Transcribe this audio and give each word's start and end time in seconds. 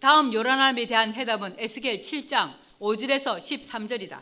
다음 0.00 0.32
요란함에 0.32 0.86
대한 0.86 1.12
해답은 1.14 1.56
에스겔 1.58 2.00
7장 2.00 2.52
5절에서 2.80 3.36
13절이다. 3.38 4.16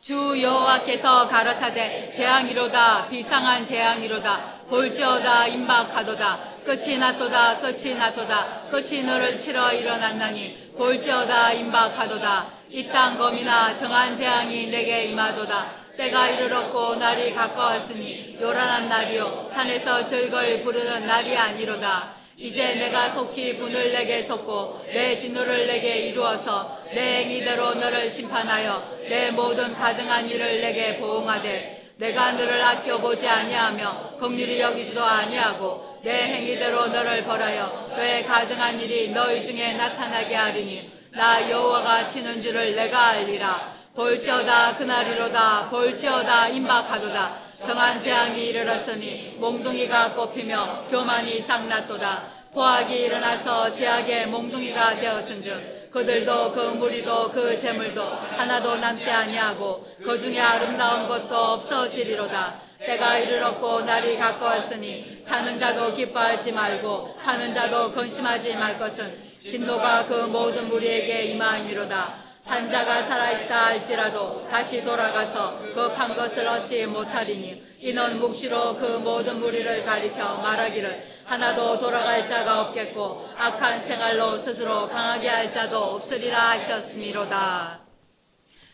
주 0.00 0.40
여호와께서 0.40 1.28
가라사대 1.28 2.08
재앙이로다 2.16 3.08
비상한 3.08 3.66
재앙이로다 3.66 4.38
볼지어다 4.68 5.48
임박하도다 5.48 6.38
끝이 6.64 6.96
났도다 6.98 7.58
끝이 7.58 7.94
났도다 7.94 8.68
끝이 8.70 9.02
너를 9.02 9.36
치러 9.36 9.72
일어났나니 9.72 10.72
볼지어다 10.78 11.52
임박하도다. 11.52 12.58
이 12.70 12.88
땅 12.88 13.18
검이나 13.18 13.76
정한 13.76 14.14
재앙이 14.16 14.68
내게 14.68 15.04
임하도다. 15.04 15.70
때가 15.96 16.28
이르렀고 16.28 16.94
날이 16.96 17.34
가까웠으니 17.34 18.38
요란한 18.40 18.88
날이요 18.88 19.50
산에서 19.52 20.06
즐거이 20.06 20.62
부르는 20.62 21.06
날이 21.06 21.36
아니로다 21.36 22.14
이제 22.40 22.76
내가 22.76 23.10
속히 23.10 23.56
분을 23.56 23.92
내게 23.92 24.22
쏟고 24.22 24.86
내 24.92 25.16
진노를 25.16 25.66
내게 25.66 26.06
이루어서 26.06 26.78
내 26.94 27.24
행위대로 27.24 27.74
너를 27.74 28.08
심판하여 28.08 28.98
내 29.08 29.32
모든 29.32 29.74
가증한 29.74 30.30
일을 30.30 30.60
내게 30.60 30.98
보응하되 30.98 31.94
내가 31.96 32.30
너를 32.32 32.62
아껴보지 32.62 33.26
아니하며 33.26 34.18
긍휼히 34.20 34.60
여기지도 34.60 35.02
아니하고 35.02 35.98
내 36.04 36.12
행위대로 36.12 36.86
너를 36.86 37.24
벌하여 37.24 37.88
너의 37.96 38.24
가증한 38.24 38.80
일이 38.80 39.08
너희 39.08 39.44
중에 39.44 39.72
나타나게 39.72 40.32
하리니 40.32 40.92
나 41.10 41.50
여호와가 41.50 42.06
치는 42.06 42.40
줄을 42.40 42.76
내가 42.76 43.08
알리라. 43.08 43.76
볼지어다 43.96 44.76
그날이로다. 44.76 45.70
볼지어다 45.70 46.50
임박하도다 46.50 47.47
정한 47.64 48.00
재앙이 48.00 48.46
이르렀으니 48.46 49.36
몽둥이가 49.38 50.14
꼽히며 50.14 50.84
교만이 50.88 51.40
상났도다. 51.40 52.22
포악이 52.52 52.94
일어나서 52.94 53.70
제약의 53.70 54.28
몽둥이가 54.28 55.00
되었은즉 55.00 55.90
그들도 55.90 56.52
그 56.52 56.60
무리도 56.60 57.32
그 57.32 57.58
재물도 57.58 58.02
하나도 58.02 58.76
남지 58.76 59.10
아니하고 59.10 59.86
그 60.02 60.20
중에 60.20 60.40
아름다운 60.40 61.08
것도 61.08 61.36
없어지리로다. 61.36 62.60
때가 62.78 63.18
이르렀고 63.18 63.80
날이 63.80 64.16
가까웠으니 64.16 65.18
사는 65.20 65.58
자도 65.58 65.94
기뻐하지 65.94 66.52
말고 66.52 67.16
하는 67.18 67.52
자도 67.52 67.90
근심하지 67.90 68.54
말 68.54 68.78
것은 68.78 69.20
진노가 69.40 70.06
그 70.06 70.14
모든 70.14 70.68
무리에게 70.68 71.24
임하이로다 71.24 72.27
한 72.48 72.70
자가 72.70 73.02
살아있다 73.02 73.66
할지라도 73.66 74.48
다시 74.48 74.82
돌아가서 74.82 75.58
그 75.74 75.94
판 75.94 76.16
것을 76.16 76.46
얻지 76.48 76.86
못하리니 76.86 77.62
이는 77.80 78.18
묵시로 78.18 78.74
그 78.76 78.86
모든 78.98 79.38
무리를 79.38 79.84
가리켜 79.84 80.36
말하기를 80.36 81.18
하나도 81.26 81.78
돌아갈 81.78 82.26
자가 82.26 82.62
없겠고 82.62 83.28
악한 83.36 83.80
생활로 83.80 84.38
스스로 84.38 84.88
강하게 84.88 85.28
할 85.28 85.52
자도 85.52 85.76
없으리라 85.78 86.50
하셨음이로다. 86.52 87.80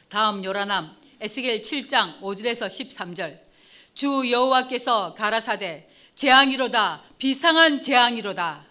다음 0.08 0.44
요란함 0.44 0.94
에스겔 1.20 1.60
7장 1.60 2.20
5절에서 2.20 2.68
13절 2.68 3.40
주 3.94 4.30
여호와께서 4.30 5.14
가라사대 5.14 5.88
재앙이로다 6.14 7.02
비상한 7.18 7.80
재앙이로다 7.80 8.66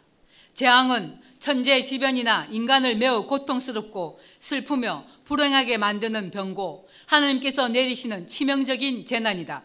재앙은 0.53 1.21
천재지변이나 1.39 2.47
인간을 2.51 2.95
매우 2.95 3.25
고통스럽고 3.27 4.17
슬프며 4.43 5.05
불행하게 5.23 5.77
만드는 5.77 6.29
병고 6.29 6.89
하나님께서 7.05 7.69
내리시는 7.69 8.27
치명적인 8.27 9.05
재난이다. 9.05 9.63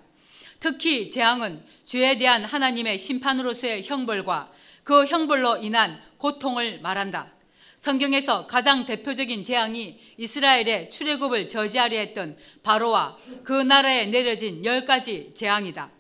특히 0.61 1.11
재앙은 1.11 1.65
죄에 1.85 2.17
대한 2.19 2.45
하나님의 2.45 2.97
심판으로서의 2.97 3.83
형벌과 3.83 4.53
그 4.85 5.05
형벌로 5.05 5.57
인한 5.63 6.01
고통을 6.19 6.81
말한다. 6.81 7.33
성경에서 7.77 8.47
가장 8.47 8.87
대표적인 8.87 9.43
재앙이 9.43 9.99
이스라엘의 10.17 10.91
출애굽을 10.91 11.49
저지하려 11.49 11.99
했던 11.99 12.37
바로와 12.63 13.17
그 13.43 13.53
나라에 13.53 14.07
내려진 14.07 14.65
열 14.65 14.85
가지 14.85 15.33
재앙이다. 15.35 15.91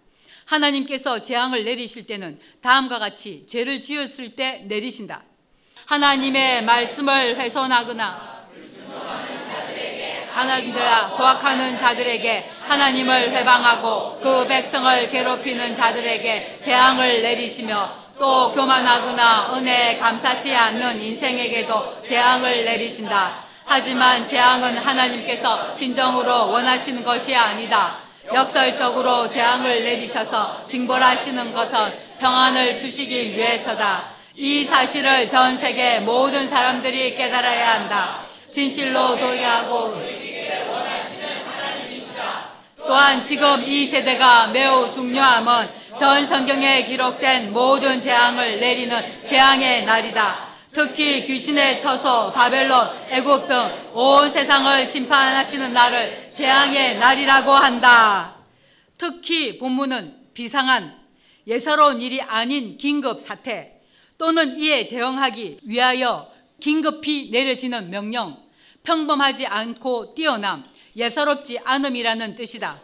하나님께서 0.44 1.21
재앙을 1.21 1.65
내리실 1.65 2.06
때는 2.06 2.38
다음과 2.61 3.00
같이 3.00 3.44
죄를 3.49 3.81
지었을 3.81 4.37
때 4.37 4.65
내리신다. 4.69 5.25
하나님의 5.87 6.65
말씀을 6.65 7.41
훼손하거나 7.41 8.38
하나님들아 10.38 11.16
도악하는 11.16 11.76
자들에게 11.76 12.49
하나님을 12.60 13.32
회방하고 13.32 14.21
그 14.22 14.47
백성을 14.47 15.10
괴롭히는 15.10 15.75
자들에게 15.75 16.59
재앙을 16.62 17.22
내리시며 17.22 17.91
또 18.21 18.53
교만하거나 18.53 19.54
은혜에 19.54 19.99
감사치 19.99 20.54
않는 20.54 21.00
인생에게도 21.00 22.03
재앙을 22.06 22.65
내리신다. 22.65 23.49
하지만 23.65 24.26
재앙은 24.28 24.78
하나님께서 24.78 25.76
진정으로 25.76 26.50
원하시는 26.50 27.03
것이 27.03 27.34
아니다. 27.34 27.97
역설적으로 28.32 29.28
재앙을 29.28 29.82
내리셔서 29.82 30.62
징벌하시는 30.69 31.53
것은 31.53 31.99
평안을 32.20 32.78
주시기 32.78 33.37
위해서다. 33.37 34.05
이 34.37 34.65
사실을 34.65 35.28
전 35.28 35.56
세계 35.56 35.99
모든 35.99 36.49
사람들이 36.49 37.16
깨달아야 37.16 37.75
한다. 37.75 38.28
진실로 38.48 39.16
도리하고 39.16 39.94
또한 42.78 43.22
지금 43.22 43.62
이 43.62 43.86
세대가 43.86 44.48
매우 44.48 44.91
중요함은 44.91 45.69
전 45.98 46.26
성경에 46.26 46.84
기록된 46.84 47.53
모든 47.53 48.00
재앙을 48.00 48.58
내리는 48.58 49.26
재앙의 49.26 49.84
날이다. 49.84 50.48
특히 50.72 51.26
귀신의 51.26 51.81
처소, 51.81 52.32
바벨론, 52.32 52.88
애굽 53.10 53.47
등 53.48 53.88
온 53.94 54.31
세상을 54.31 54.87
심판하시는 54.87 55.72
날을 55.72 56.31
재앙의 56.31 56.98
날이라고 56.98 57.50
한다. 57.50 58.37
특히 58.97 59.58
본문은 59.58 60.14
비상한 60.34 60.97
예사로운 61.48 62.00
일이 62.00 62.22
아닌 62.22 62.76
긴급 62.76 63.19
사태, 63.19 63.81
또는 64.19 64.58
이에 64.60 64.87
대응하기 64.87 65.60
위하여 65.64 66.31
긴급히 66.60 67.30
내려지는 67.30 67.91
명령, 67.91 68.36
평범하지 68.82 69.46
않고 69.46 70.14
뛰어남, 70.14 70.64
예사롭지 70.96 71.60
않음이라는 71.64 72.34
뜻이다. 72.34 72.80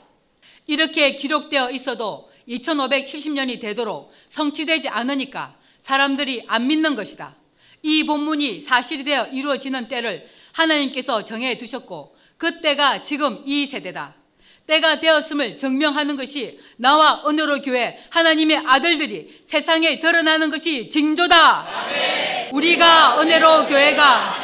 이렇게 0.67 1.17
기록되어 1.17 1.71
있어도 1.71 2.31
2570년이 2.49 3.61
되도록 3.61 4.13
성취되지 4.29 4.89
않으니까 4.89 5.57
사람들이 5.79 6.45
안 6.47 6.67
믿는 6.67 6.95
것이다. 6.95 7.37
이 7.83 8.05
본문이 8.05 8.61
사실이 8.61 9.05
되어 9.05 9.27
이루어지는 9.27 9.89
때를 9.89 10.27
하나님께서 10.53 11.25
정해 11.25 11.59
두셨고 11.59 12.17
그 12.39 12.61
때가 12.61 13.03
지금 13.03 13.43
이 13.45 13.67
세대다. 13.67 14.15
때가 14.67 15.01
되었음을 15.01 15.59
증명하는 15.59 16.17
것이 16.17 16.59
나와 16.77 17.23
은혜로 17.27 17.61
교회 17.61 17.99
하나님의 18.11 18.63
아들들이 18.65 19.39
세상에 19.45 19.99
드러나는 19.99 20.51
것이 20.51 20.89
징조다. 20.89 21.69
아멘. 21.69 22.34
우리가 22.75 23.21
은혜로 23.21 23.67
교회가 23.67 24.35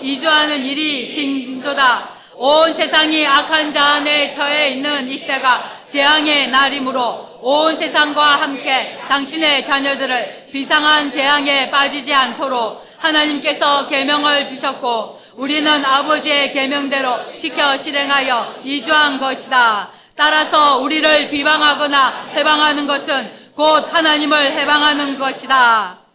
이주하는 0.00 0.64
일이 0.64 1.12
징조다. 1.12 2.16
온 2.34 2.72
세상이 2.72 3.26
악한 3.26 3.72
자 3.72 3.94
안에 3.94 4.30
처해 4.30 4.70
있는 4.70 5.08
이때가 5.08 5.70
재앙의 5.88 6.48
날이므로 6.48 7.38
온 7.40 7.74
세상과 7.74 8.42
함께 8.42 8.98
당신의 9.08 9.64
자녀들을 9.64 10.48
비상한 10.52 11.10
재앙에 11.10 11.70
빠지지 11.70 12.12
않도록 12.12 12.86
하나님께서 12.98 13.86
계명을 13.86 14.46
주셨고 14.46 15.20
우리는 15.34 15.84
아버지의 15.84 16.52
계명대로 16.52 17.18
지켜 17.40 17.76
실행하여 17.76 18.60
이주한 18.64 19.18
것이다. 19.18 19.90
따라서 20.14 20.78
우리를 20.78 21.30
비방하거나 21.30 22.28
해방하는 22.34 22.86
것은 22.86 23.30
곧 23.54 23.92
하나님을 23.92 24.52
해방하는 24.52 25.18
것이다. 25.18 26.05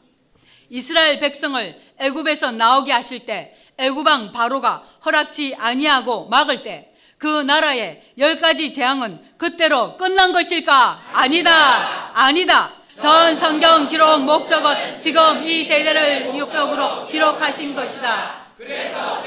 이스라엘 0.71 1.19
백성을 1.19 1.79
애굽에서 1.99 2.53
나오게 2.53 2.91
하실 2.91 3.27
때 3.27 3.55
애굽왕 3.77 4.31
바로가 4.31 4.83
허락지 5.05 5.55
아니하고 5.59 6.25
막을 6.29 6.63
때 6.63 6.91
그 7.21 7.43
나라의 7.43 8.01
열 8.17 8.39
가지 8.39 8.71
재앙은 8.71 9.19
그때로 9.37 9.95
끝난 9.95 10.33
것일까? 10.33 11.03
아니다. 11.13 12.09
아니다. 12.15 12.71
전 12.99 13.35
성경 13.35 13.87
기록 13.87 14.23
목적은 14.23 14.99
지금 14.99 15.43
이 15.43 15.63
세대를 15.63 16.31
목적으로 16.33 17.05
기록하신 17.05 17.75
것이다. 17.75 18.41
그래서 18.57 19.23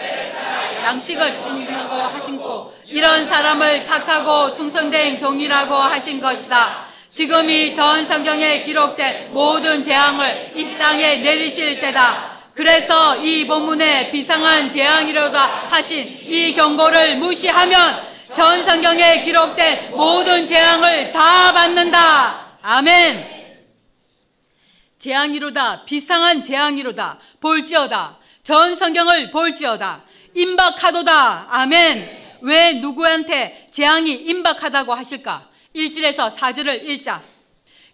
양식을 0.83 1.41
굶고 1.41 1.95
하신고 1.95 2.75
이런 2.87 3.29
사람을 3.29 3.85
착하고 3.85 4.53
충성된 4.53 5.21
종이라고 5.21 5.73
하신 5.77 6.21
것이다. 6.21 6.87
지금이 7.15 7.77
전 7.77 8.05
성경에 8.05 8.65
기록된 8.65 9.33
모든 9.33 9.85
재앙을 9.85 10.51
이 10.57 10.77
땅에 10.77 11.19
내리실 11.19 11.79
때다. 11.79 12.35
그래서 12.55 13.17
이 13.19 13.47
본문에 13.47 14.11
비상한 14.11 14.69
재앙이로다 14.69 15.41
하신 15.71 15.99
이 16.27 16.53
경고를 16.53 17.19
무시하면 17.19 18.03
전 18.35 18.65
성경에 18.65 19.23
기록된 19.23 19.93
모든 19.93 20.45
재앙을 20.45 21.13
다 21.13 21.53
받는다. 21.53 22.59
아멘. 22.63 23.35
재앙이로다 24.99 25.85
비상한 25.85 26.43
재앙이로다 26.43 27.21
볼지어다 27.39 28.19
전 28.43 28.75
성경을 28.75 29.31
볼지어다 29.31 30.03
임박하도다 30.35 31.47
아멘 31.51 32.39
왜 32.41 32.73
누구한테 32.73 33.67
재앙이 33.71 34.13
임박하다고 34.13 34.95
하실까 34.95 35.54
1절에서 35.75 36.31
4절을 36.35 36.85
읽자. 36.85 37.23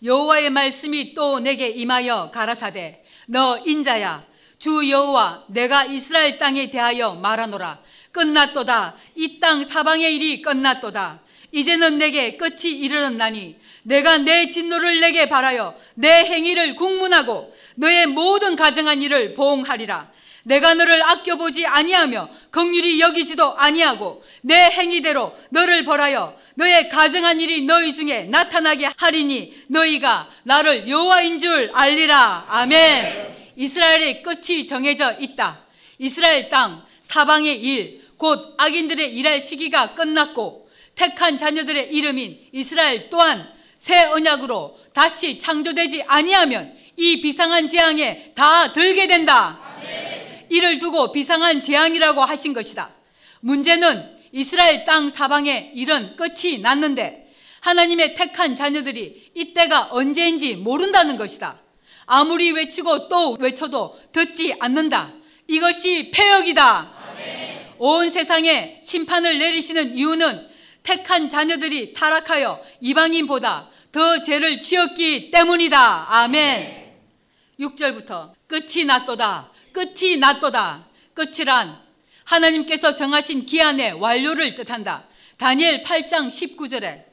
여호와의 0.05 0.51
말씀이 0.51 1.15
또 1.15 1.41
내게 1.41 1.69
임하여 1.69 2.31
가라사대 2.31 3.03
너 3.27 3.59
인자야. 3.65 4.25
주 4.59 4.89
여호와 4.91 5.45
내가 5.49 5.85
이스라엘 5.85 6.37
땅에 6.37 6.71
대하여 6.71 7.15
말하노라. 7.15 7.81
끝났도다. 8.13 8.97
이 9.17 9.41
땅 9.41 9.65
사방의 9.65 10.15
일이 10.15 10.43
끝났도다. 10.43 11.21
이제는 11.53 11.99
내게 11.99 12.37
끝이 12.37 12.71
이르렀나니 12.71 13.57
내가 13.83 14.19
내 14.19 14.49
진노를 14.49 15.01
내게 15.01 15.29
바라여 15.29 15.75
내 15.95 16.25
행위를 16.25 16.77
국문하고 16.77 17.53
너의 17.77 18.07
모든 18.07 18.55
가정한 18.55 19.03
일을 19.03 19.35
보응하리라 19.35 20.13
내가 20.45 20.75
너를 20.75 21.03
아껴보지 21.03 21.67
아니하며 21.67 22.29
긍휼히 22.51 23.01
여기지도 23.01 23.57
아니하고 23.57 24.23
내 24.43 24.55
행위대로 24.55 25.35
너를 25.51 25.85
벌하여 25.85 26.37
너의 26.55 26.89
가정한 26.89 27.41
일이 27.41 27.63
너희 27.63 27.95
중에 27.95 28.25
나타나게 28.25 28.91
하리니 28.97 29.65
너희가 29.69 30.29
나를 30.45 30.89
여호와인 30.89 31.39
줄 31.39 31.71
알리라. 31.73 32.47
아멘. 32.49 33.37
이스라엘의 33.57 34.23
끝이 34.23 34.67
정해져 34.67 35.17
있다. 35.21 35.61
이스라엘 35.99 36.49
땅 36.49 36.85
사방의 37.03 37.61
일 37.63 38.01
곧 38.21 38.53
악인들의 38.59 39.17
일할 39.17 39.41
시기가 39.41 39.95
끝났고 39.95 40.69
택한 40.95 41.39
자녀들의 41.39 41.89
이름인 41.91 42.39
이스라엘 42.53 43.09
또한 43.09 43.51
새 43.79 44.05
언약으로 44.05 44.79
다시 44.93 45.39
창조되지 45.39 46.05
아니하면 46.07 46.77
이 46.97 47.23
비상한 47.23 47.67
재앙에 47.67 48.33
다 48.35 48.75
들게 48.75 49.07
된다. 49.07 49.59
이를 50.51 50.79
두고 50.79 51.13
비상한 51.13 51.61
재앙이라고 51.61 52.21
하신 52.23 52.53
것이다. 52.53 52.91
문제는 53.41 54.19
이스라엘 54.33 54.85
땅 54.85 55.09
사방에 55.09 55.73
이런 55.75 56.17
끝이 56.17 56.59
났는데 56.59 57.33
하나님의 57.61 58.15
택한 58.15 58.55
자녀들이 58.55 59.31
이때가 59.35 59.89
언제인지 59.93 60.57
모른다는 60.57 61.17
것이다. 61.17 61.59
아무리 62.07 62.53
외치고 62.53 63.09
또 63.09 63.37
외쳐도 63.39 63.99
듣지 64.13 64.55
않는다. 64.59 65.13
이것이 65.47 66.11
폐역이다. 66.13 67.01
온 67.79 68.11
세상에 68.11 68.81
심판을 68.85 69.39
내리시는 69.39 69.97
이유는 69.97 70.49
택한 70.83 71.29
자녀들이 71.29 71.93
타락하여 71.93 72.61
이방인보다 72.81 73.69
더 73.93 74.23
죄를 74.23 74.61
지었기 74.61 75.31
때문이다. 75.31 76.07
아멘. 76.11 76.93
6절부터 77.59 78.33
끝이 78.47 78.85
났도다. 78.85 79.50
끝이 79.73 80.17
났도다. 80.19 80.87
끝이란 81.15 81.81
하나님께서 82.25 82.95
정하신 82.95 83.47
기한의 83.47 83.95
완료를 83.95 84.55
뜻한다. 84.55 85.07
다니엘 85.37 85.83
8장 85.83 86.29
19절에 86.29 87.05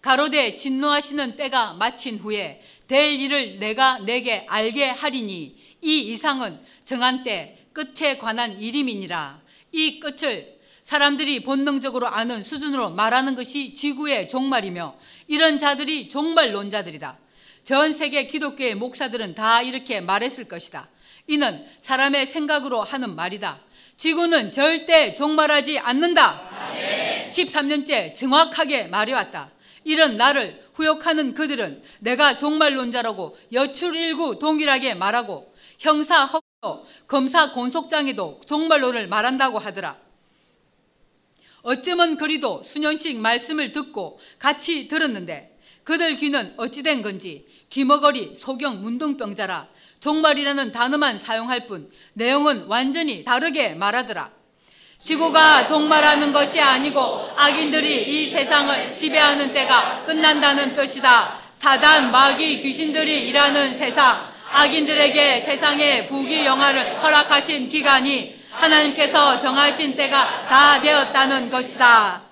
가로되 0.00 0.54
진노하시는 0.54 1.36
때가 1.36 1.74
마친 1.74 2.18
후에 2.18 2.62
될 2.86 3.20
일을 3.20 3.58
내가 3.58 3.98
내게 3.98 4.44
알게 4.48 4.90
하리니 4.90 5.56
이 5.82 6.00
이상은 6.12 6.60
정한 6.84 7.22
때 7.22 7.66
끝에 7.72 8.18
관한 8.18 8.60
일임이니라. 8.60 9.40
이 9.72 10.00
끝을 10.00 10.56
사람들이 10.82 11.42
본능적으로 11.42 12.06
아는 12.06 12.44
수준으로 12.44 12.90
말하는 12.90 13.34
것이 13.34 13.74
지구의 13.74 14.28
종말이며 14.28 14.96
이런 15.26 15.58
자들이 15.58 16.08
종말론자들이다. 16.08 17.18
전 17.64 17.92
세계 17.92 18.28
기독교의 18.28 18.76
목사들은 18.76 19.34
다 19.34 19.62
이렇게 19.62 20.00
말했을 20.00 20.44
것이다. 20.44 20.88
이는 21.26 21.66
사람의 21.80 22.26
생각으로 22.26 22.82
하는 22.82 23.14
말이다. 23.14 23.60
지구는 23.96 24.52
절대 24.52 25.14
종말하지 25.14 25.78
않는다. 25.78 26.50
13년째 27.28 28.14
정확하게 28.14 28.84
말해왔다. 28.84 29.50
이런 29.84 30.16
나를 30.16 30.64
후욕하는 30.74 31.34
그들은 31.34 31.82
내가 32.00 32.36
종말론자라고 32.36 33.36
여출일구 33.52 34.38
동일하게 34.38 34.94
말하고 34.94 35.54
형사 35.78 36.24
허도 36.24 36.86
검사 37.06 37.52
권속장에도 37.52 38.40
종말론을 38.46 39.08
말한다고 39.08 39.58
하더라. 39.58 39.96
어쩌면 41.62 42.16
그리도 42.16 42.62
수년씩 42.62 43.18
말씀을 43.18 43.72
듣고 43.72 44.20
같이 44.38 44.86
들었는데 44.88 45.58
그들 45.82 46.16
귀는 46.16 46.54
어찌된 46.56 47.02
건지 47.02 47.46
귀머거리 47.76 48.34
소경 48.34 48.80
문둥병자라 48.80 49.66
종말이라는 50.00 50.72
단어만 50.72 51.18
사용할 51.18 51.66
뿐 51.66 51.90
내용은 52.14 52.64
완전히 52.68 53.22
다르게 53.22 53.74
말하더라. 53.74 54.30
지구가 54.96 55.66
종말하는 55.66 56.32
것이 56.32 56.58
아니고 56.58 57.00
악인들이 57.36 58.02
이 58.04 58.30
세상을 58.30 58.96
지배하는 58.96 59.52
때가 59.52 60.04
끝난다는 60.06 60.74
뜻이다. 60.74 61.38
사단, 61.52 62.10
마귀, 62.10 62.62
귀신들이 62.62 63.28
일하는 63.28 63.74
세상, 63.74 64.26
악인들에게 64.50 65.42
세상의 65.42 66.06
부귀 66.06 66.46
영화를 66.46 67.02
허락하신 67.02 67.68
기간이 67.68 68.36
하나님께서 68.52 69.38
정하신 69.38 69.96
때가 69.96 70.46
다 70.46 70.80
되었다는 70.80 71.50
것이다. 71.50 72.22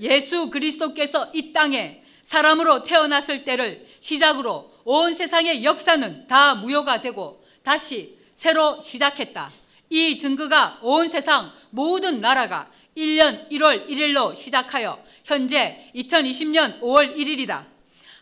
예수 0.00 0.48
그리스도께서 0.48 1.28
이 1.34 1.52
땅에 1.52 2.00
사람으로 2.22 2.84
태어났을 2.84 3.44
때를 3.44 3.84
시작으로 4.00 4.73
온 4.84 5.14
세상의 5.14 5.64
역사는 5.64 6.26
다 6.26 6.54
무효가 6.54 7.00
되고 7.00 7.42
다시 7.62 8.18
새로 8.34 8.80
시작했다. 8.80 9.50
이 9.90 10.16
증거가 10.18 10.78
온 10.82 11.08
세상 11.08 11.52
모든 11.70 12.20
나라가 12.20 12.70
1년 12.96 13.50
1월 13.50 13.88
1일로 13.88 14.34
시작하여 14.34 14.98
현재 15.24 15.90
2020년 15.94 16.80
5월 16.80 17.16
1일이다. 17.16 17.64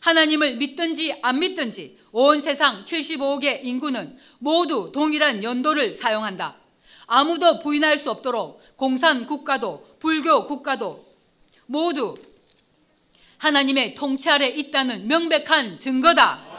하나님을 0.01 0.57
믿든지 0.57 1.19
안 1.23 1.39
믿든지 1.39 1.99
온 2.13 2.41
세상 2.41 2.85
75억의 2.85 3.61
인구는 3.63 4.19
모두 4.39 4.91
동일한 4.93 5.43
연도를 5.43 5.95
사용한다. 5.95 6.57
아무도 7.07 7.59
부인할 7.59 7.99
수 7.99 8.11
없도록 8.11 8.61
공산 8.77 9.27
국가도 9.27 9.97
불교 9.99 10.47
국가도 10.47 11.07
모두 11.67 12.15
하나님의 13.39 13.95
통치 13.95 14.31
아래 14.31 14.49
있다는 14.49 15.09
명백한 15.09 15.81
증거다. 15.81 16.52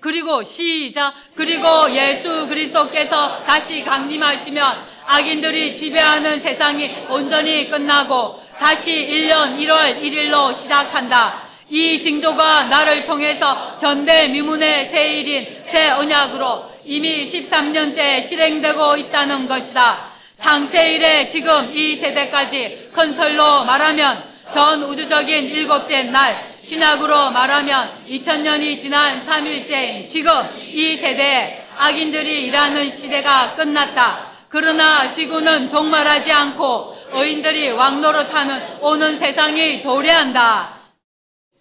그리고 0.00 0.42
시작 0.42 1.12
그리고 1.34 1.90
예수 1.90 2.46
그리스도께서 2.46 3.42
다시 3.44 3.82
강림하시면 3.82 4.96
악인들이 5.06 5.74
지배하는 5.74 6.38
세상이 6.38 6.90
온전히 7.08 7.68
끝나고 7.68 8.40
다시 8.58 8.92
1년 8.92 9.58
1월 9.58 10.00
1일로 10.00 10.54
시작한다. 10.54 11.42
이 11.68 12.00
징조가 12.00 12.64
나를 12.66 13.04
통해서 13.04 13.76
전대미문의 13.78 14.86
새 14.86 15.20
일인 15.20 15.46
새 15.66 15.90
언약으로 15.90 16.70
이미 16.84 17.24
13년째 17.24 18.22
실행되고 18.22 18.96
있다는 18.96 19.48
것이다. 19.48 20.04
창세일에 20.38 21.26
지금 21.26 21.74
이 21.74 21.96
세대까지 21.96 22.90
큰 22.92 23.14
틀로 23.16 23.64
말하면 23.64 24.22
전 24.52 24.82
우주적인 24.84 25.46
일곱째 25.46 26.04
날 26.04 26.55
신학으로 26.66 27.30
말하면 27.30 28.04
2000년이 28.08 28.76
지난 28.76 29.24
3일째인 29.24 30.08
지금 30.08 30.32
이 30.60 30.96
세대에 30.96 31.64
악인들이 31.76 32.46
일하는 32.46 32.90
시대가 32.90 33.54
끝났다. 33.54 34.32
그러나 34.48 35.12
지구는 35.12 35.68
종말하지 35.68 36.32
않고 36.32 36.96
의인들이 37.12 37.70
왕노릇하는 37.70 38.80
오는 38.80 39.16
세상이 39.16 39.80
도래한다. 39.82 40.90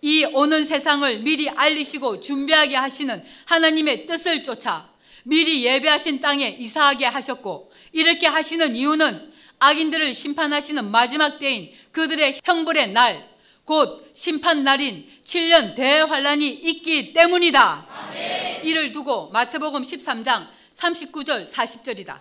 이 0.02 0.26
오는 0.26 0.66
세상을 0.66 1.20
미리 1.20 1.52
알리시고 1.52 2.20
준비하게 2.20 2.76
하시는 2.76 3.24
하나님의 3.46 4.08
뜻을 4.08 4.42
쫓아 4.42 4.90
미리 5.24 5.66
예배하신 5.66 6.20
땅에 6.20 6.48
이사하게 6.60 7.06
하셨고 7.06 7.72
이렇게 7.92 8.26
하시는 8.26 8.76
이유는 8.76 9.34
악인들을 9.60 10.16
심판하시는 10.16 10.90
마지막 10.90 11.38
때인 11.38 11.72
그들의 11.92 12.40
형벌의 12.44 12.90
날, 12.92 13.35
곧 13.66 14.12
심판 14.14 14.64
날인 14.64 15.10
7년 15.26 15.76
대환란이 15.76 16.48
있기 16.50 17.14
때문이다. 17.14 17.88
아멘. 17.90 18.66
이를 18.66 18.92
두고 18.92 19.30
마태복음 19.32 19.82
13장 19.82 20.48
39절 20.74 21.50
40절이다. 21.50 22.20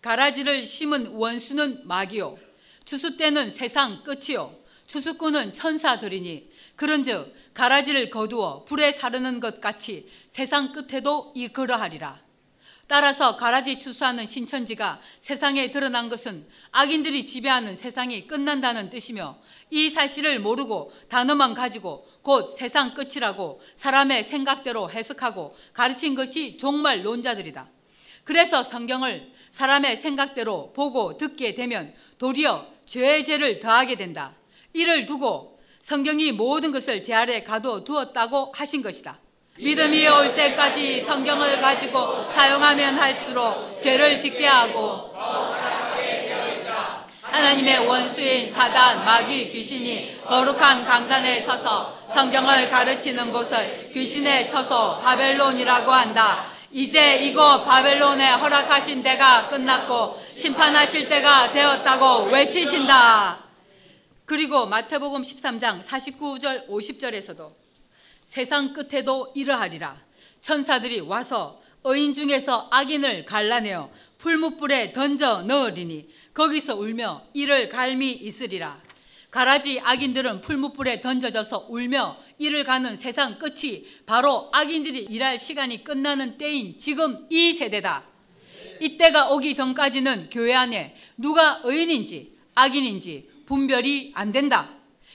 가라지를 0.00 0.62
심은 0.62 1.08
원수는 1.08 1.86
마귀요 1.86 2.38
추수 2.84 3.16
때는 3.16 3.50
세상 3.50 4.04
끝이요 4.04 4.54
추수꾼은 4.86 5.52
천사들이니 5.52 6.48
그런즉 6.76 7.34
가라지를 7.54 8.10
거두어 8.10 8.64
불에 8.64 8.92
사르는 8.92 9.40
것 9.40 9.60
같이 9.60 10.08
세상 10.28 10.72
끝에도 10.72 11.32
이그러하리라. 11.34 12.20
따라서 12.86 13.36
가라지 13.36 13.80
추수하는 13.80 14.26
신천지가 14.26 15.00
세상에 15.18 15.72
드러난 15.72 16.08
것은 16.08 16.46
악인들이 16.70 17.24
지배하는 17.24 17.74
세상이 17.74 18.28
끝난다는 18.28 18.90
뜻이며 18.90 19.36
이 19.70 19.90
사실을 19.90 20.38
모르고 20.40 20.92
단어만 21.08 21.54
가지고 21.54 22.06
곧 22.22 22.50
세상 22.56 22.94
끝이라고 22.94 23.60
사람의 23.74 24.24
생각대로 24.24 24.90
해석하고 24.90 25.56
가르친 25.72 26.14
것이 26.14 26.56
종말 26.56 27.02
논자들이다. 27.02 27.68
그래서 28.24 28.62
성경을 28.62 29.32
사람의 29.50 29.96
생각대로 29.96 30.72
보고 30.72 31.16
듣게 31.16 31.54
되면 31.54 31.94
도리어 32.18 32.66
죄의 32.86 33.24
죄를 33.24 33.60
더하게 33.60 33.96
된다. 33.96 34.34
이를 34.72 35.06
두고 35.06 35.58
성경이 35.80 36.32
모든 36.32 36.72
것을 36.72 37.02
제 37.02 37.14
아래 37.14 37.42
가둬 37.42 37.84
두었다고 37.84 38.52
하신 38.54 38.82
것이다. 38.82 39.20
믿음이 39.58 40.06
올 40.08 40.34
때까지 40.34 41.00
성경을 41.00 41.60
가지고 41.60 42.24
사용하면 42.32 42.98
할수록 42.98 43.80
죄를 43.80 44.18
짓게 44.18 44.46
하고 44.46 45.12
하나님의 47.36 47.86
원수인 47.86 48.50
사단, 48.50 49.04
마귀, 49.04 49.50
귀신이 49.50 50.22
거룩한 50.24 50.86
강단에 50.86 51.42
서서 51.42 51.94
성경을 52.14 52.70
가르치는 52.70 53.30
곳을 53.30 53.90
귀신의 53.92 54.48
처소 54.48 55.00
바벨론이라고 55.00 55.92
한다. 55.92 56.46
이제 56.72 57.18
이곳 57.18 57.62
바벨론에 57.66 58.30
허락하신 58.30 59.02
때가 59.02 59.48
끝났고 59.48 60.18
심판하실 60.34 61.08
때가 61.08 61.52
되었다고 61.52 62.30
외치신다. 62.30 63.38
그리고 64.24 64.64
마태복음 64.64 65.20
13장 65.20 65.82
49절 65.82 66.68
50절에서도 66.68 67.50
세상 68.24 68.72
끝에도 68.72 69.30
이러하리라. 69.34 69.98
천사들이 70.40 71.00
와서 71.00 71.60
의인 71.84 72.14
중에서 72.14 72.68
악인을 72.70 73.26
갈라내어 73.26 73.90
풀무불에 74.16 74.92
던져 74.92 75.42
넣으리니 75.42 76.08
거기서 76.36 76.76
울며 76.76 77.22
이를 77.32 77.70
갈미 77.70 78.12
있으리라. 78.12 78.78
가라지 79.30 79.80
악인들은 79.80 80.42
풀무불에 80.42 81.00
던져져서 81.00 81.66
울며 81.70 82.18
이를 82.38 82.62
가는 82.62 82.94
세상 82.94 83.38
끝이 83.38 83.86
바로 84.04 84.50
악인들이 84.52 85.06
일할 85.10 85.38
시간이 85.38 85.82
끝나는 85.82 86.36
때인 86.36 86.78
지금 86.78 87.26
이 87.30 87.54
세대다. 87.54 88.04
이때가 88.80 89.30
오기 89.30 89.54
전까지는 89.54 90.28
교회 90.30 90.54
안에 90.54 90.94
누가 91.16 91.62
의인인지 91.64 92.36
악인인지 92.54 93.30
분별이 93.46 94.12
안 94.14 94.30
된다. 94.30 94.68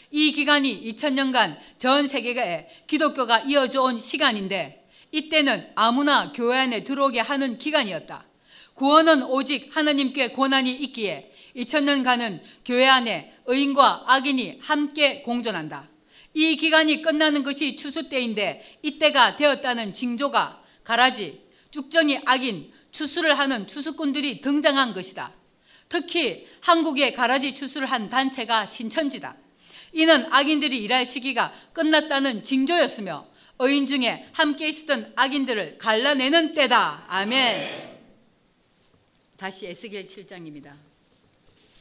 이 0.09 0.31
기간이 0.31 0.83
2000년간 0.91 1.57
전 1.77 2.07
세계에 2.07 2.67
기독교가 2.87 3.41
이어져 3.41 3.83
온 3.83 3.99
시간인데 3.99 4.89
이때는 5.11 5.69
아무나 5.75 6.31
교회 6.31 6.57
안에 6.57 6.83
들어오게 6.83 7.19
하는 7.19 7.59
기간이었다. 7.59 8.30
구원은 8.75 9.23
오직 9.23 9.69
하나님께 9.75 10.29
고난이 10.29 10.71
있기에 10.71 11.31
2000년간은 11.55 12.41
교회 12.65 12.87
안에 12.87 13.33
의인과 13.45 14.05
악인이 14.07 14.59
함께 14.61 15.21
공존한다. 15.21 15.89
이 16.33 16.55
기간이 16.55 17.01
끝나는 17.01 17.43
것이 17.43 17.75
추수 17.75 18.07
때인데 18.07 18.79
이때가 18.81 19.35
되었다는 19.35 19.93
징조가 19.93 20.61
가라지, 20.83 21.41
쭉정이 21.71 22.21
악인, 22.25 22.71
추수를 22.91 23.37
하는 23.37 23.67
추수꾼들이 23.67 24.41
등장한 24.41 24.93
것이다. 24.93 25.33
특히 25.89 26.47
한국에 26.61 27.11
가라지 27.11 27.53
추수를 27.53 27.91
한 27.91 28.07
단체가 28.07 28.65
신천지다. 28.65 29.35
이는 29.93 30.25
악인들이 30.31 30.77
일할 30.83 31.05
시기가 31.05 31.53
끝났다는 31.73 32.43
징조였으며 32.43 33.27
의인 33.59 33.85
중에 33.85 34.27
함께 34.33 34.69
있었던 34.69 35.13
악인들을 35.15 35.77
갈라내는 35.77 36.53
때다. 36.53 37.05
아멘. 37.09 37.90
다시 39.41 39.65
에스겔 39.65 40.05
7장입니다. 40.05 40.73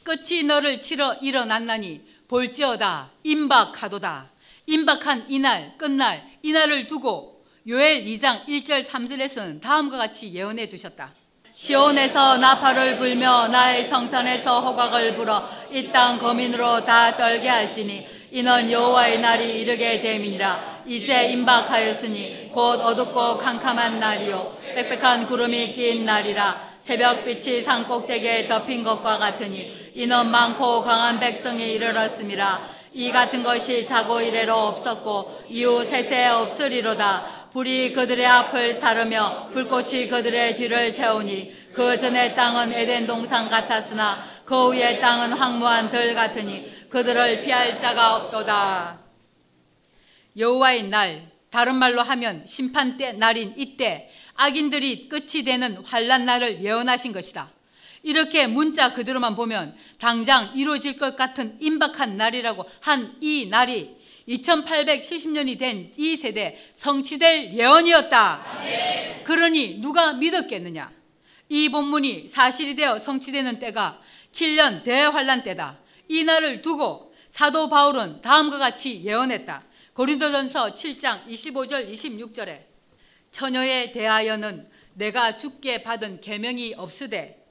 끝이 0.01 0.41
너를 0.41 0.81
치러 0.81 1.13
일어났나니 1.21 2.01
볼지어다 2.27 3.11
임박하도다. 3.21 4.31
임박한 4.65 5.27
이날 5.29 5.77
끝날 5.77 6.27
이날을 6.41 6.87
두고 6.87 7.45
요엘 7.67 8.03
2장 8.05 8.47
1절 8.47 8.83
3절에서는 8.83 9.61
다음과 9.61 9.95
같이 9.97 10.33
예언해 10.33 10.69
두셨다. 10.69 11.13
시온에서 11.53 12.37
나팔을 12.37 12.97
불며 12.97 13.47
나의 13.49 13.83
성산에서 13.83 14.61
호각을 14.61 15.13
불어 15.13 15.47
이 15.69 15.91
땅 15.91 16.17
거민으로 16.17 16.83
다 16.83 17.15
떨게 17.15 17.47
할지니 17.47 18.07
이는 18.31 18.71
여호와의 18.71 19.19
날이 19.19 19.61
이르게 19.61 20.01
됨이니라 20.01 20.81
이제 20.87 21.25
임박하였으니 21.29 22.49
곧 22.53 22.81
어둡고 22.81 23.37
캄캄한 23.37 23.99
날이요 23.99 24.57
빽빽한 24.73 25.27
구름이 25.27 25.73
낀 25.73 26.05
날이라 26.05 26.70
새벽빛이 26.81 27.61
산 27.61 27.87
꼭대기에 27.87 28.47
덮인 28.47 28.83
것과 28.83 29.19
같으니 29.19 29.91
이는 29.93 30.31
많고 30.31 30.81
강한 30.81 31.19
백성이 31.19 31.73
이르렀음이라 31.73 32.81
이 32.93 33.11
같은 33.11 33.43
것이 33.43 33.85
자고 33.85 34.19
이래로 34.19 34.53
없었고 34.53 35.43
이후 35.47 35.85
세세 35.85 36.27
없으리로다 36.27 37.49
불이 37.53 37.93
그들의 37.93 38.25
앞을 38.25 38.73
사르며 38.73 39.49
불꽃이 39.53 40.07
그들의 40.07 40.55
뒤를 40.55 40.95
태우니 40.95 41.71
그 41.73 41.99
전의 41.99 42.33
땅은 42.33 42.73
에덴 42.73 43.05
동산 43.05 43.47
같았으나 43.47 44.23
그 44.45 44.73
위의 44.73 44.99
땅은 44.99 45.33
황무한 45.33 45.89
들 45.89 46.15
같으니 46.15 46.89
그들을 46.89 47.43
피할 47.43 47.77
자가 47.77 48.15
없도다. 48.15 48.99
여호와의 50.37 50.83
날, 50.83 51.31
다른 51.49 51.75
말로 51.75 52.01
하면 52.01 52.45
심판 52.47 52.97
때 52.97 53.11
날인 53.13 53.53
이때 53.57 54.09
악인들이 54.41 55.07
끝이 55.07 55.43
되는 55.43 55.77
환란 55.85 56.25
날을 56.25 56.63
예언하신 56.63 57.13
것이다. 57.13 57.51
이렇게 58.01 58.47
문자 58.47 58.91
그대로만 58.93 59.35
보면 59.35 59.75
당장 59.99 60.51
이루어질 60.55 60.97
것 60.97 61.15
같은 61.15 61.57
임박한 61.61 62.17
날이라고 62.17 62.65
한 62.79 63.17
이 63.21 63.45
날이 63.47 63.95
2870년이 64.27 65.59
된 65.59 65.91
이 65.97 66.15
세대 66.15 66.57
성취될 66.73 67.53
예언이었다. 67.53 69.23
그러니 69.25 69.79
누가 69.79 70.13
믿었겠느냐? 70.13 70.91
이 71.49 71.69
본문이 71.69 72.27
사실이 72.27 72.75
되어 72.75 72.97
성취되는 72.97 73.59
때가 73.59 74.01
7년 74.31 74.83
대환란 74.83 75.43
때다. 75.43 75.77
이 76.07 76.23
날을 76.23 76.63
두고 76.63 77.13
사도 77.29 77.69
바울은 77.69 78.21
다음과 78.21 78.57
같이 78.57 79.03
예언했다. 79.03 79.63
고린도전서 79.93 80.73
7장 80.73 81.27
25절 81.27 81.93
26절에 81.93 82.70
처녀에 83.31 83.91
대하여는 83.91 84.69
내가 84.93 85.37
죽게 85.37 85.83
받은 85.83 86.21
계명이 86.21 86.75
없으되 86.77 87.41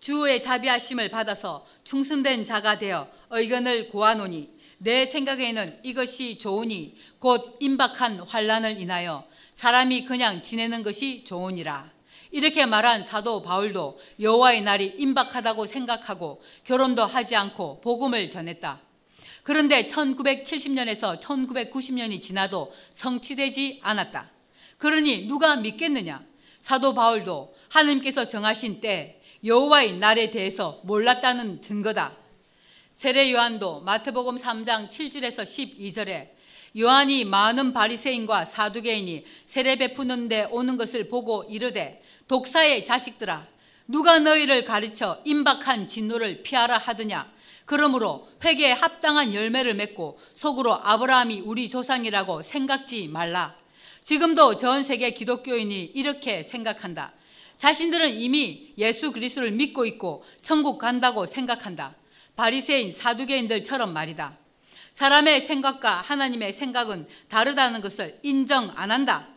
주의 0.00 0.40
자비하심을 0.40 1.10
받아서 1.10 1.66
충성된 1.84 2.44
자가 2.44 2.78
되어 2.78 3.08
의견을 3.30 3.88
고하노니 3.90 4.58
내 4.78 5.06
생각에는 5.06 5.80
이것이 5.82 6.38
좋으니 6.38 6.94
곧 7.18 7.56
임박한 7.60 8.20
환란을 8.20 8.80
인하여 8.80 9.26
사람이 9.54 10.04
그냥 10.04 10.40
지내는 10.40 10.84
것이 10.84 11.24
좋으니라. 11.24 11.90
이렇게 12.30 12.66
말한 12.66 13.04
사도 13.04 13.42
바울도 13.42 13.98
여호와의 14.20 14.60
날이 14.60 14.94
임박하다고 14.98 15.66
생각하고 15.66 16.42
결혼도 16.64 17.04
하지 17.06 17.34
않고 17.34 17.80
복음을 17.80 18.30
전했다. 18.30 18.80
그런데 19.42 19.86
1970년에서 19.86 21.20
1990년이 21.20 22.20
지나도 22.20 22.72
성취되지 22.92 23.80
않았다. 23.82 24.30
그러니 24.78 25.26
누가 25.26 25.56
믿겠느냐? 25.56 26.24
사도 26.60 26.94
바울도 26.94 27.54
하나님께서 27.68 28.26
정하신 28.26 28.80
때 28.80 29.20
여호와의 29.44 29.98
날에 29.98 30.30
대해서 30.30 30.80
몰랐다는 30.84 31.62
증거다. 31.62 32.16
세례 32.90 33.32
요한도 33.32 33.80
마태복음 33.80 34.36
3장 34.36 34.88
7절에서 34.88 35.44
12절에 35.44 36.30
요한이 36.76 37.24
많은 37.24 37.72
바리새인과 37.72 38.44
사두개인이 38.44 39.24
세례 39.42 39.76
베푸는데 39.76 40.48
오는 40.50 40.76
것을 40.76 41.08
보고 41.08 41.44
이르되 41.44 42.02
독사의 42.26 42.84
자식들아 42.84 43.46
누가 43.86 44.18
너희를 44.18 44.64
가르쳐 44.64 45.20
임박한 45.24 45.88
진노를 45.88 46.42
피하라 46.42 46.76
하더냐 46.76 47.32
그러므로 47.64 48.28
회개에 48.44 48.72
합당한 48.72 49.32
열매를 49.32 49.74
맺고 49.74 50.18
속으로 50.34 50.74
아브라함이 50.74 51.40
우리 51.40 51.70
조상이라고 51.70 52.42
생각지 52.42 53.08
말라 53.08 53.56
지금도 54.08 54.56
전 54.56 54.84
세계 54.84 55.10
기독교인이 55.10 55.84
이렇게 55.84 56.42
생각한다 56.42 57.12
자신들은 57.58 58.18
이미 58.18 58.72
예수 58.78 59.12
그리스도를 59.12 59.50
믿고 59.50 59.84
있고 59.84 60.24
천국 60.40 60.78
간다고 60.78 61.26
생각한다 61.26 61.94
바리새인 62.34 62.90
사두개인들처럼 62.90 63.92
말이다. 63.92 64.38
사람의 64.94 65.42
생각과 65.42 66.00
하나님의 66.00 66.54
생각은 66.54 67.06
다르다는 67.28 67.82
것을 67.82 68.18
인정 68.22 68.72
안 68.76 68.90
한다. 68.90 69.28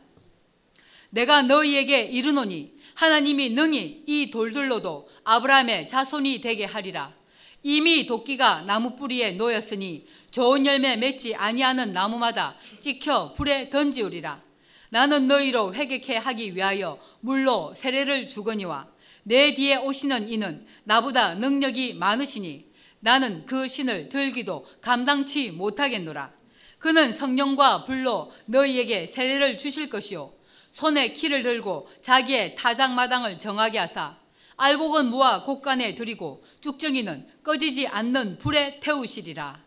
내가 1.09 1.41
너희에게 1.41 2.03
이르노니 2.03 2.73
하나님이 2.93 3.49
능히 3.49 4.03
이 4.07 4.31
돌들로도 4.31 5.09
아브라함의 5.25 5.89
자손이 5.89 6.39
되게 6.39 6.63
하리라. 6.63 7.13
이미 7.61 8.07
도끼가 8.07 8.61
나무 8.61 8.95
뿌리에 8.95 9.31
놓였으니 9.31 10.07
좋은 10.29 10.65
열매 10.65 10.95
맺지 10.95 11.35
아니하는 11.35 11.91
나무마다 11.91 12.55
찍혀 12.79 13.33
불에 13.33 13.69
던지우리라. 13.69 14.50
나는 14.93 15.29
너희로 15.29 15.73
회개케 15.73 16.17
하기 16.17 16.53
위하여 16.53 16.99
물로 17.21 17.71
세례를 17.73 18.27
주거니와 18.27 18.87
내 19.23 19.53
뒤에 19.53 19.77
오시는 19.77 20.27
이는 20.27 20.65
나보다 20.83 21.35
능력이 21.35 21.93
많으시니 21.93 22.65
나는 22.99 23.45
그 23.45 23.69
신을 23.69 24.09
들기도 24.09 24.65
감당치 24.81 25.51
못하겠노라. 25.51 26.33
그는 26.77 27.13
성령과 27.13 27.85
불로 27.85 28.31
너희에게 28.47 29.05
세례를 29.05 29.57
주실 29.57 29.89
것이요 29.89 30.33
손에 30.71 31.13
키를 31.13 31.41
들고 31.41 31.87
자기의 32.01 32.55
타작마당을 32.55 33.39
정하게 33.39 33.77
하사 33.79 34.17
알곡은 34.57 35.09
모아 35.09 35.43
곡간에 35.43 35.95
들이고 35.95 36.43
쭉정이는 36.59 37.27
꺼지지 37.43 37.87
않는 37.87 38.39
불에 38.39 38.81
태우시리라. 38.81 39.63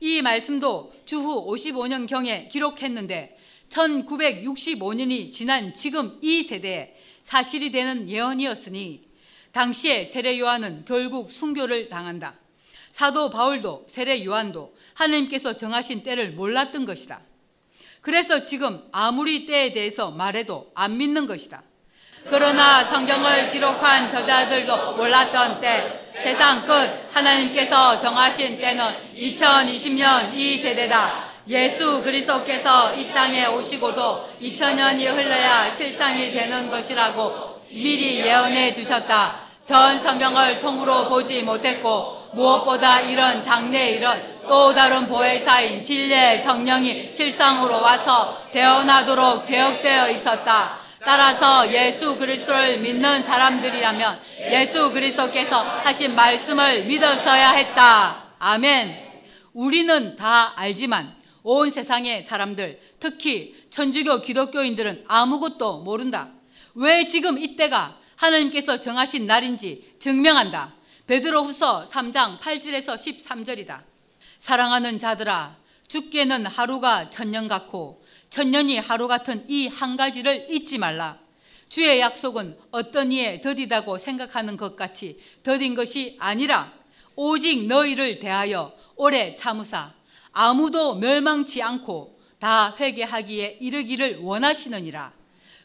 이 0.00 0.20
말씀도 0.20 0.94
주후 1.04 1.46
55년경에 1.46 2.48
기록했는데 2.48 3.37
1965년이 3.70 5.32
지난 5.32 5.74
지금 5.74 6.18
이 6.22 6.42
세대에 6.42 6.94
사실이 7.22 7.70
되는 7.70 8.08
예언이었으니 8.08 9.08
당시에 9.52 10.04
세례 10.04 10.38
요한은 10.38 10.84
결국 10.86 11.30
순교를 11.30 11.88
당한다. 11.88 12.34
사도 12.90 13.30
바울도 13.30 13.86
세례 13.88 14.24
요한도 14.24 14.74
하나님께서 14.94 15.54
정하신 15.54 16.02
때를 16.02 16.32
몰랐던 16.32 16.86
것이다. 16.86 17.20
그래서 18.00 18.42
지금 18.42 18.82
아무리 18.92 19.46
때에 19.46 19.72
대해서 19.72 20.10
말해도 20.10 20.70
안 20.74 20.96
믿는 20.96 21.26
것이다. 21.26 21.62
그러나 22.24 22.82
성경을 22.84 23.50
기록한 23.50 24.10
저자들도 24.10 24.96
몰랐던 24.96 25.60
때 25.60 26.00
세상 26.12 26.66
끝 26.66 26.72
하나님께서 27.12 27.98
정하신 28.00 28.58
때는 28.58 28.84
2020년 29.16 30.34
이 30.34 30.56
세대다. 30.58 31.27
예수 31.48 32.02
그리스도께서 32.02 32.94
이 32.94 33.10
땅에 33.10 33.46
오시고도 33.46 34.28
2000년이 34.42 35.06
흘러야 35.06 35.70
실상이 35.70 36.30
되는 36.30 36.68
것이라고 36.68 37.62
미리 37.70 38.20
예언해 38.20 38.74
두셨다. 38.74 39.48
전 39.64 39.98
성경을 39.98 40.58
통으로 40.60 41.08
보지 41.08 41.42
못했고 41.42 42.28
무엇보다 42.32 43.00
이런 43.00 43.42
장래 43.42 43.90
이런 43.92 44.22
또 44.46 44.74
다른 44.74 45.06
보혜사인 45.06 45.82
진리의 45.82 46.40
성령이 46.40 47.08
실상으로 47.10 47.80
와서 47.80 48.42
대언하도록 48.52 49.46
개혁되어 49.46 50.10
있었다. 50.10 50.76
따라서 51.02 51.70
예수 51.72 52.16
그리스도를 52.16 52.78
믿는 52.78 53.22
사람들이라면 53.22 54.20
예수 54.50 54.90
그리스도께서 54.90 55.62
하신 55.62 56.14
말씀을 56.14 56.84
믿었어야 56.84 57.52
했다. 57.52 58.24
아멘. 58.38 58.98
우리는 59.54 60.14
다 60.16 60.52
알지만 60.56 61.17
온 61.50 61.70
세상의 61.70 62.22
사람들, 62.22 62.78
특히 63.00 63.56
천주교 63.70 64.20
기독교인들은 64.20 65.06
아무것도 65.08 65.78
모른다. 65.78 66.34
왜 66.74 67.06
지금 67.06 67.38
이때가 67.38 67.98
하나님께서 68.16 68.78
정하신 68.78 69.26
날인지 69.26 69.94
증명한다. 69.98 70.74
베드로후서 71.06 71.84
3장 71.84 72.38
8절에서 72.38 72.96
13절이다. 72.96 73.80
사랑하는 74.38 74.98
자들아, 74.98 75.56
죽게는 75.88 76.44
하루가 76.44 77.08
천년 77.08 77.48
같고 77.48 78.04
천년이 78.28 78.76
하루 78.80 79.08
같은 79.08 79.46
이 79.48 79.68
한 79.68 79.96
가지를 79.96 80.48
잊지 80.50 80.76
말라. 80.76 81.18
주의 81.70 81.98
약속은 81.98 82.58
어떤 82.72 83.10
이에 83.10 83.40
더디다고 83.40 83.96
생각하는 83.96 84.58
것 84.58 84.76
같이 84.76 85.18
더딘 85.44 85.74
것이 85.74 86.14
아니라 86.18 86.74
오직 87.16 87.66
너희를 87.66 88.18
대하여 88.18 88.74
오래 88.96 89.34
참으사 89.34 89.96
아무도 90.40 90.94
멸망치 90.94 91.60
않고 91.64 92.16
다 92.38 92.76
회개하기에 92.78 93.58
이르기를 93.60 94.20
원하시느니라. 94.20 95.12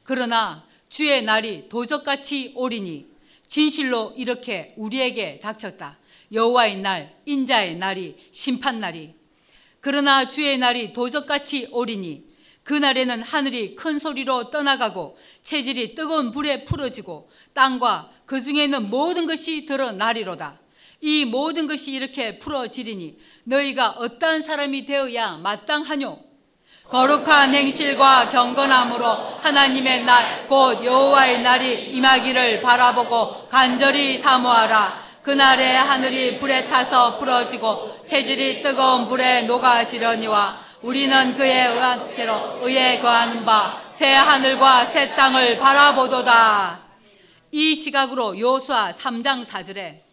그러나 0.01 0.65
주의 0.89 1.21
날이 1.21 1.69
도적같이 1.69 2.53
오리니 2.55 3.05
진실로 3.47 4.15
이렇게 4.17 4.73
우리에게 4.75 5.39
닥쳤다. 5.41 5.99
여호와의 6.31 6.79
날, 6.79 7.15
인자의 7.27 7.75
날이 7.75 8.15
심판 8.31 8.79
날이. 8.79 9.13
그러나 9.79 10.27
주의 10.27 10.57
날이 10.57 10.91
도적같이 10.91 11.67
오리니 11.71 12.25
그 12.63 12.73
날에는 12.73 13.21
하늘이 13.21 13.75
큰 13.75 13.99
소리로 13.99 14.49
떠나가고 14.49 15.19
체질이 15.43 15.93
뜨거운 15.93 16.31
불에 16.31 16.65
풀어지고 16.65 17.29
땅과 17.53 18.09
그 18.25 18.41
중에 18.41 18.63
있는 18.63 18.89
모든 18.89 19.27
것이 19.27 19.67
드러나리로다. 19.67 20.62
이 21.03 21.25
모든 21.25 21.67
것이 21.67 21.91
이렇게 21.91 22.39
풀어지리니 22.39 23.17
너희가 23.43 23.89
어떠한 23.89 24.43
사람이 24.43 24.85
되어야 24.85 25.37
마땅하뇨? 25.43 26.17
거룩한 26.89 27.53
행실과 27.53 28.29
경건함으로 28.29 29.05
하나님의 29.41 30.05
날, 30.05 30.47
곧 30.47 30.83
여호와의 30.83 31.41
날이 31.41 31.91
임하기를 31.95 32.61
바라보고 32.61 33.47
간절히 33.49 34.17
사모하라. 34.17 35.03
그날에 35.23 35.75
하늘이 35.75 36.37
불에 36.37 36.67
타서 36.67 37.17
풀어지고 37.17 38.05
체질이 38.05 38.61
뜨거운 38.61 39.05
불에 39.07 39.43
녹아지려니와 39.43 40.63
우리는 40.81 41.35
그에 41.35 41.67
의한 41.67 42.15
대로 42.15 42.59
의에 42.61 42.99
거하는 42.99 43.43
바 43.45 43.83
새 43.93 44.11
하늘과 44.11 44.85
새 44.85 45.13
땅을 45.15 45.59
바라보도다. 45.59 46.79
이 47.51 47.75
시각으로 47.75 48.37
요수아 48.39 48.91
3장 48.91 49.45
4절에 49.45 50.12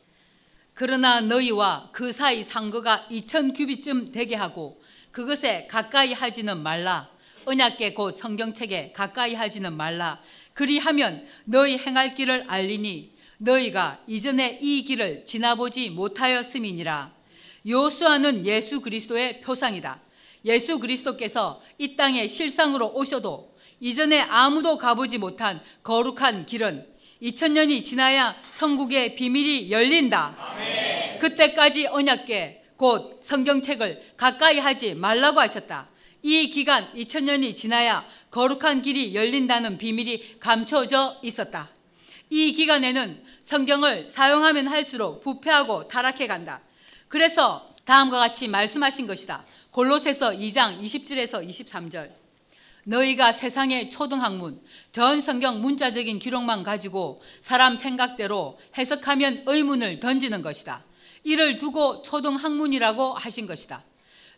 그러나 0.80 1.20
너희와 1.20 1.90
그 1.92 2.10
사이 2.10 2.42
상거가 2.42 3.06
2천 3.10 3.54
규비쯤 3.54 4.12
되게 4.12 4.34
하고 4.34 4.80
그것에 5.10 5.66
가까이 5.66 6.14
하지는 6.14 6.62
말라. 6.62 7.10
언약계 7.44 7.92
곧 7.92 8.12
성경책에 8.12 8.92
가까이 8.92 9.34
하지는 9.34 9.74
말라. 9.76 10.22
그리하면 10.54 11.26
너희 11.44 11.76
행할 11.76 12.14
길을 12.14 12.46
알리니 12.48 13.12
너희가 13.36 14.00
이전에 14.06 14.58
이 14.62 14.82
길을 14.84 15.26
지나보지 15.26 15.90
못하였음이니라. 15.90 17.12
요수아는 17.68 18.46
예수 18.46 18.80
그리스도의 18.80 19.42
표상이다. 19.42 20.00
예수 20.46 20.78
그리스도께서 20.78 21.60
이 21.76 21.94
땅에 21.94 22.26
실상으로 22.26 22.94
오셔도 22.94 23.54
이전에 23.80 24.22
아무도 24.22 24.78
가보지 24.78 25.18
못한 25.18 25.60
거룩한 25.82 26.46
길은 26.46 26.89
2000년이 27.22 27.84
지나야 27.84 28.36
천국의 28.54 29.14
비밀이 29.14 29.70
열린다. 29.70 30.34
아멘. 30.38 31.18
그때까지 31.18 31.86
언약계 31.86 32.64
곧 32.76 33.20
성경책을 33.22 34.14
가까이 34.16 34.58
하지 34.58 34.94
말라고 34.94 35.40
하셨다. 35.40 35.88
이 36.22 36.50
기간 36.50 36.92
2000년이 36.94 37.54
지나야 37.54 38.06
거룩한 38.30 38.82
길이 38.82 39.14
열린다는 39.14 39.78
비밀이 39.78 40.38
감춰져 40.38 41.16
있었다. 41.22 41.70
이 42.30 42.52
기간에는 42.52 43.22
성경을 43.42 44.06
사용하면 44.06 44.68
할수록 44.68 45.20
부패하고 45.20 45.88
타락해 45.88 46.26
간다. 46.26 46.60
그래서 47.08 47.74
다음과 47.84 48.18
같이 48.18 48.48
말씀하신 48.48 49.06
것이다. 49.06 49.44
골로새서 49.72 50.30
2장 50.30 50.80
20절에서 50.80 51.46
23절. 51.46 52.19
너희가 52.90 53.30
세상의 53.30 53.88
초등학문, 53.88 54.60
전 54.90 55.20
성경 55.20 55.60
문자적인 55.60 56.18
기록만 56.18 56.64
가지고 56.64 57.22
사람 57.40 57.76
생각대로 57.76 58.58
해석하면 58.76 59.44
의문을 59.46 60.00
던지는 60.00 60.42
것이다. 60.42 60.84
이를 61.22 61.58
두고 61.58 62.02
초등학문이라고 62.02 63.14
하신 63.14 63.46
것이다. 63.46 63.84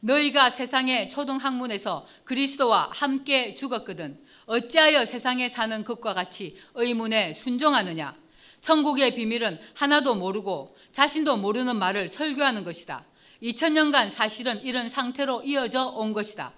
너희가 0.00 0.50
세상의 0.50 1.08
초등학문에서 1.08 2.06
그리스도와 2.24 2.90
함께 2.92 3.54
죽었거든 3.54 4.20
어찌하여 4.44 5.06
세상에 5.06 5.48
사는 5.48 5.82
것과 5.82 6.12
같이 6.12 6.58
의문에 6.74 7.32
순종하느냐? 7.32 8.14
천국의 8.60 9.14
비밀은 9.14 9.60
하나도 9.72 10.14
모르고 10.16 10.76
자신도 10.92 11.38
모르는 11.38 11.76
말을 11.76 12.10
설교하는 12.10 12.64
것이다. 12.64 13.06
2000년간 13.42 14.10
사실은 14.10 14.62
이런 14.62 14.90
상태로 14.90 15.44
이어져 15.44 15.86
온 15.86 16.12
것이다. 16.12 16.52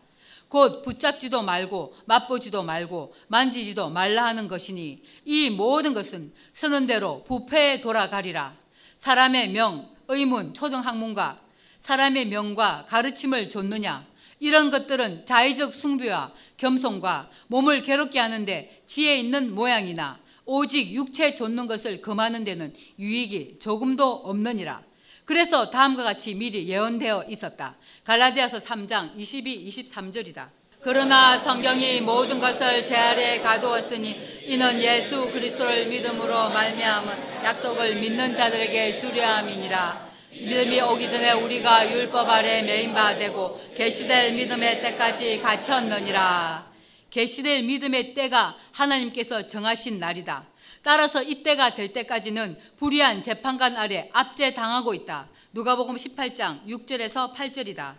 곧 0.55 0.83
붙잡지도 0.83 1.43
말고 1.43 1.95
맛보지도 2.05 2.63
말고 2.63 3.13
만지지도 3.27 3.91
말라 3.91 4.25
하는 4.27 4.47
것이니 4.47 5.03
이 5.25 5.51
모든 5.51 5.95
것은 5.95 6.33
서는 6.53 6.87
대로 6.87 7.25
부패에 7.25 7.81
돌아가리라. 7.81 8.55
사람의 8.95 9.51
명, 9.51 9.91
의문, 10.07 10.55
초등학문과 10.55 11.41
사람의 11.81 12.29
명과 12.29 12.87
가르침을 12.89 13.51
줬느냐? 13.51 14.07
이런 14.39 14.71
것들은 14.71 15.27
자의적 15.27 15.75
숭배와 15.75 16.33
겸손과 16.57 17.31
몸을 17.49 17.83
괴롭게 17.83 18.21
하는데 18.21 18.81
지혜 18.87 19.19
있는 19.19 19.53
모양이나 19.57 20.21
오직 20.45 20.93
육체 20.93 21.35
좇는 21.35 21.67
것을 21.67 22.01
금하는 22.01 22.45
데는 22.45 22.75
유익이 23.01 23.57
조금도 23.59 24.09
없느니라. 24.09 24.85
그래서 25.25 25.71
다음과 25.71 26.03
같이 26.03 26.35
미리 26.35 26.69
예언되어 26.69 27.25
있었다. 27.29 27.77
갈라디아서 28.05 28.59
3장 28.59 29.13
22, 29.17 29.67
23절이다. 29.69 30.49
그러나 30.83 31.39
성경이 31.39 32.03
모든 32.03 32.41
것을 32.41 32.85
제 32.85 32.95
아래에 32.95 33.41
가두었으니 33.41 34.43
이는 34.45 34.83
예수 34.83 35.31
그리스도를 35.31 35.87
믿음으로 35.87 36.51
말미암은 36.51 37.43
약속을 37.43 37.97
믿는 37.97 38.35
자들에게 38.35 38.99
주려 38.99 39.27
함이니라. 39.37 40.09
믿음이 40.33 40.81
오기 40.83 41.09
전에 41.09 41.33
우리가 41.33 41.91
율법 41.91 42.29
아래 42.29 42.61
메인 42.61 42.93
바 42.93 43.17
되고 43.17 43.59
계시될 43.75 44.33
믿음의 44.33 44.83
때까지 44.83 45.41
갇혔느니라. 45.41 46.67
계시될 47.09 47.63
믿음의 47.63 48.13
때가 48.15 48.55
하나님께서 48.73 49.47
정하신 49.47 49.99
날이다. 49.99 50.45
따라서 50.85 51.23
이때가 51.23 51.73
될 51.73 51.95
때까지는 51.95 52.59
불의한 52.77 53.23
재판관 53.23 53.75
아래 53.79 54.11
압제당하고 54.13 54.93
있다. 54.93 55.31
누가복음 55.55 55.97
18장 55.97 56.67
6절에서 56.67 57.33
8절이다. 57.33 57.95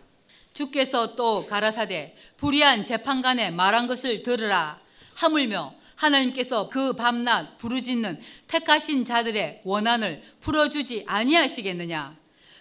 주께서 0.53 1.15
또 1.15 1.47
가라사대 1.47 2.15
불의한 2.37 2.83
재판관의 2.83 3.53
말한 3.53 3.87
것을 3.87 4.21
들으라 4.21 4.79
하물며 5.15 5.73
하나님께서 5.95 6.69
그 6.69 6.93
밤낮 6.93 7.57
부르짖는 7.57 8.21
택하신 8.45 9.03
자들의 9.03 9.61
원한을 9.63 10.21
풀어주지 10.41 11.05
아니하시겠느냐 11.07 12.15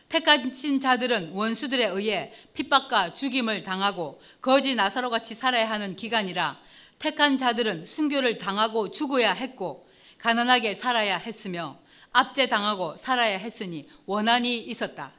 택하신 0.08 0.80
자들은 0.80 1.32
원수들에 1.32 1.84
의해 1.87 2.32
핍박과 2.54 3.12
죽임을 3.12 3.62
당하고 3.62 4.22
거지 4.40 4.74
나사로 4.74 5.10
같이 5.10 5.34
살아야 5.34 5.68
하는 5.68 5.96
기간이라 5.96 6.58
택한 6.98 7.37
자들은 7.37 7.84
순교를 7.84 8.38
당하고 8.38 8.90
죽어야 8.90 9.32
했고 9.32 9.84
가난하게 10.24 10.72
살아야 10.72 11.18
했으며 11.18 11.78
압제당하고 12.10 12.96
살아야 12.96 13.37
했으니 13.37 13.87
원한이 14.06 14.56
있었다. 14.56 15.12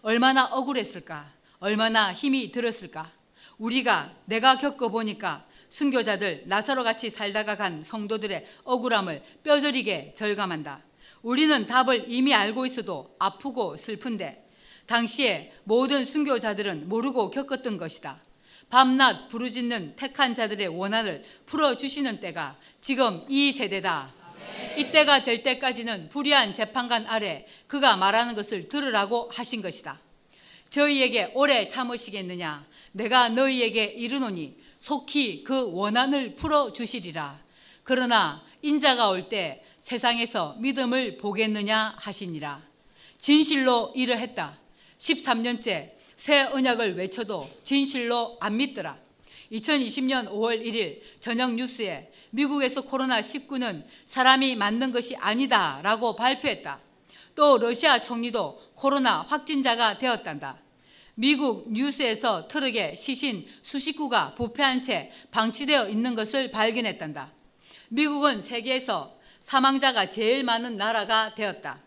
얼마나 0.00 0.46
억울했을까? 0.46 1.30
얼마나 1.58 2.14
힘이 2.14 2.50
들었을까? 2.52 3.12
우리가 3.58 4.14
내가 4.24 4.56
겪어보니까 4.56 5.44
순교자들 5.68 6.44
나사로 6.46 6.84
같이 6.84 7.10
살다가 7.10 7.58
간 7.58 7.82
성도들의 7.82 8.46
억울함을 8.64 9.22
뼈저리게 9.44 10.14
절감한다. 10.16 10.80
우리는 11.20 11.66
답을 11.66 12.06
이미 12.08 12.32
알고 12.32 12.64
있어도 12.64 13.14
아프고 13.18 13.76
슬픈데 13.76 14.48
당시에 14.86 15.52
모든 15.64 16.06
순교자들은 16.06 16.88
모르고 16.88 17.30
겪었던 17.30 17.76
것이다. 17.76 18.22
밤낮 18.70 19.28
부르짖는 19.28 19.96
택한 19.96 20.34
자들의 20.34 20.68
원한을 20.68 21.24
풀어주시는 21.44 22.20
때가 22.20 22.56
지금 22.80 23.22
이 23.28 23.52
세대다. 23.52 24.15
이때가 24.76 25.22
될 25.22 25.42
때까지는 25.42 26.08
불의한 26.10 26.52
재판관 26.54 27.06
아래 27.06 27.46
그가 27.66 27.96
말하는 27.96 28.34
것을 28.34 28.68
들으라고 28.68 29.30
하신 29.32 29.62
것이다. 29.62 30.00
저희에게 30.70 31.32
오래 31.34 31.68
참으시겠느냐? 31.68 32.66
내가 32.92 33.28
너희에게 33.28 33.84
이르노니 33.84 34.56
속히 34.78 35.44
그 35.44 35.72
원한을 35.72 36.34
풀어 36.36 36.72
주시리라. 36.72 37.40
그러나 37.84 38.42
인자가 38.62 39.08
올 39.08 39.28
때 39.28 39.62
세상에서 39.78 40.56
믿음을 40.58 41.16
보겠느냐 41.16 41.94
하시니라. 41.98 42.60
진실로 43.20 43.92
이러했다. 43.94 44.58
13년째 44.98 45.92
새 46.16 46.42
언약을 46.42 46.96
외쳐도 46.96 47.48
진실로 47.62 48.36
안 48.40 48.56
믿더라. 48.56 48.98
2020년 49.52 50.28
5월 50.28 50.60
1일 50.64 51.00
저녁 51.20 51.54
뉴스에 51.54 52.10
미국에서 52.30 52.82
코로나19는 52.82 53.84
사람이 54.04 54.56
만든 54.56 54.92
것이 54.92 55.16
아니다 55.16 55.80
라고 55.82 56.16
발표했다. 56.16 56.80
또 57.34 57.58
러시아 57.58 58.00
총리도 58.00 58.72
코로나 58.74 59.22
확진자가 59.22 59.98
되었단다. 59.98 60.58
미국 61.14 61.72
뉴스에서 61.72 62.46
트럭에 62.48 62.94
시신 62.94 63.46
수십 63.62 63.94
구가 63.94 64.34
부패한 64.34 64.82
채 64.82 65.10
방치되어 65.30 65.88
있는 65.88 66.14
것을 66.14 66.50
발견했단다. 66.50 67.32
미국은 67.88 68.42
세계에서 68.42 69.16
사망자가 69.40 70.10
제일 70.10 70.44
많은 70.44 70.76
나라가 70.76 71.34
되었다. 71.34 71.80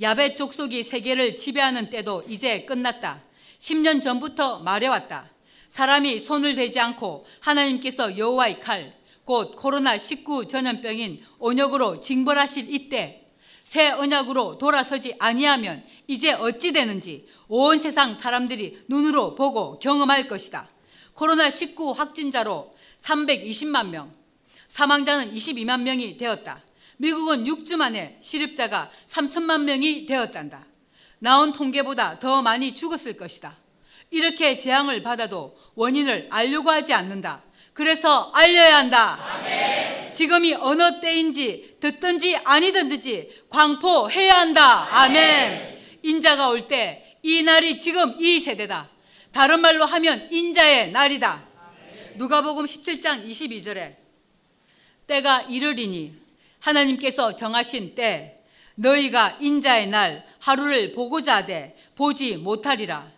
야베 0.00 0.34
족속이 0.34 0.82
세계를 0.82 1.36
지배하는 1.36 1.90
때도 1.90 2.24
이제 2.28 2.64
끝났다. 2.64 3.22
10년 3.58 4.02
전부터 4.02 4.60
말해왔다. 4.60 5.30
사람이 5.68 6.18
손을 6.18 6.54
대지 6.54 6.80
않고 6.80 7.26
하나님께서 7.40 8.16
여호와의 8.16 8.60
칼, 8.60 8.97
곧 9.28 9.56
코로나19 9.56 10.48
전염병인 10.48 11.22
온역으로 11.38 12.00
징벌하실 12.00 12.72
이때 12.72 13.26
새 13.62 13.90
언약으로 13.90 14.56
돌아서지 14.56 15.16
아니하면 15.18 15.84
이제 16.06 16.32
어찌 16.32 16.72
되는지 16.72 17.28
온 17.46 17.78
세상 17.78 18.14
사람들이 18.14 18.84
눈으로 18.88 19.34
보고 19.34 19.78
경험할 19.80 20.28
것이다. 20.28 20.70
코로나19 21.14 21.94
확진자로 21.94 22.72
320만 23.00 23.90
명, 23.90 24.14
사망자는 24.68 25.34
22만 25.34 25.82
명이 25.82 26.16
되었다. 26.16 26.64
미국은 26.96 27.44
6주 27.44 27.76
만에 27.76 28.16
시립자가 28.22 28.90
3천만 29.04 29.64
명이 29.64 30.06
되었단다. 30.06 30.64
나온 31.18 31.52
통계보다 31.52 32.18
더 32.18 32.40
많이 32.40 32.72
죽었을 32.72 33.18
것이다. 33.18 33.58
이렇게 34.10 34.56
재앙을 34.56 35.02
받아도 35.02 35.54
원인을 35.74 36.28
알려고 36.30 36.70
하지 36.70 36.94
않는다. 36.94 37.42
그래서 37.78 38.32
알려야 38.34 38.78
한다. 38.78 39.16
아멘. 39.36 40.10
지금이 40.12 40.52
어느 40.54 41.00
때인지 41.00 41.76
듣든지 41.78 42.36
아니든지 42.42 43.44
광포해야 43.48 44.34
한다. 44.34 44.88
아멘. 44.90 45.78
인자가 46.02 46.48
올 46.48 46.66
때 46.66 47.04
이 47.22 47.44
날이 47.44 47.78
지금 47.78 48.16
이 48.20 48.40
세대다. 48.40 48.88
다른 49.30 49.60
말로 49.60 49.86
하면 49.86 50.26
인자의 50.32 50.90
날이다. 50.90 51.46
누가복음 52.16 52.64
17장 52.64 53.24
22절에 53.24 53.94
때가 55.06 55.42
이르리니 55.42 56.16
하나님께서 56.58 57.36
정하신 57.36 57.94
때 57.94 58.40
너희가 58.74 59.38
인자의 59.40 59.86
날 59.86 60.26
하루를 60.40 60.90
보고자 60.90 61.36
하되 61.36 61.76
보지 61.94 62.38
못하리라. 62.38 63.08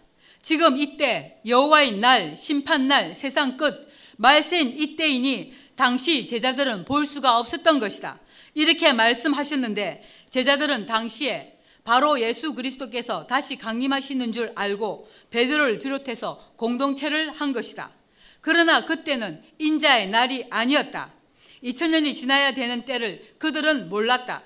지금 0.43 0.77
이때 0.77 1.39
여호와의 1.47 1.93
날 1.93 2.37
심판 2.37 2.89
날 2.89 3.15
세상 3.15 3.57
끝 3.57 3.90
말세인 4.21 4.79
이때이니 4.79 5.55
당시 5.77 6.27
제자들은 6.27 6.85
볼 6.85 7.07
수가 7.07 7.39
없었던 7.39 7.81
것이다. 7.81 8.21
이렇게 8.53 8.93
말씀하셨는데 8.93 10.05
제자들은 10.29 10.85
당시에 10.85 11.55
바로 11.85 12.21
예수 12.21 12.55
그리스도께서 12.55 13.27
다시 13.27 13.57
강림하시는 13.57 14.31
줄 14.33 14.53
알고 14.55 15.09
베드로를 15.31 15.79
비롯해서 15.79 16.53
공동체를 16.57 17.33
한 17.33 17.55
것이다. 17.55 17.93
그러나 18.43 18.85
그때는 18.85 19.43
인자의 19.59 20.11
날이 20.11 20.45
아니었다. 20.51 21.15
2000년이 21.65 22.15
지나야 22.15 22.53
되는 22.53 22.85
때를 22.85 23.23
그들은 23.39 23.89
몰랐다. 23.89 24.43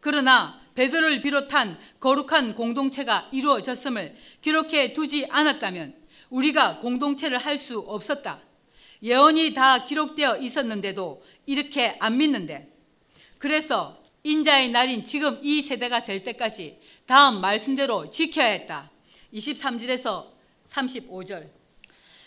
그러나 0.00 0.58
베드로를 0.74 1.20
비롯한 1.20 1.78
거룩한 2.00 2.54
공동체가 2.54 3.28
이루어졌음을 3.32 4.16
기록해 4.40 4.94
두지 4.94 5.26
않았다면 5.28 5.96
우리가 6.30 6.78
공동체를 6.78 7.36
할 7.36 7.58
수 7.58 7.80
없었다. 7.80 8.47
예언이 9.02 9.52
다 9.52 9.84
기록되어 9.84 10.38
있었는데도 10.38 11.22
이렇게 11.46 11.96
안 12.00 12.16
믿는데. 12.16 12.72
그래서 13.38 14.02
인자의 14.24 14.70
날인 14.70 15.04
지금 15.04 15.38
이 15.42 15.62
세대가 15.62 16.04
될 16.04 16.22
때까지 16.24 16.78
다음 17.06 17.40
말씀대로 17.40 18.10
지켜야 18.10 18.48
했다. 18.48 18.90
23절에서 19.32 20.26
35절. 20.66 21.48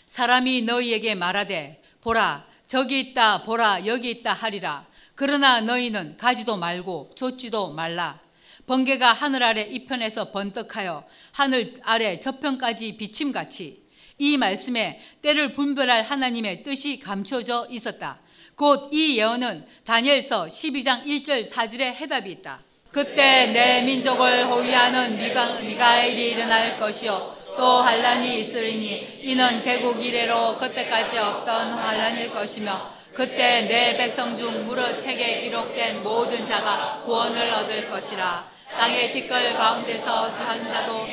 사람이 0.06 0.62
너희에게 0.62 1.14
말하되 1.14 1.82
보라 2.00 2.46
저기 2.66 3.00
있다 3.00 3.44
보라 3.44 3.86
여기 3.86 4.10
있다 4.10 4.32
하리라. 4.32 4.86
그러나 5.14 5.60
너희는 5.60 6.16
가지도 6.16 6.56
말고 6.56 7.12
좇지도 7.14 7.72
말라. 7.72 8.20
번개가 8.66 9.12
하늘 9.12 9.42
아래 9.42 9.62
이편에서 9.62 10.30
번떡하여 10.32 11.04
하늘 11.32 11.74
아래 11.82 12.18
저편까지 12.18 12.96
비침같이 12.96 13.81
이 14.18 14.36
말씀에 14.36 15.00
때를 15.22 15.52
분별할 15.52 16.02
하나님의 16.02 16.62
뜻이 16.62 16.98
감춰져 16.98 17.66
있었다. 17.70 18.20
곧 18.54 18.90
이 18.92 19.18
예언은 19.18 19.66
다니엘서 19.84 20.46
12장 20.46 21.04
1절 21.04 21.50
4절에 21.50 21.94
해답이 21.94 22.30
있다. 22.30 22.60
그때 22.90 23.46
내 23.46 23.80
민족을 23.82 24.46
호위하는 24.46 25.16
미가, 25.18 25.60
미가엘이 25.60 26.32
일어날 26.32 26.78
것이요 26.78 27.34
또 27.56 27.82
환란이 27.82 28.40
있으리니 28.40 29.20
이는 29.22 29.62
대국 29.62 30.04
이래로 30.04 30.58
그때까지 30.58 31.16
없던 31.18 31.72
환란일 31.72 32.30
것이며 32.30 32.92
그때 33.14 33.62
내 33.62 33.96
백성 33.96 34.36
중 34.36 34.66
무릇 34.66 35.00
책에 35.00 35.40
기록된 35.42 36.02
모든 36.02 36.46
자가 36.46 37.00
구원을 37.04 37.50
얻을 37.50 37.88
것이라 37.88 38.51
땅의 38.76 39.12
뒷걸 39.12 39.54
가운데서 39.54 40.30
산 40.30 40.72
자도 40.72 41.06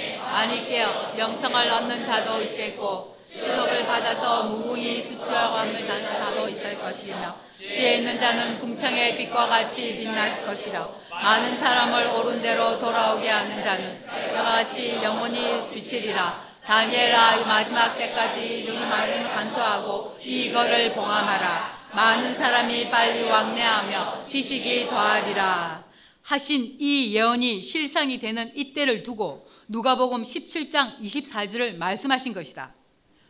깨어 0.67 1.13
영성을 1.17 1.71
얻는 1.71 2.05
자도 2.05 2.41
있겠고 2.41 3.17
수독을 3.21 3.85
받아서 3.85 4.43
무궁히 4.43 5.01
수출함을 5.01 5.85
자는 5.85 6.03
자도 6.03 6.49
있을 6.49 6.79
것이며 6.79 7.35
뒤에 7.59 7.97
있는 7.97 8.19
자는 8.19 8.59
궁창의 8.59 9.17
빛과 9.17 9.47
같이 9.47 9.97
빛날 9.97 10.43
것이라. 10.45 10.87
많은 11.11 11.55
사람을 11.57 12.07
옳은 12.07 12.41
대로 12.41 12.79
돌아오게 12.79 13.29
하는 13.29 13.61
자는 13.61 14.05
그와 14.07 14.43
같이 14.43 14.99
영원히 15.03 15.69
비치리라. 15.73 16.41
다니엘아 16.65 17.43
마지막 17.45 17.97
때까지 17.97 18.85
말씀을 18.89 19.29
간수하고 19.29 20.17
이거를 20.21 20.93
봉함하라. 20.93 21.79
많은 21.91 22.33
사람이 22.33 22.89
빨리 22.89 23.23
왕래하며 23.23 24.23
지식이 24.25 24.87
더하리라 24.89 25.88
하신 26.29 26.75
이 26.77 27.15
예언이 27.15 27.63
실상이 27.63 28.19
되는 28.19 28.51
이때를 28.55 29.01
두고 29.01 29.47
누가복음 29.67 30.21
17장 30.21 30.99
24절을 31.01 31.77
말씀하신 31.77 32.33
것이다. 32.33 32.75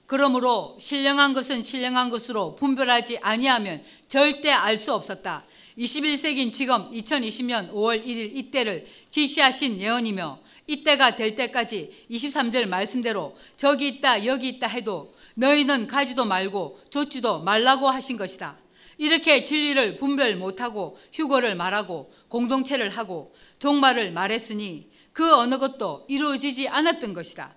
그러므로 0.06 0.76
신령한 0.82 1.34
것은 1.34 1.64
신령한 1.64 2.10
것으로 2.10 2.56
분별하지 2.56 3.20
아니하면 3.22 3.84
절대 4.10 4.52
알 4.52 4.76
수 4.76 4.94
없었다. 4.94 5.46
21세기인 5.78 6.52
지금 6.52 6.92
2020년 6.92 7.72
5월 7.72 8.06
1일 8.06 8.36
이때를 8.36 8.86
지시하신 9.10 9.80
예언이며 9.80 10.40
이때가 10.68 11.16
될 11.16 11.38
때까지 11.38 12.06
23절 12.12 12.66
말씀대로 12.66 13.38
저기 13.56 13.88
있다 13.88 14.26
여기 14.26 14.50
있다 14.50 14.68
해도 14.68 15.16
너희는 15.36 15.88
가지도 15.88 16.26
말고 16.26 16.82
쫓지도 16.90 17.44
말라고 17.44 17.90
하신 17.90 18.18
것이다. 18.18 18.58
이렇게 19.00 19.44
진리를 19.44 19.96
분별 19.96 20.36
못하고 20.36 21.00
휴거를 21.14 21.56
말하고 21.56 22.12
공동체를 22.30 22.90
하고 22.92 23.34
종말을 23.60 24.12
말했으니 24.12 24.90
그 25.12 25.36
어느 25.36 25.58
것도 25.58 26.06
이루어지지 26.08 26.70
않았던 26.70 27.14
것이다. 27.14 27.56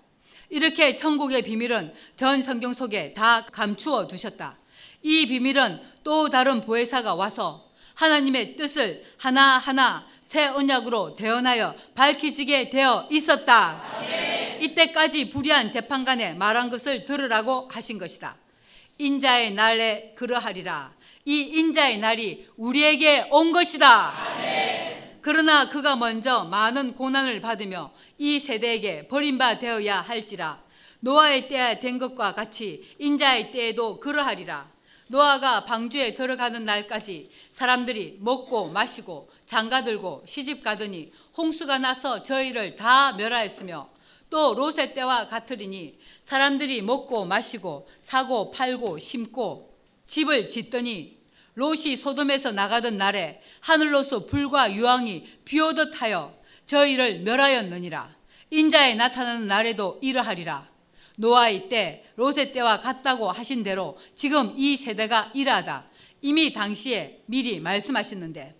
이렇게 0.49 0.95
천국의 0.95 1.43
비밀은 1.43 1.93
전 2.15 2.43
성경 2.43 2.73
속에 2.73 3.13
다 3.13 3.45
감추어 3.45 4.07
두셨다. 4.07 4.57
이 5.01 5.25
비밀은 5.27 5.81
또 6.03 6.29
다른 6.29 6.61
보혜사가 6.61 7.15
와서 7.15 7.69
하나님의 7.95 8.55
뜻을 8.55 9.03
하나하나 9.17 10.05
새 10.21 10.47
언약으로 10.47 11.15
대언하여 11.15 11.75
밝혀지게 11.95 12.69
되어 12.69 13.07
있었다. 13.11 13.83
이때까지 14.59 15.29
불의한 15.29 15.69
재판관에 15.71 16.33
말한 16.33 16.69
것을 16.69 17.05
들으라고 17.05 17.69
하신 17.71 17.99
것이다. 17.99 18.37
인자의 18.97 19.53
날에 19.53 20.13
그러하리라. 20.15 20.93
이 21.25 21.41
인자의 21.41 21.99
날이 21.99 22.47
우리에게 22.57 23.27
온 23.31 23.51
것이다. 23.51 24.13
그러나 25.21 25.69
그가 25.69 25.95
먼저 25.95 26.43
많은 26.43 26.95
고난을 26.95 27.39
받으며 27.39 27.93
이 28.17 28.39
세대에게 28.39 29.07
버림바 29.07 29.59
되어야 29.59 30.01
할지라 30.01 30.61
노아의 30.99 31.47
때에 31.47 31.79
된 31.79 31.97
것과 31.97 32.33
같이 32.33 32.95
인자의 32.99 33.51
때에도 33.51 33.99
그러하리라. 33.99 34.71
노아가 35.07 35.65
방주에 35.65 36.13
들어가는 36.13 36.65
날까지 36.65 37.29
사람들이 37.49 38.17
먹고 38.21 38.69
마시고 38.69 39.29
장가들고 39.45 40.23
시집 40.25 40.63
가더니 40.63 41.11
홍수가 41.37 41.77
나서 41.77 42.23
저희를 42.23 42.75
다 42.75 43.11
멸하였으며 43.13 43.89
또 44.29 44.55
롯의 44.55 44.93
때와 44.93 45.27
같으리니 45.27 45.99
사람들이 46.21 46.81
먹고 46.81 47.25
마시고 47.25 47.87
사고 47.99 48.49
팔고 48.51 48.97
심고 48.97 49.77
집을 50.07 50.47
짓더니 50.47 51.12
롯이 51.55 51.95
소돔에서 51.95 52.51
나가던 52.51 52.97
날에 52.97 53.41
하늘로서 53.59 54.25
불과 54.25 54.73
유황이 54.73 55.25
비오듯 55.45 56.01
하여 56.01 56.35
저희를 56.65 57.19
멸하였느니라. 57.19 58.15
인자에 58.49 58.95
나타나는 58.95 59.47
날에도 59.47 59.99
이러하리라. 60.01 60.71
노아의 61.15 61.69
때 61.69 62.05
롯의 62.15 62.53
때와 62.53 62.79
같다고 62.79 63.31
하신 63.31 63.63
대로 63.63 63.97
지금 64.15 64.53
이 64.57 64.77
세대가 64.77 65.31
이러하다. 65.33 65.89
이미 66.21 66.53
당시에 66.53 67.21
미리 67.25 67.59
말씀하셨는데 67.59 68.55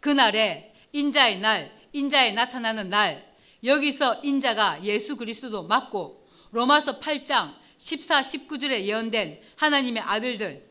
그날에 0.00 0.72
인자의 0.92 1.40
날 1.40 1.72
인자에 1.92 2.32
나타나는 2.32 2.90
날 2.90 3.26
여기서 3.64 4.20
인자가 4.22 4.84
예수 4.84 5.16
그리스도도 5.16 5.64
맞고 5.64 6.26
로마서 6.52 7.00
8장 7.00 7.54
14, 7.78 8.20
19절에 8.20 8.82
예언된 8.82 9.40
하나님의 9.56 10.02
아들들 10.02 10.66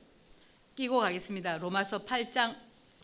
끼고 0.76 1.00
가겠습니다. 1.00 1.58
로마서 1.60 2.00
8장 2.00 2.54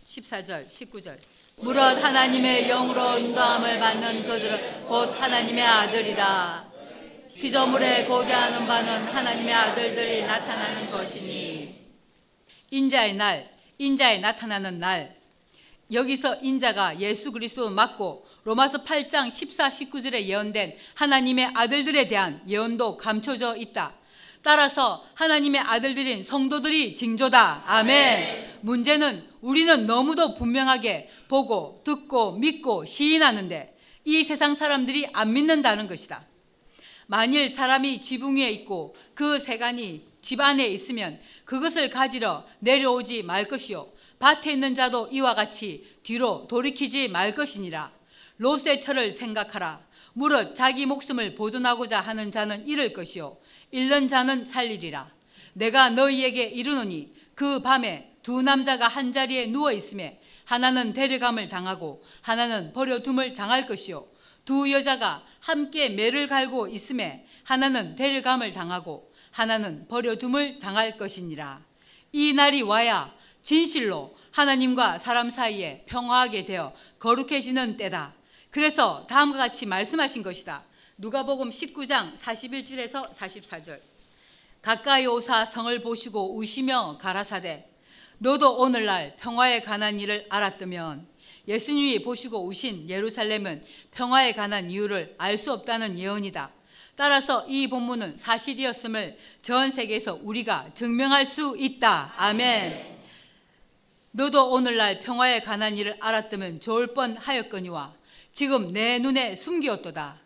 14절, 0.06 0.68
19절. 0.68 1.18
무릇 1.58 1.80
하나님의 1.80 2.68
영으로 2.68 3.18
인도함을 3.18 3.80
받는 3.80 4.26
그들은 4.26 4.86
곧 4.88 5.16
하나님의 5.18 5.64
아들이라. 5.64 6.70
피조물에 7.34 8.06
고대하는 8.06 8.68
바는 8.68 9.08
하나님의 9.08 9.54
아들들이 9.54 10.24
나타나는 10.24 10.92
것이니. 10.92 11.74
인자의 12.72 13.14
날, 13.14 13.46
인자에 13.78 14.18
나타나는 14.18 14.80
날. 14.80 15.16
여기서 15.94 16.40
인자가 16.42 17.00
예수 17.00 17.32
그리스도 17.32 17.70
맞고 17.70 18.26
로마서 18.44 18.84
8장 18.84 19.32
14, 19.32 19.70
19절에 19.70 20.26
예언된 20.26 20.76
하나님의 20.96 21.52
아들들에 21.54 22.10
대한 22.10 22.42
예언도 22.50 22.98
감춰져 22.98 23.56
있다. 23.56 23.94
따라서 24.43 25.06
하나님의 25.13 25.62
아들들인 25.62 26.23
성도들이 26.23 26.95
징조다. 26.95 27.63
아멘. 27.67 28.60
문제는 28.62 29.27
우리는 29.41 29.86
너무도 29.86 30.34
분명하게 30.36 31.10
보고 31.27 31.82
듣고 31.84 32.34
믿고 32.34 32.86
시인하는데 32.86 33.75
이 34.06 34.23
세상 34.23 34.56
사람들이 34.56 35.08
안 35.13 35.34
믿는다는 35.34 35.88
것이다. 35.88 36.25
만일 37.08 37.49
사람이 37.49 38.01
지붕 38.01 38.38
위에 38.38 38.49
있고 38.51 38.95
그 39.13 39.39
세간이 39.39 40.06
집 40.21 40.39
안에 40.39 40.67
있으면 40.67 41.19
그것을 41.45 41.89
가지러 41.89 42.45
내려오지 42.60 43.23
말 43.23 43.47
것이요. 43.47 43.91
밭에 44.19 44.54
있는 44.54 44.75
자도 44.75 45.10
이와 45.12 45.36
같이 45.36 45.84
뒤로 46.04 46.47
돌이키지 46.47 47.10
말 47.10 47.34
것이니라. 47.34 47.91
롯의 48.38 48.82
철을 48.82 49.12
생각하라. 49.12 49.82
무릇 50.13 50.56
자기 50.56 50.86
목숨을 50.86 51.36
보존하고자 51.36 52.01
하는 52.01 52.32
자는 52.32 52.67
잃을 52.67 52.93
것이요. 52.93 53.38
잃는 53.72 54.08
자는 54.08 54.46
살리리라. 54.46 55.10
내가 55.54 55.90
너희에게 55.90 56.44
이르노니 56.44 57.14
그 57.36 57.62
밤에 57.62 58.12
두 58.22 58.42
남자가 58.42 58.88
한 58.88 59.12
자리에 59.12 59.48
누워 59.48 59.72
있음에 59.72 60.22
하나는 60.46 60.94
데려감을 60.94 61.48
당하고 61.48 62.04
하나는 62.22 62.74
버려둠을 62.74 63.34
당할 63.34 63.66
것이요. 63.66 64.06
두 64.46 64.72
여자가 64.72 65.24
함께 65.40 65.90
매를 65.90 66.28
갈고 66.28 66.68
있음에 66.68 67.26
하나는 67.44 67.96
데려감을 67.96 68.52
당하고 68.52 69.12
하나는 69.32 69.88
버려둠을 69.88 70.60
당할 70.60 70.98
것이니라. 70.98 71.62
이 72.12 72.34
날이 72.34 72.62
와야 72.62 73.14
진실로 73.44 74.16
하나님과 74.32 74.98
사람 74.98 75.30
사이에 75.30 75.84
평화하게 75.88 76.46
되어 76.46 76.74
거룩해지는 77.00 77.78
때다. 77.78 78.14
그래서 78.50 79.08
다음과 79.10 79.38
같이 79.38 79.66
말씀하신 79.66 80.24
것이다. 80.24 80.64
누가복음 81.02 81.50
19장 81.50 82.14
41절에서 82.14 83.10
44절. 83.10 83.80
가까이 84.62 85.08
오사 85.08 85.46
성을 85.46 85.82
보시고 85.82 86.38
우시며 86.38 87.00
가라사대 87.02 87.66
너도 88.20 88.56
오늘날 88.58 89.16
평화에 89.20 89.62
관한 89.62 90.00
일을 90.00 90.28
알았다면 90.30 91.08
예수님이 91.48 92.04
보시고 92.04 92.46
우신 92.46 92.88
예루살렘은 92.88 93.66
평화에 93.90 94.34
관한 94.34 94.70
이유를 94.70 95.16
알 95.18 95.38
수 95.38 95.52
없다는 95.54 95.98
예언이다. 95.98 96.52
따라서 96.96 97.48
이 97.48 97.68
본문은 97.68 98.18
사실이었음을 98.18 99.18
전 99.42 99.72
세계에서 99.72 100.20
우리가 100.22 100.70
증명할 100.76 101.26
수 101.26 101.56
있다. 101.58 102.14
아멘. 102.16 103.00
너도 104.12 104.52
오늘날 104.52 105.00
평화에 105.00 105.40
관한 105.40 105.80
일을 105.80 105.98
알았다면 106.00 106.60
좋을 106.60 106.94
뻔 106.94 107.18
하였거니와 107.18 107.96
지금 108.32 108.72
내 108.72 109.00
눈에 109.00 109.34
숨기었도다. 109.34 110.21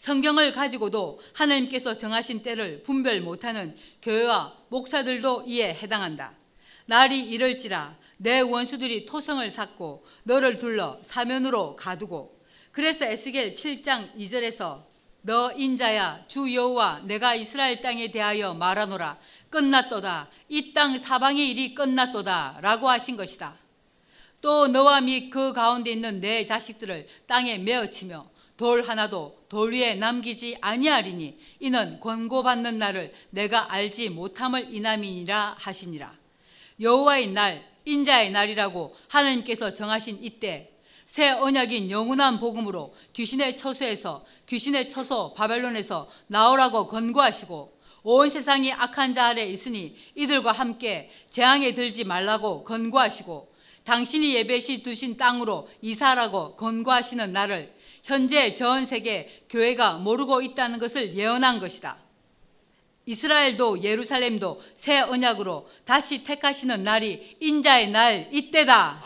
성경을 0.00 0.52
가지고도 0.52 1.20
하나님께서 1.34 1.92
정하신 1.94 2.42
때를 2.42 2.82
분별 2.82 3.20
못하는 3.20 3.76
교회와 4.00 4.56
목사들도 4.70 5.44
이에 5.46 5.74
해당한다. 5.74 6.32
날이 6.86 7.20
이럴지라 7.20 7.98
내 8.16 8.40
원수들이 8.40 9.04
토성을 9.04 9.48
쌓고 9.50 10.06
너를 10.22 10.56
둘러 10.56 10.98
사면으로 11.02 11.76
가두고 11.76 12.40
그래서 12.72 13.04
에스겔 13.04 13.54
7장 13.54 14.16
2절에서 14.16 14.84
너 15.20 15.52
인자야 15.52 16.24
주 16.28 16.50
여호와 16.54 17.00
내가 17.04 17.34
이스라엘 17.34 17.82
땅에 17.82 18.10
대하여 18.10 18.54
말하노라 18.54 19.18
끝났도다 19.50 20.30
이 20.48 20.72
땅 20.72 20.96
사방의 20.96 21.50
일이 21.50 21.74
끝났도다 21.74 22.60
라고 22.62 22.88
하신 22.88 23.18
것이다. 23.18 23.54
또 24.40 24.66
너와 24.66 25.02
및 25.02 25.28
그 25.28 25.52
가운데 25.52 25.90
있는 25.90 26.22
내 26.22 26.46
자식들을 26.46 27.06
땅에 27.26 27.58
메어치며 27.58 28.39
돌 28.60 28.82
하나도 28.82 29.38
돌 29.48 29.72
위에 29.72 29.94
남기지 29.94 30.58
아니하리니 30.60 31.38
이는 31.60 31.98
권고받는 31.98 32.78
날을 32.78 33.10
내가 33.30 33.72
알지 33.72 34.10
못함을 34.10 34.74
이남이니라 34.74 35.56
하시니라. 35.58 36.12
여호와의 36.78 37.28
날 37.28 37.66
인자의 37.86 38.30
날이라고 38.32 38.94
하나님께서 39.08 39.72
정하신 39.72 40.22
이때 40.22 40.72
새 41.06 41.30
언약인 41.30 41.90
영원한 41.90 42.38
복음으로 42.38 42.94
귀신의 43.14 43.56
처소에서 43.56 44.26
귀신의 44.46 44.90
처소 44.90 45.32
바벨론에서 45.32 46.10
나오라고 46.26 46.86
권고하시고 46.88 47.80
온 48.02 48.28
세상이 48.28 48.74
악한 48.74 49.14
자 49.14 49.28
아래 49.28 49.46
있으니 49.46 49.96
이들과 50.14 50.52
함께 50.52 51.10
재앙에 51.30 51.72
들지 51.72 52.04
말라고 52.04 52.64
권고하시고 52.64 53.54
당신이 53.84 54.34
예배시 54.34 54.82
두신 54.82 55.16
땅으로 55.16 55.66
이사라고 55.80 56.56
권고하시는 56.56 57.32
날을 57.32 57.79
현재 58.02 58.54
전 58.54 58.86
세계 58.86 59.44
교회가 59.48 59.94
모르고 59.94 60.42
있다는 60.42 60.78
것을 60.78 61.14
예언한 61.14 61.60
것이다. 61.60 61.96
이스라엘도 63.06 63.82
예루살렘도 63.82 64.60
새 64.74 65.00
언약으로 65.00 65.68
다시 65.84 66.22
택하시는 66.22 66.84
날이 66.84 67.36
인자의 67.40 67.90
날 67.90 68.28
이때다. 68.30 69.02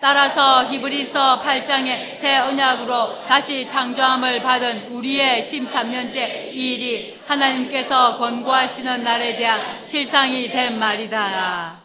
따라서 0.00 0.64
히브리서 0.64 1.42
8장의 1.42 2.16
새 2.16 2.38
언약으로 2.38 3.22
다시 3.26 3.68
창조함을 3.68 4.40
받은 4.42 4.92
우리의 4.92 5.42
13년째 5.42 6.54
이 6.54 6.74
일이 6.74 7.20
하나님께서 7.26 8.16
권고하시는 8.16 9.04
날에 9.04 9.36
대한 9.36 9.60
실상이 9.84 10.48
된 10.48 10.78
말이다. 10.78 11.80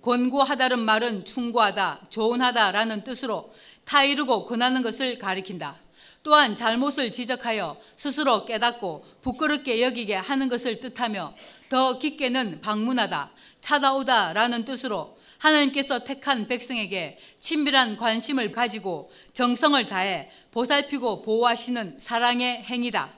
권고하다는 0.00 0.78
말은 0.78 1.24
충고하다, 1.24 2.02
조언하다라는 2.08 3.02
뜻으로 3.02 3.52
타이르고 3.84 4.46
권하는 4.46 4.82
것을 4.82 5.18
가리킨다. 5.18 5.76
또한 6.22 6.54
잘못을 6.54 7.10
지적하여 7.10 7.76
스스로 7.96 8.46
깨닫고 8.46 9.04
부끄럽게 9.22 9.82
여기게 9.82 10.14
하는 10.14 10.48
것을 10.48 10.80
뜻하며 10.80 11.34
더 11.68 11.98
깊게는 11.98 12.60
방문하다, 12.60 13.32
찾아오다 13.60 14.32
라는 14.32 14.64
뜻으로 14.64 15.16
하나님께서 15.38 16.04
택한 16.04 16.46
백성에게 16.46 17.18
친밀한 17.40 17.96
관심을 17.96 18.52
가지고 18.52 19.10
정성을 19.32 19.84
다해 19.86 20.30
보살피고 20.52 21.22
보호하시는 21.22 21.98
사랑의 21.98 22.62
행위다. 22.62 23.10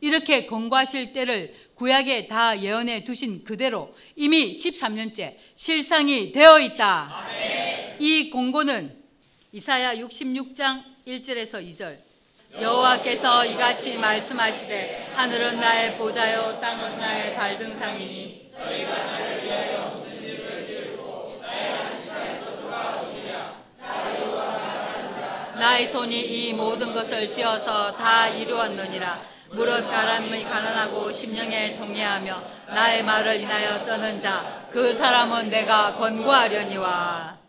이렇게 0.00 0.46
권고하실 0.46 1.12
때를 1.12 1.54
구약에 1.74 2.26
다 2.26 2.60
예언해 2.60 3.04
두신 3.04 3.44
그대로 3.44 3.94
이미 4.14 4.52
13년째 4.52 5.36
실상이 5.54 6.32
되어 6.32 6.60
있다. 6.60 7.10
아멘. 7.12 7.96
이 8.00 8.30
공고는 8.30 9.05
이사야 9.56 9.94
66장 9.94 10.82
1절에서 11.06 11.66
2절. 11.66 11.96
여호와께서 12.60 13.46
이같이 13.46 13.96
말씀하시되 13.96 15.12
하늘은 15.14 15.58
나의 15.58 15.96
보좌요 15.96 16.60
땅은 16.60 16.98
나의 16.98 17.34
발등상이니 17.34 18.52
나의 25.58 25.86
손이 25.86 26.20
이 26.20 26.52
모든 26.52 26.92
것을 26.92 27.32
지어서 27.32 27.96
다 27.96 28.28
이루었느니라. 28.28 29.36
무릇 29.52 29.88
가람이 29.88 30.44
가난하고 30.44 31.10
심령에 31.10 31.76
통해하며 31.76 32.42
나의 32.74 33.02
말을 33.02 33.40
인하여 33.40 33.82
떠는 33.86 34.20
자 34.20 34.66
그 34.70 34.92
사람은 34.92 35.48
내가 35.48 35.94
권고하려니와 35.94 37.45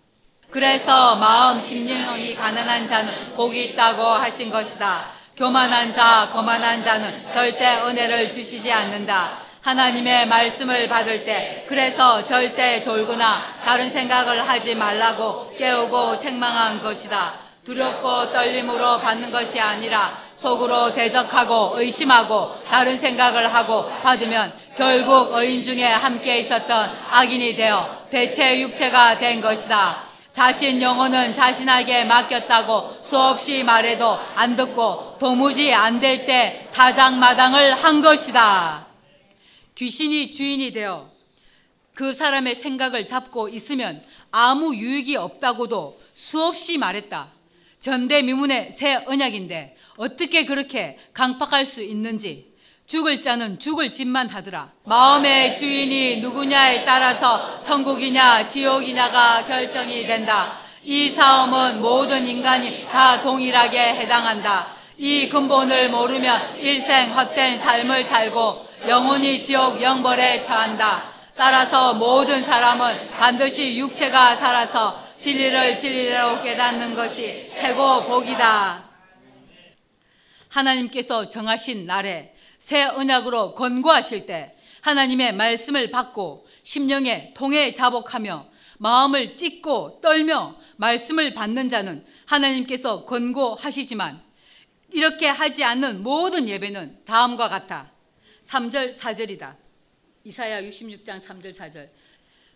그래서 0.49 1.15
마음 1.17 1.59
심령이 1.59 2.33
가난한 2.35 2.87
자는 2.87 3.13
복이 3.35 3.65
있다고 3.65 4.01
하신 4.01 4.49
것이다. 4.49 5.07
교만한 5.35 5.91
자, 5.91 6.29
거만한 6.31 6.83
자는 6.83 7.13
절대 7.31 7.81
은혜를 7.83 8.31
주시지 8.31 8.71
않는다. 8.71 9.39
하나님의 9.61 10.27
말씀을 10.27 10.87
받을 10.87 11.25
때 11.25 11.65
그래서 11.67 12.23
절대 12.23 12.79
졸거나 12.79 13.43
다른 13.65 13.89
생각을 13.89 14.47
하지 14.47 14.73
말라고 14.73 15.53
깨우고 15.57 16.17
책망한 16.19 16.81
것이다. 16.81 17.33
두렵고 17.65 18.31
떨림으로 18.31 18.99
받는 18.99 19.29
것이 19.29 19.59
아니라 19.59 20.17
속으로 20.37 20.93
대적하고 20.93 21.73
의심하고 21.75 22.63
다른 22.69 22.95
생각을 22.95 23.53
하고 23.53 23.89
받으면 24.01 24.53
결국 24.77 25.33
의인 25.33 25.61
중에 25.61 25.83
함께 25.83 26.39
있었던 26.39 26.89
악인이 27.11 27.57
되어 27.57 28.05
대체 28.09 28.61
육체가 28.61 29.19
된 29.19 29.41
것이다. 29.41 30.06
자신 30.41 30.79
영혼은 30.79 31.33
자신에게 31.33 32.03
맡겼다고 32.05 32.91
수없이 33.03 33.63
말해도 33.63 34.07
안 34.35 34.55
듣고 34.55 35.17
도무지 35.17 35.73
안 35.73 35.99
될 35.99 36.27
때 36.27 36.67
타장마당을 36.71 37.73
한 37.73 38.01
것이다. 38.03 38.85
귀신이 39.73 40.31
주인이 40.31 40.73
되어 40.73 41.09
그 41.95 42.13
사람의 42.13 42.53
생각을 42.53 43.07
잡고 43.07 43.49
있으면 43.49 43.99
아무 44.29 44.75
유익이 44.75 45.15
없다고도 45.15 45.99
수없이 46.13 46.77
말했다. 46.77 47.29
전대미문의 47.81 48.69
새 48.69 48.93
언약인데 49.07 49.75
어떻게 49.95 50.45
그렇게 50.45 50.99
강팍할 51.13 51.65
수 51.65 51.81
있는지 51.81 52.46
죽을 52.87 53.21
자는 53.21 53.59
죽을 53.59 53.91
짓만 53.91 54.29
하더라. 54.29 54.71
마음의 54.85 55.53
주인이 55.53 56.21
누구냐에 56.21 56.85
따라서 56.85 57.61
천국이냐 57.61 58.45
지옥이냐가 58.45 59.43
결정이 59.45 60.05
된다. 60.07 60.53
이 60.83 61.09
싸움은 61.09 61.81
모든 61.81 62.25
인간이 62.25 62.87
다 62.89 63.21
동일하게 63.21 63.77
해당한다. 63.95 64.67
이 64.97 65.27
근본을 65.27 65.89
모르면 65.89 66.59
일생 66.59 67.11
헛된 67.11 67.57
삶을 67.57 68.05
살고 68.05 68.65
영혼이 68.87 69.41
지옥 69.41 69.81
영벌에 69.81 70.41
처한다. 70.41 71.09
따라서 71.35 71.93
모든 71.93 72.41
사람은 72.41 73.09
반드시 73.11 73.77
육체가 73.77 74.37
살아서 74.37 75.05
진리를 75.19 75.75
진리로 75.75 76.41
깨닫는 76.41 76.95
것이 76.95 77.51
최고 77.53 78.05
복이다. 78.05 78.81
하나님께서 80.47 81.27
정하신 81.27 81.85
날에 81.85 82.36
새 82.67 82.83
언약으로 82.83 83.55
권고하실 83.55 84.25
때 84.25 84.53
하나님의 84.81 85.33
말씀을 85.35 85.89
받고 85.89 86.45
심령에 86.63 87.33
통해 87.33 87.71
자복하며 87.71 88.45
마음을 88.79 89.37
찢고 89.37 90.01
떨며 90.01 90.57
말씀을 90.75 91.33
받는 91.33 91.69
자는 91.69 92.05
하나님께서 92.25 93.05
권고하시지만 93.05 94.21
이렇게 94.91 95.29
하지 95.29 95.63
않는 95.63 96.03
모든 96.03 96.49
예배는 96.49 97.05
다음과 97.05 97.47
같아. 97.47 97.93
3절 98.43 98.93
4절이다. 98.93 99.55
이사야 100.25 100.61
66장 100.63 101.23
3절 101.23 101.55
4절. 101.55 101.87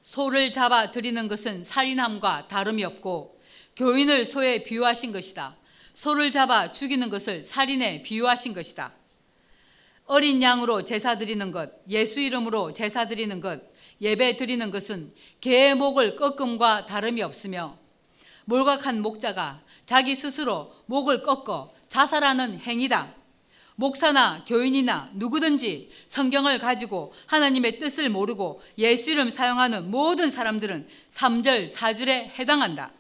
소를 0.01 0.51
잡아 0.51 0.91
드리는 0.91 1.25
것은 1.29 1.63
살인함과 1.63 2.49
다름이 2.49 2.83
없고 2.83 3.39
교인을 3.77 4.25
소에 4.25 4.63
비유하신 4.63 5.13
것이다. 5.13 5.55
소를 5.93 6.33
잡아 6.33 6.73
죽이는 6.73 7.09
것을 7.09 7.41
살인에 7.41 8.01
비유하신 8.01 8.53
것이다. 8.53 8.99
어린 10.11 10.41
양으로 10.41 10.83
제사 10.83 11.17
드리는 11.17 11.53
것, 11.53 11.71
예수 11.87 12.19
이름으로 12.19 12.73
제사 12.73 13.07
드리는 13.07 13.39
것, 13.39 13.61
예배 14.01 14.35
드리는 14.35 14.69
것은 14.69 15.13
개의 15.39 15.73
목을 15.73 16.17
꺾음과 16.17 16.85
다름이 16.85 17.21
없으며 17.21 17.77
몰각한 18.43 19.01
목자가 19.01 19.61
자기 19.85 20.13
스스로 20.13 20.73
목을 20.87 21.21
꺾어 21.21 21.71
자살하는 21.87 22.59
행위다. 22.59 23.15
목사나 23.75 24.43
교인이나 24.45 25.11
누구든지 25.13 25.87
성경을 26.07 26.59
가지고 26.59 27.13
하나님의 27.27 27.79
뜻을 27.79 28.09
모르고 28.09 28.61
예수 28.79 29.11
이름 29.11 29.29
사용하는 29.29 29.89
모든 29.91 30.29
사람들은 30.29 30.89
3절, 31.09 31.73
4절에 31.73 32.37
해당한다. 32.37 32.91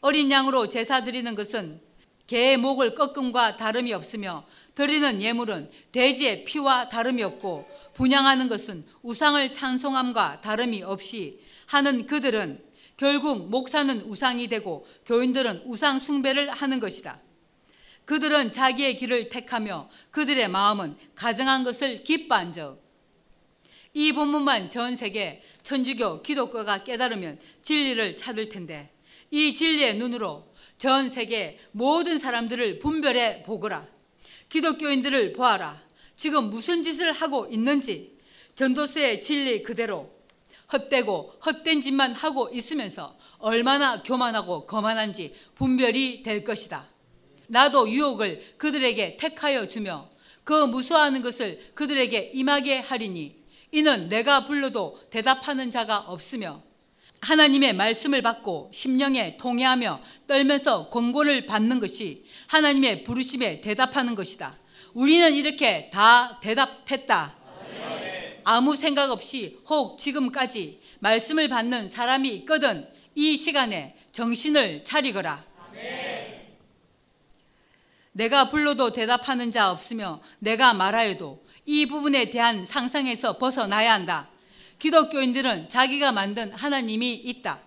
어린 0.00 0.30
양으로 0.30 0.70
제사 0.70 1.04
드리는 1.04 1.34
것은 1.34 1.82
개의 2.28 2.58
목을 2.58 2.94
꺾음과 2.94 3.56
다름이 3.56 3.92
없으며 3.92 4.44
드리는 4.78 5.20
예물은 5.20 5.72
돼지의 5.90 6.44
피와 6.44 6.88
다름이 6.88 7.20
없고 7.24 7.68
분양하는 7.94 8.48
것은 8.48 8.84
우상을 9.02 9.52
찬송함과 9.52 10.40
다름이 10.40 10.84
없이 10.84 11.40
하는 11.66 12.06
그들은 12.06 12.62
결국 12.96 13.50
목사는 13.50 14.02
우상이 14.02 14.46
되고 14.46 14.86
교인들은 15.04 15.62
우상 15.66 15.98
숭배를 15.98 16.50
하는 16.50 16.78
것이다. 16.78 17.20
그들은 18.04 18.52
자기의 18.52 18.98
길을 18.98 19.30
택하며 19.30 19.90
그들의 20.12 20.46
마음은 20.46 20.96
가정한 21.16 21.64
것을 21.64 22.04
기뻐한 22.04 22.52
적. 22.52 22.80
이 23.94 24.12
본문만 24.12 24.70
전 24.70 24.94
세계 24.94 25.42
천주교 25.64 26.22
기독교가 26.22 26.84
깨달으면 26.84 27.40
진리를 27.62 28.16
찾을 28.16 28.48
텐데 28.48 28.92
이 29.32 29.52
진리의 29.52 29.96
눈으로 29.96 30.54
전 30.76 31.08
세계 31.08 31.58
모든 31.72 32.20
사람들을 32.20 32.78
분별해 32.78 33.42
보거라. 33.42 33.97
기독교인들을 34.48 35.32
보아라. 35.32 35.82
지금 36.16 36.50
무슨 36.50 36.82
짓을 36.82 37.12
하고 37.12 37.46
있는지 37.50 38.18
전도서의 38.54 39.20
진리 39.20 39.62
그대로 39.62 40.10
헛되고 40.72 41.34
헛된 41.44 41.80
짓만 41.80 42.14
하고 42.14 42.50
있으면서 42.52 43.16
얼마나 43.38 44.02
교만하고 44.02 44.66
거만한지 44.66 45.34
분별이 45.54 46.22
될 46.22 46.44
것이다. 46.44 46.86
나도 47.46 47.88
유혹을 47.88 48.56
그들에게 48.58 49.16
택하여 49.16 49.68
주며 49.68 50.10
그 50.44 50.52
무수하는 50.66 51.22
것을 51.22 51.60
그들에게 51.74 52.32
임하게 52.34 52.80
하리니 52.80 53.36
이는 53.72 54.08
내가 54.08 54.44
불러도 54.44 54.98
대답하는 55.10 55.70
자가 55.70 55.98
없으며 55.98 56.62
하나님의 57.20 57.74
말씀을 57.74 58.22
받고 58.22 58.70
심령에 58.72 59.36
통해하며 59.36 60.00
떨면서 60.26 60.88
권고를 60.90 61.46
받는 61.46 61.80
것이 61.80 62.24
하나님의 62.46 63.04
부르심에 63.04 63.60
대답하는 63.60 64.14
것이다. 64.14 64.56
우리는 64.94 65.34
이렇게 65.34 65.90
다 65.90 66.38
대답했다. 66.40 67.34
아무 68.44 68.76
생각 68.76 69.10
없이 69.10 69.58
혹 69.68 69.98
지금까지 69.98 70.80
말씀을 71.00 71.48
받는 71.48 71.88
사람이 71.88 72.28
있거든 72.36 72.88
이 73.14 73.36
시간에 73.36 73.96
정신을 74.12 74.84
차리거라. 74.84 75.44
내가 78.12 78.48
불러도 78.48 78.92
대답하는 78.92 79.50
자 79.50 79.70
없으며 79.70 80.20
내가 80.38 80.72
말하여도 80.72 81.44
이 81.66 81.86
부분에 81.86 82.30
대한 82.30 82.64
상상에서 82.64 83.38
벗어나야 83.38 83.92
한다. 83.92 84.28
기독교인들은 84.78 85.68
자기가 85.68 86.12
만든 86.12 86.52
하나님이 86.52 87.14
있다. 87.14 87.60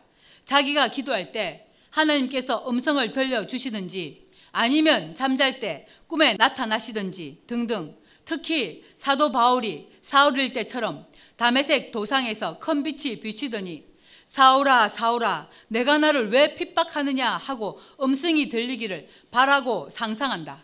자기가 0.45 0.89
기도할 0.89 1.31
때 1.31 1.67
하나님께서 1.89 2.69
음성을 2.69 3.11
들려주시든지 3.11 4.29
아니면 4.51 5.15
잠잘 5.15 5.59
때 5.59 5.87
꿈에 6.07 6.33
나타나시든지 6.33 7.43
등등 7.47 7.95
특히 8.25 8.83
사도 8.95 9.31
바울이 9.31 9.89
사울일 10.01 10.53
때처럼 10.53 11.05
담에색 11.35 11.91
도상에서 11.91 12.59
큰 12.59 12.83
빛이 12.83 13.19
비치더니 13.19 13.85
사울아 14.25 14.87
사울아 14.87 15.49
내가 15.67 15.97
나를 15.97 16.29
왜 16.29 16.55
핍박하느냐 16.55 17.31
하고 17.35 17.79
음성이 18.01 18.47
들리기를 18.47 19.09
바라고 19.31 19.89
상상한다. 19.89 20.63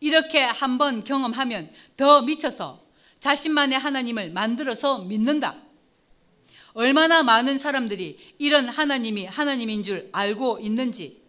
이렇게 0.00 0.42
한번 0.42 1.04
경험하면 1.04 1.70
더 1.96 2.22
미쳐서 2.22 2.87
자신만의 3.20 3.78
하나님을 3.78 4.30
만들어서 4.30 5.00
믿는다. 5.00 5.56
얼마나 6.74 7.22
많은 7.22 7.58
사람들이 7.58 8.18
이런 8.38 8.68
하나님이 8.68 9.26
하나님인 9.26 9.82
줄 9.82 10.08
알고 10.12 10.60
있는지 10.60 11.22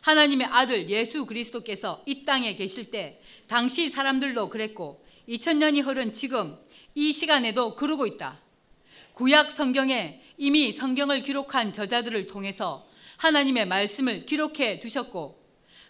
하나님의 0.00 0.48
아들 0.48 0.90
예수 0.90 1.26
그리스도께서 1.26 2.02
이 2.06 2.24
땅에 2.24 2.56
계실 2.56 2.90
때 2.90 3.20
당시 3.46 3.88
사람들도 3.88 4.48
그랬고 4.48 5.04
2000년이 5.28 5.84
흐른 5.86 6.12
지금 6.12 6.58
이 6.94 7.12
시간에도 7.12 7.76
그러고 7.76 8.06
있다. 8.06 8.40
구약 9.14 9.52
성경에 9.52 10.20
이미 10.36 10.72
성경을 10.72 11.22
기록한 11.22 11.72
저자들을 11.72 12.26
통해서 12.26 12.86
하나님의 13.18 13.66
말씀을 13.66 14.26
기록해 14.26 14.80
두셨고 14.80 15.40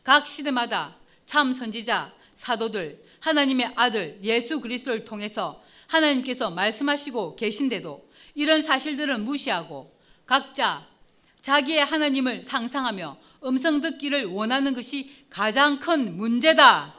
각 0.03 0.27
시대마다 0.27 0.99
참 1.25 1.53
선지자, 1.53 2.13
사도들, 2.35 3.03
하나님의 3.23 3.73
아들 3.77 4.19
예수 4.23 4.61
그리스도를 4.61 5.05
통해서 5.05 5.63
하나님께서 5.87 6.51
말씀하시고 6.51 7.37
계신데도 7.37 8.09
이런 8.35 8.63
사실들은 8.63 9.25
무시하고 9.25 9.97
각자 10.27 10.87
자기의 11.41 11.85
하나님을 11.85 12.43
상상하며 12.43 13.17
음성 13.45 13.81
듣기를 13.81 14.27
원하는 14.27 14.75
것이 14.75 15.11
가장 15.31 15.79
큰 15.79 16.17
문제다. 16.17 16.95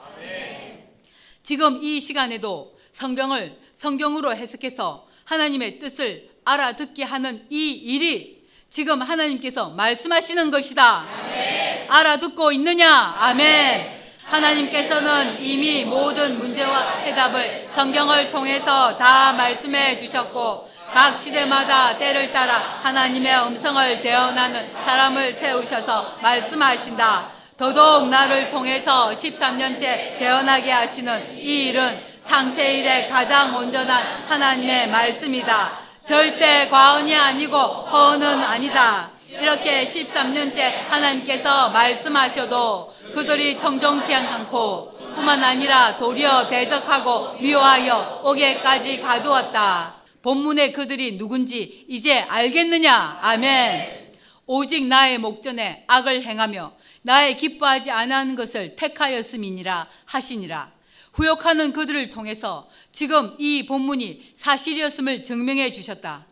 지금 1.42 1.84
이 1.84 2.00
시간에도 2.00 2.78
성경을 2.92 3.60
성경으로 3.74 4.36
해석해서 4.36 5.08
하나님의 5.26 5.80
뜻을 5.80 6.30
알아듣게 6.46 7.04
하는 7.04 7.46
이 7.50 7.72
일이 7.72 8.44
지금 8.70 9.02
하나님께서 9.02 9.70
말씀하시는 9.72 10.52
것이다. 10.52 11.00
아멘. 11.02 11.92
알아듣고 11.92 12.52
있느냐? 12.54 13.16
아멘. 13.18 14.03
하나님께서는 14.34 15.40
이미 15.40 15.86
모든 15.86 16.40
문제와 16.40 17.02
해답을 17.04 17.68
성경을 17.72 18.32
통해서 18.32 18.98
다 18.98 19.32
말씀해 19.34 20.00
주셨고 20.00 20.70
각 20.92 21.16
시대마다 21.16 21.98
때를 21.98 22.32
따라 22.32 22.56
하나님의 22.82 23.48
음성을 23.48 24.02
대언하는 24.02 24.68
사람을 24.86 25.34
세우셔서 25.34 26.18
말씀하신다. 26.22 27.30
더더욱 27.58 28.10
나를 28.10 28.50
통해서 28.50 29.12
13년째 29.12 30.18
대언하게 30.18 30.72
하시는 30.72 31.38
이 31.38 31.68
일은 31.68 32.02
창세일의 32.26 33.10
가장 33.10 33.56
온전한 33.56 34.04
하나님의 34.28 34.90
말씀이다. 34.90 35.72
절대 36.06 36.68
과언이 36.70 37.16
아니고 37.16 37.58
허언은 37.58 38.44
아니다. 38.44 39.13
이렇게 39.42 39.84
13년째 39.84 40.88
하나님께서 40.88 41.70
말씀하셔도 41.70 42.94
그들이 43.14 43.60
청정치 43.60 44.14
않고 44.14 44.94
뿐만 45.16 45.44
아니라 45.44 45.98
도리어 45.98 46.48
대적하고 46.50 47.34
미워하여 47.40 48.22
오게까지 48.24 49.02
가두었다. 49.02 49.96
본문의 50.22 50.72
그들이 50.74 51.18
누군지 51.18 51.86
이제 51.90 52.20
알겠느냐? 52.20 53.20
아멘. 53.22 54.14
오직 54.46 54.86
나의 54.86 55.18
목전에 55.18 55.84
악을 55.88 56.24
행하며 56.24 56.74
나의 57.02 57.38
기뻐하지 57.38 57.92
않은 57.92 58.36
것을 58.36 58.76
택하였음이니라 58.76 59.88
하시니라. 60.06 60.72
후욕하는 61.14 61.74
그들을 61.74 62.10
통해서 62.10 62.70
지금 62.92 63.36
이 63.38 63.66
본문이 63.66 64.32
사실이었음을 64.36 65.24
증명해 65.24 65.72
주셨다. 65.72 66.26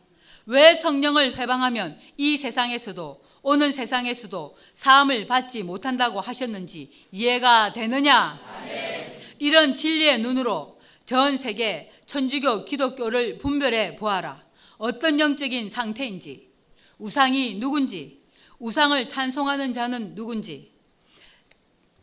왜 0.51 0.73
성령을 0.73 1.37
회방하면 1.37 1.97
이 2.17 2.35
세상에서도 2.35 3.21
오는 3.41 3.71
세상에서도 3.71 4.57
사함을 4.73 5.25
받지 5.25 5.63
못한다고 5.63 6.19
하셨는지 6.19 6.91
이해가 7.13 7.71
되느냐? 7.71 8.37
아멘. 8.59 9.13
이런 9.39 9.73
진리의 9.73 10.19
눈으로 10.19 10.77
전 11.05 11.37
세계 11.37 11.89
천주교 12.05 12.65
기독교를 12.65 13.37
분별해 13.37 13.95
보아라. 13.95 14.43
어떤 14.77 15.21
영적인 15.21 15.69
상태인지, 15.69 16.49
우상이 16.97 17.57
누군지, 17.57 18.21
우상을 18.59 19.07
찬송하는 19.07 19.71
자는 19.71 20.15
누군지, 20.15 20.73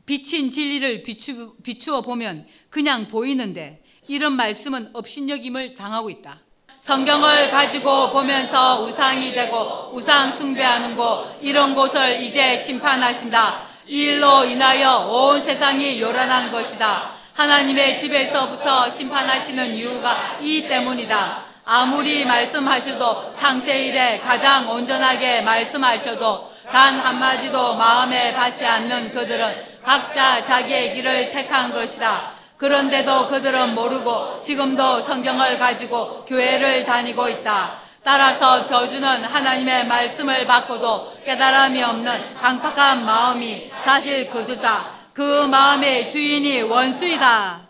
비친 0.07 0.51
진리를 0.51 1.03
비추, 1.03 1.55
비추어 1.63 2.01
보면 2.01 2.47
그냥 2.71 3.09
보이는데 3.09 3.85
이런 4.09 4.37
말씀은 4.37 4.93
업신여김을 4.95 5.75
당하고 5.75 6.09
있다. 6.09 6.48
성경을 6.89 7.51
가지고 7.51 8.09
보면서 8.09 8.81
우상이 8.81 9.35
되고 9.35 9.91
우상 9.93 10.33
숭배하는 10.33 10.97
곳 10.97 11.37
이런 11.43 11.75
곳을 11.75 12.23
이제 12.23 12.57
심판하신다. 12.57 13.61
이 13.87 14.05
일로 14.05 14.47
인하여 14.47 15.01
온 15.01 15.39
세상이 15.45 16.01
요란한 16.01 16.51
것이다. 16.51 17.11
하나님의 17.35 17.99
집에서부터 17.99 18.89
심판하시는 18.89 19.75
이유가 19.75 20.17
이 20.41 20.67
때문이다. 20.67 21.43
아무리 21.67 22.25
말씀하셔도 22.25 23.35
창세일에 23.39 24.21
가장 24.21 24.71
온전하게 24.71 25.43
말씀하셔도 25.43 26.51
단 26.73 26.99
한마디도 26.99 27.75
마음에 27.75 28.33
받지 28.33 28.65
않는 28.65 29.13
그들은 29.13 29.55
각자 29.85 30.43
자기의 30.43 30.95
길을 30.95 31.33
택한 31.33 31.71
것이다. 31.71 32.38
그런데도 32.59 33.29
그들은 33.29 33.75
모르고 33.77 34.41
지금도 34.41 35.01
성경을 35.01 35.59
가지고 35.59 36.25
교회를 36.25 36.85
다니고 36.85 37.29
있다. 37.29 37.81
따라서 38.03 38.67
저주는 38.67 39.25
하나님의 39.25 39.87
말씀을 39.87 40.45
받고도 40.45 41.23
깨달음이 41.25 41.81
없는 41.83 42.35
강팍한 42.35 43.05
마음이 43.05 43.71
사실 43.85 44.29
그주다. 44.29 44.91
그 45.13 45.47
마음의 45.47 46.09
주인이 46.09 46.63
원수이다. 46.63 47.69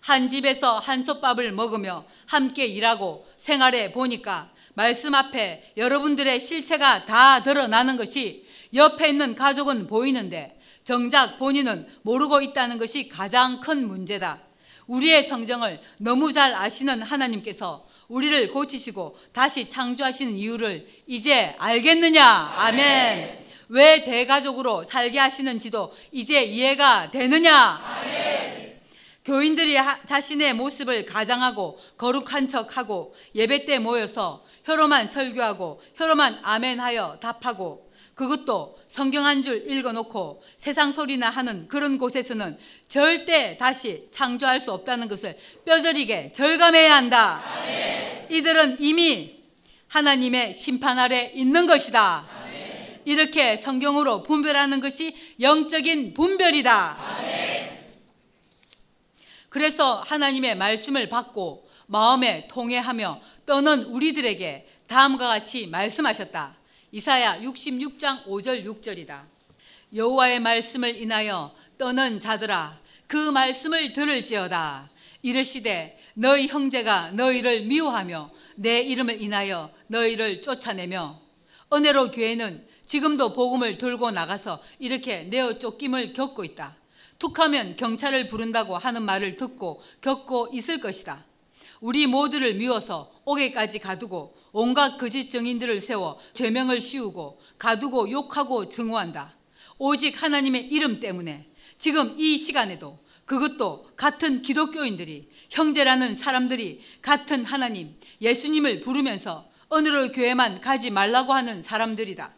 한 0.00 0.28
집에서 0.28 0.78
한솥밥을 0.80 1.52
먹으며 1.52 2.04
함께 2.26 2.66
일하고 2.66 3.26
생활해 3.38 3.92
보니까 3.92 4.50
말씀 4.74 5.14
앞에 5.14 5.72
여러분들의 5.78 6.40
실체가 6.40 7.06
다 7.06 7.42
드러나는 7.42 7.96
것이 7.96 8.46
옆에 8.74 9.08
있는 9.08 9.34
가족은 9.34 9.86
보이는데 9.86 10.53
정작 10.84 11.38
본인은 11.38 11.86
모르고 12.02 12.42
있다는 12.42 12.78
것이 12.78 13.08
가장 13.08 13.60
큰 13.60 13.88
문제다. 13.88 14.40
우리의 14.86 15.22
성정을 15.22 15.80
너무 15.96 16.32
잘 16.32 16.54
아시는 16.54 17.02
하나님께서 17.02 17.86
우리를 18.08 18.50
고치시고 18.50 19.16
다시 19.32 19.68
창조하시는 19.68 20.34
이유를 20.34 20.86
이제 21.06 21.54
알겠느냐? 21.58 22.22
아멘. 22.22 23.44
왜 23.70 24.04
대가족으로 24.04 24.84
살게 24.84 25.18
하시는지도 25.18 25.92
이제 26.12 26.44
이해가 26.44 27.10
되느냐? 27.10 27.54
아멘. 27.54 28.80
교인들이 29.24 29.74
자신의 30.04 30.52
모습을 30.52 31.06
가장하고 31.06 31.78
거룩한 31.96 32.46
척하고 32.46 33.14
예배 33.34 33.64
때 33.64 33.78
모여서 33.78 34.44
혀로만 34.64 35.06
설교하고 35.06 35.80
혀로만 35.94 36.40
아멘하여 36.42 37.20
답하고 37.20 37.90
그것도 38.14 38.78
성경 38.94 39.26
한 39.26 39.42
줄 39.42 39.68
읽어놓고 39.68 40.40
세상 40.56 40.92
소리나 40.92 41.28
하는 41.28 41.66
그런 41.66 41.98
곳에서는 41.98 42.56
절대 42.86 43.56
다시 43.56 44.06
창조할 44.12 44.60
수 44.60 44.70
없다는 44.70 45.08
것을 45.08 45.36
뼈저리게 45.64 46.30
절감해야 46.32 46.94
한다. 46.94 47.42
아멘. 47.44 48.28
이들은 48.30 48.76
이미 48.78 49.42
하나님의 49.88 50.54
심판 50.54 51.00
아래 51.00 51.32
있는 51.34 51.66
것이다. 51.66 52.24
이렇게 53.04 53.56
성경으로 53.56 54.22
분별하는 54.22 54.78
것이 54.78 55.12
영적인 55.40 56.14
분별이다. 56.14 56.96
그래서 59.48 60.04
하나님의 60.06 60.56
말씀을 60.56 61.08
받고 61.08 61.68
마음에 61.86 62.46
통해하며 62.46 63.20
떠는 63.44 63.86
우리들에게 63.86 64.68
다음과 64.86 65.26
같이 65.26 65.66
말씀하셨다. 65.66 66.62
이사야 66.94 67.40
66장 67.40 68.24
5절 68.24 68.64
6절이다. 68.64 69.22
여호와의 69.96 70.38
말씀을 70.38 70.96
인하여 70.96 71.52
떠는 71.76 72.20
자들아 72.20 72.78
그 73.08 73.32
말씀을 73.32 73.92
들을지어다. 73.92 74.88
이르시되 75.20 75.98
너희 76.14 76.46
형제가 76.46 77.10
너희를 77.10 77.62
미워하며 77.62 78.30
내 78.54 78.80
이름을 78.82 79.20
인하여 79.20 79.72
너희를 79.88 80.40
쫓아내며 80.40 81.20
은혜로 81.72 82.12
교회는 82.12 82.64
지금도 82.86 83.32
복음을 83.32 83.76
들고 83.76 84.12
나가서 84.12 84.62
이렇게 84.78 85.24
내어 85.24 85.58
쫓김을 85.58 86.12
겪고 86.12 86.44
있다. 86.44 86.76
툭하면 87.18 87.74
경찰을 87.76 88.28
부른다고 88.28 88.78
하는 88.78 89.02
말을 89.02 89.36
듣고 89.36 89.82
겪고 90.00 90.50
있을 90.52 90.78
것이다. 90.78 91.24
우리 91.80 92.06
모두를 92.06 92.54
미워서 92.54 93.10
옥에까지 93.24 93.80
가두고 93.80 94.43
온갖 94.54 94.98
거짓 94.98 95.28
증인들을 95.30 95.80
세워 95.80 96.16
죄명을 96.32 96.80
씌우고 96.80 97.40
가두고 97.58 98.08
욕하고 98.12 98.68
증오한다. 98.68 99.34
오직 99.78 100.22
하나님의 100.22 100.68
이름 100.68 101.00
때문에 101.00 101.50
지금 101.76 102.14
이 102.20 102.38
시간에도 102.38 103.00
그것도 103.24 103.90
같은 103.96 104.42
기독교인들이 104.42 105.28
형제라는 105.50 106.16
사람들이 106.16 106.82
같은 107.02 107.44
하나님 107.44 107.96
예수님을 108.20 108.78
부르면서 108.78 109.50
어느로 109.68 110.12
교회만 110.12 110.60
가지 110.60 110.90
말라고 110.90 111.32
하는 111.32 111.60
사람들이다. 111.60 112.32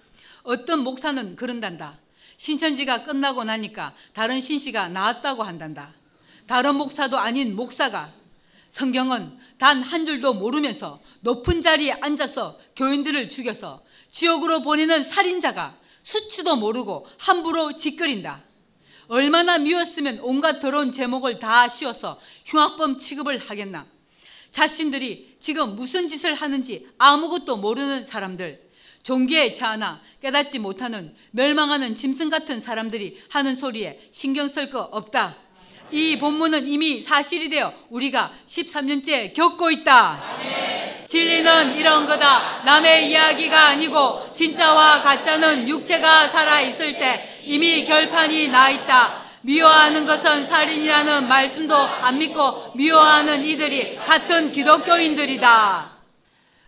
어떤 0.44 0.80
목사는 0.80 1.36
그런단다. 1.36 1.98
신천지가 2.38 3.02
끝나고 3.02 3.44
나니까 3.44 3.94
다른 4.14 4.40
신씨가 4.40 4.88
나왔다고 4.88 5.42
한단다. 5.42 5.92
다른 6.46 6.76
목사도 6.76 7.18
아닌 7.18 7.54
목사가 7.54 8.14
성경은 8.68 9.38
단 9.58 9.82
한 9.82 10.04
줄도 10.04 10.34
모르면서 10.34 11.00
높은 11.20 11.62
자리에 11.62 11.92
앉아서 12.00 12.58
교인들을 12.76 13.28
죽여서 13.28 13.82
지옥으로 14.10 14.62
보내는 14.62 15.04
살인자가 15.04 15.78
수치도 16.02 16.56
모르고 16.56 17.06
함부로 17.18 17.76
짓거린다. 17.76 18.44
얼마나 19.08 19.58
미웠으면 19.58 20.20
온갖 20.20 20.60
더러운 20.60 20.92
제목을 20.92 21.38
다 21.38 21.68
씌워서 21.68 22.20
흉악범 22.44 22.98
취급을 22.98 23.38
하겠나. 23.38 23.86
자신들이 24.50 25.36
지금 25.38 25.76
무슨 25.76 26.08
짓을 26.08 26.34
하는지 26.34 26.86
아무것도 26.98 27.56
모르는 27.58 28.04
사람들, 28.04 28.66
종교에 29.02 29.52
차하나 29.52 30.00
깨닫지 30.20 30.58
못하는 30.58 31.14
멸망하는 31.30 31.94
짐승 31.94 32.28
같은 32.28 32.60
사람들이 32.60 33.22
하는 33.28 33.54
소리에 33.54 34.08
신경 34.10 34.48
쓸 34.48 34.70
거 34.70 34.80
없다. 34.80 35.45
이 35.90 36.18
본문은 36.18 36.68
이미 36.68 37.00
사실이 37.00 37.48
되어 37.48 37.72
우리가 37.90 38.32
13년째 38.46 39.34
겪고 39.34 39.70
있다. 39.70 40.20
진리는 41.06 41.76
이런 41.76 42.06
거다. 42.06 42.62
남의 42.64 43.10
이야기가 43.10 43.68
아니고 43.68 44.28
진짜와 44.34 45.02
가짜는 45.02 45.68
육체가 45.68 46.28
살아있을 46.28 46.98
때 46.98 47.40
이미 47.44 47.84
결판이 47.84 48.48
나 48.48 48.70
있다. 48.70 49.22
미워하는 49.42 50.06
것은 50.06 50.46
살인이라는 50.48 51.28
말씀도 51.28 51.76
안 51.76 52.18
믿고 52.18 52.72
미워하는 52.74 53.44
이들이 53.44 53.94
같은 53.94 54.50
기독교인들이다. 54.50 55.92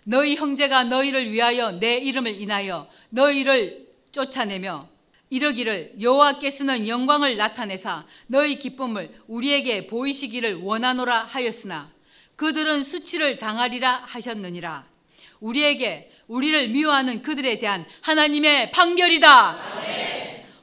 너희 0.05 0.37
형제가 0.37 0.85
너희를 0.85 1.33
위하여 1.33 1.73
내 1.73 1.97
이름을 1.97 2.41
인하여 2.41 2.87
너희를 3.11 3.89
쫓아내며 4.12 4.98
이러기를 5.31 5.95
여호와께서는 6.01 6.89
영광을 6.89 7.37
나타내사 7.37 8.05
너희 8.26 8.59
기쁨을 8.59 9.14
우리에게 9.26 9.87
보이시기를 9.87 10.62
원하노라 10.62 11.24
하였으나 11.24 11.91
그들은 12.37 12.85
수치를 12.85 13.39
당하리라 13.39 14.03
하셨느니라. 14.07 14.87
우리에게 15.41 16.12
우리를 16.29 16.68
미워하는 16.68 17.22
그들에 17.22 17.59
대한 17.59 17.85
하나님의 18.03 18.70
판결이다. 18.70 19.59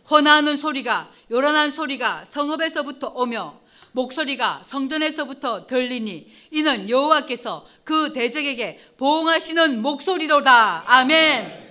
혼하는 0.10 0.58
소리가 0.58 1.12
요란한 1.32 1.72
소리가 1.72 2.26
성읍에서부터 2.26 3.10
오며 3.10 3.60
목소리가 3.92 4.62
성전에서부터 4.64 5.68
들리니 5.68 6.28
이는 6.52 6.90
여호와께서 6.90 7.66
그 7.84 8.14
대적에게 8.14 8.80
보응하시는 8.98 9.82
목소리로다. 9.82 10.84
아멘. 10.86 11.66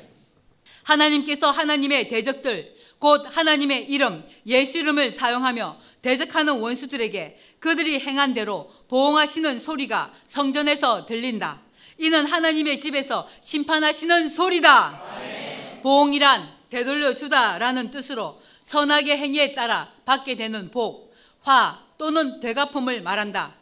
하나님께서 0.83 1.51
하나님의 1.51 2.09
대적들 2.09 2.74
곧 2.99 3.25
하나님의 3.31 3.85
이름 3.91 4.25
예수 4.47 4.79
이름을 4.79 5.11
사용하며 5.11 5.79
대적하는 6.03 6.61
원수들에게 6.61 7.39
그들이 7.59 8.01
행한 8.01 8.35
대로 8.35 8.71
보응하시는 8.89 9.61
소리가 9.61 10.13
성전에서 10.27 11.07
들린다. 11.07 11.61
이는 11.99 12.27
하나님의 12.27 12.79
집에서 12.79 13.29
심판하시는 13.41 14.29
소리다. 14.29 15.03
보응이란 15.83 16.49
되돌려 16.71 17.15
주다라는 17.15 17.91
뜻으로 17.91 18.41
선하게 18.63 19.17
행위에 19.17 19.53
따라 19.53 19.93
받게 20.05 20.37
되는 20.37 20.71
복, 20.71 21.15
화 21.43 21.85
또는 21.99 22.41
되갚음을 22.41 23.03
말한다. 23.03 23.55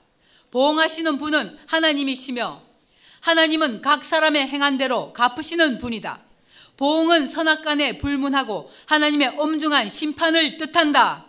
보응하시는 0.50 1.18
분은 1.18 1.58
하나님이시며 1.66 2.62
하나님은 3.20 3.82
각 3.82 4.04
사람의 4.04 4.48
행한 4.48 4.78
대로 4.78 5.12
갚으시는 5.12 5.78
분이다. 5.78 6.20
보응은 6.76 7.28
선악간에 7.28 7.98
불문하고 7.98 8.70
하나님의 8.86 9.34
엄중한 9.38 9.90
심판을 9.90 10.58
뜻한다. 10.58 11.26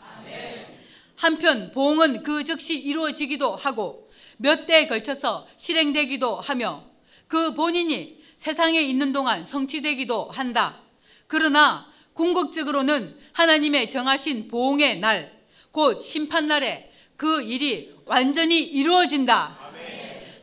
한편 1.16 1.72
보응은 1.72 2.24
그 2.24 2.44
즉시 2.44 2.78
이루어지기도 2.78 3.56
하고 3.56 4.10
몇 4.38 4.66
대에 4.66 4.88
걸쳐서 4.88 5.48
실행되기도 5.58 6.38
하며 6.42 6.84
그 7.28 7.54
본인이 7.54 8.18
세상에 8.36 8.82
있는 8.82 9.14
동안 9.14 9.46
성취되기도 9.46 10.30
한다. 10.32 10.82
그러나 11.28 11.88
궁극적으로는 12.14 13.18
하나님의 13.32 13.90
정하신 13.90 14.48
보응의 14.48 15.00
날, 15.00 15.32
곧 15.72 16.02
심판날에 16.02 16.92
그 17.16 17.42
일이 17.42 17.94
완전히 18.06 18.62
이루어진다. 18.62 19.58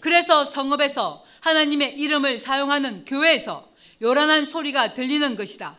그래서 0.00 0.44
성읍에서 0.44 1.24
하나님의 1.40 1.98
이름을 1.98 2.38
사용하는 2.38 3.04
교회에서 3.04 3.69
요란한 4.02 4.46
소리가 4.46 4.94
들리는 4.94 5.36
것이다. 5.36 5.78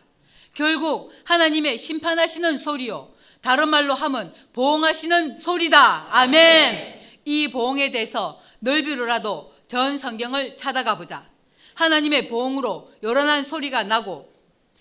결국 0.54 1.12
하나님의 1.24 1.78
심판하시는 1.78 2.58
소리요. 2.58 3.12
다른 3.40 3.68
말로 3.68 3.94
하면 3.94 4.32
보응하시는 4.52 5.36
소리다. 5.36 6.08
아멘. 6.10 7.00
이 7.24 7.48
보응에 7.48 7.90
대해서 7.90 8.40
넓이로라도 8.60 9.52
전 9.66 9.98
성경을 9.98 10.56
찾아가 10.56 10.96
보자. 10.96 11.26
하나님의 11.74 12.28
보응으로 12.28 12.92
요란한 13.02 13.42
소리가 13.42 13.82
나고 13.84 14.30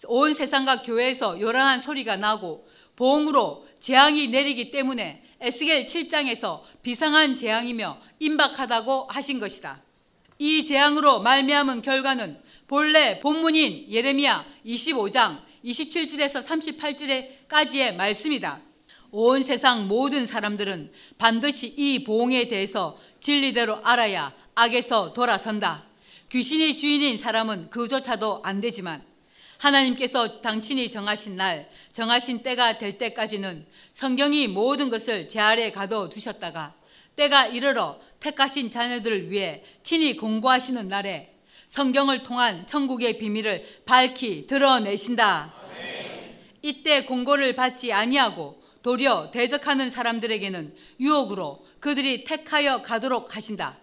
온 0.07 0.33
세상과 0.33 0.81
교회에서 0.81 1.39
요란한 1.39 1.79
소리가 1.79 2.17
나고 2.17 2.67
보응으로 2.95 3.65
재앙이 3.79 4.27
내리기 4.27 4.71
때문에 4.71 5.23
에스겔 5.39 5.85
7장에서 5.87 6.61
비상한 6.83 7.35
재앙이며 7.35 7.99
임박하다고 8.19 9.07
하신 9.09 9.39
것이다. 9.39 9.81
이 10.37 10.63
재앙으로 10.63 11.21
말미암은 11.21 11.81
결과는 11.81 12.39
본래 12.71 13.19
본문인 13.19 13.91
예레미야 13.91 14.45
25장 14.65 15.41
27절에서 15.65 16.41
38절까지의 17.49 17.95
말씀이다. 17.95 18.61
온 19.11 19.43
세상 19.43 19.89
모든 19.89 20.25
사람들은 20.25 20.89
반드시 21.17 21.67
이 21.67 22.05
보응에 22.05 22.47
대해서 22.47 22.97
진리대로 23.19 23.85
알아야 23.85 24.33
악에서 24.55 25.11
돌아선다. 25.11 25.83
귀신이 26.29 26.77
주인인 26.77 27.17
사람은 27.17 27.71
그조차도 27.71 28.39
안 28.45 28.61
되지만 28.61 29.03
하나님께서 29.57 30.39
당신이 30.39 30.87
정하신 30.89 31.35
날, 31.35 31.69
정하신 31.91 32.41
때가 32.41 32.77
될 32.77 32.97
때까지는 32.97 33.65
성경이 33.91 34.47
모든 34.47 34.89
것을 34.89 35.27
제 35.27 35.41
아래 35.41 35.71
가둬 35.71 36.07
두셨다가 36.07 36.73
때가 37.17 37.47
이르러 37.47 37.99
택하신 38.21 38.71
자녀들을 38.71 39.29
위해 39.29 39.61
친히 39.83 40.15
공부하시는 40.15 40.87
날에 40.87 41.30
성경을 41.71 42.23
통한 42.23 42.67
천국의 42.67 43.17
비밀을 43.17 43.63
밝히 43.85 44.45
드러내신다. 44.45 45.53
이때 46.61 47.05
공고를 47.05 47.55
받지 47.55 47.93
아니하고 47.93 48.61
도리어 48.83 49.31
대적하는 49.31 49.89
사람들에게는 49.89 50.75
유혹으로 50.99 51.65
그들이 51.79 52.25
택하여 52.25 52.81
가도록 52.81 53.37
하신다. 53.37 53.77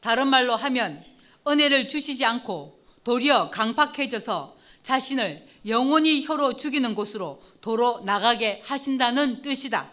다른 0.00 0.28
말로 0.28 0.56
하면 0.56 1.04
은혜를 1.46 1.88
주시지 1.88 2.24
않고 2.24 2.82
도리어 3.04 3.50
강팍해져서 3.50 4.56
자신을 4.80 5.46
영원히 5.66 6.24
혀로 6.24 6.56
죽이는 6.56 6.94
곳으로 6.94 7.42
도로 7.60 8.00
나가게 8.00 8.62
하신다는 8.64 9.42
뜻이다. 9.42 9.92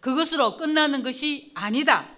그것으로 0.00 0.58
끝나는 0.58 1.02
것이 1.02 1.52
아니다. 1.54 2.10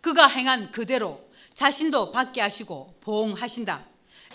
그가 0.00 0.28
행한 0.28 0.70
그대로 0.70 1.23
자신도 1.54 2.10
받게 2.10 2.40
하시고 2.40 2.94
보응하신다. 3.00 3.80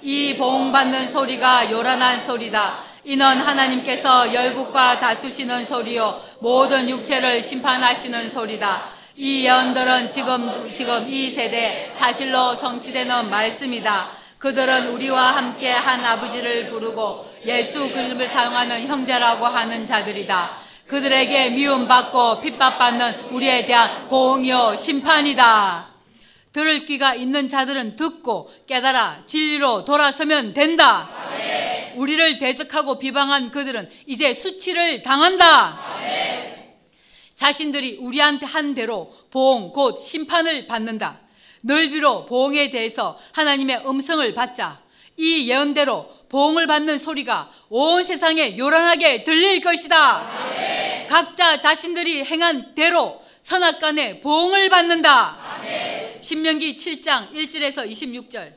이 0.01 0.35
보응받는 0.37 1.09
소리가 1.09 1.69
요란한 1.69 2.21
소리다. 2.21 2.79
이는 3.03 3.41
하나님께서 3.41 4.33
열국과 4.33 4.99
다투시는 4.99 5.65
소리요 5.65 6.21
모든 6.39 6.89
육체를 6.89 7.43
심판하시는 7.43 8.31
소리다. 8.31 8.83
이 9.17 9.43
예언들은 9.43 10.09
지금 10.09 10.73
지금 10.77 11.05
이 11.09 11.29
세대 11.29 11.91
사실로 11.93 12.55
성취되는 12.55 13.29
말씀이다. 13.29 14.11
그들은 14.37 14.87
우리와 14.87 15.35
함께 15.35 15.71
한 15.71 16.05
아버지를 16.05 16.69
부르고 16.69 17.29
예수 17.45 17.89
그림을 17.89 18.27
사용하는 18.27 18.87
형제라고 18.87 19.45
하는 19.45 19.85
자들이다. 19.85 20.51
그들에게 20.87 21.49
미움받고 21.49 22.39
핍박받는 22.39 23.31
우리에 23.31 23.65
대한 23.65 24.07
보응이요 24.07 24.77
심판이다. 24.77 25.88
들을 26.59 26.83
귀가 26.83 27.15
있는 27.15 27.47
자들은 27.47 27.95
듣고 27.95 28.51
깨달아 28.67 29.23
진리로 29.25 29.85
돌아서면 29.85 30.53
된다. 30.53 31.09
아멘. 31.09 31.93
우리를 31.95 32.37
대적하고 32.37 32.99
비방한 32.99 33.51
그들은 33.51 33.89
이제 34.05 34.33
수치를 34.33 35.01
당한다. 35.01 35.45
아멘. 35.95 36.73
자신들이 37.33 37.99
우리한테 38.01 38.45
한 38.45 38.73
대로 38.73 39.13
보응 39.31 39.71
곧 39.71 40.01
심판을 40.01 40.67
받는다. 40.67 41.21
넓이로 41.61 42.25
보응에 42.25 42.69
대해서 42.71 43.17
하나님의 43.31 43.83
음성을 43.87 44.33
받자. 44.33 44.81
이 45.15 45.49
예언대로 45.49 46.09
보응을 46.27 46.67
받는 46.67 46.99
소리가 46.99 47.49
온 47.69 48.03
세상에 48.03 48.57
요란하게 48.57 49.23
들릴 49.23 49.61
것이다. 49.61 50.27
아멘. 50.27 51.07
각자 51.07 51.57
자신들이 51.57 52.25
행한 52.25 52.75
대로 52.75 53.21
선악간에 53.41 54.19
보응을 54.21 54.69
받는다. 54.69 55.37
아멘. 55.55 56.21
신명기 56.21 56.75
7장 56.75 57.33
1절에서 57.33 57.89
26절. 57.89 58.53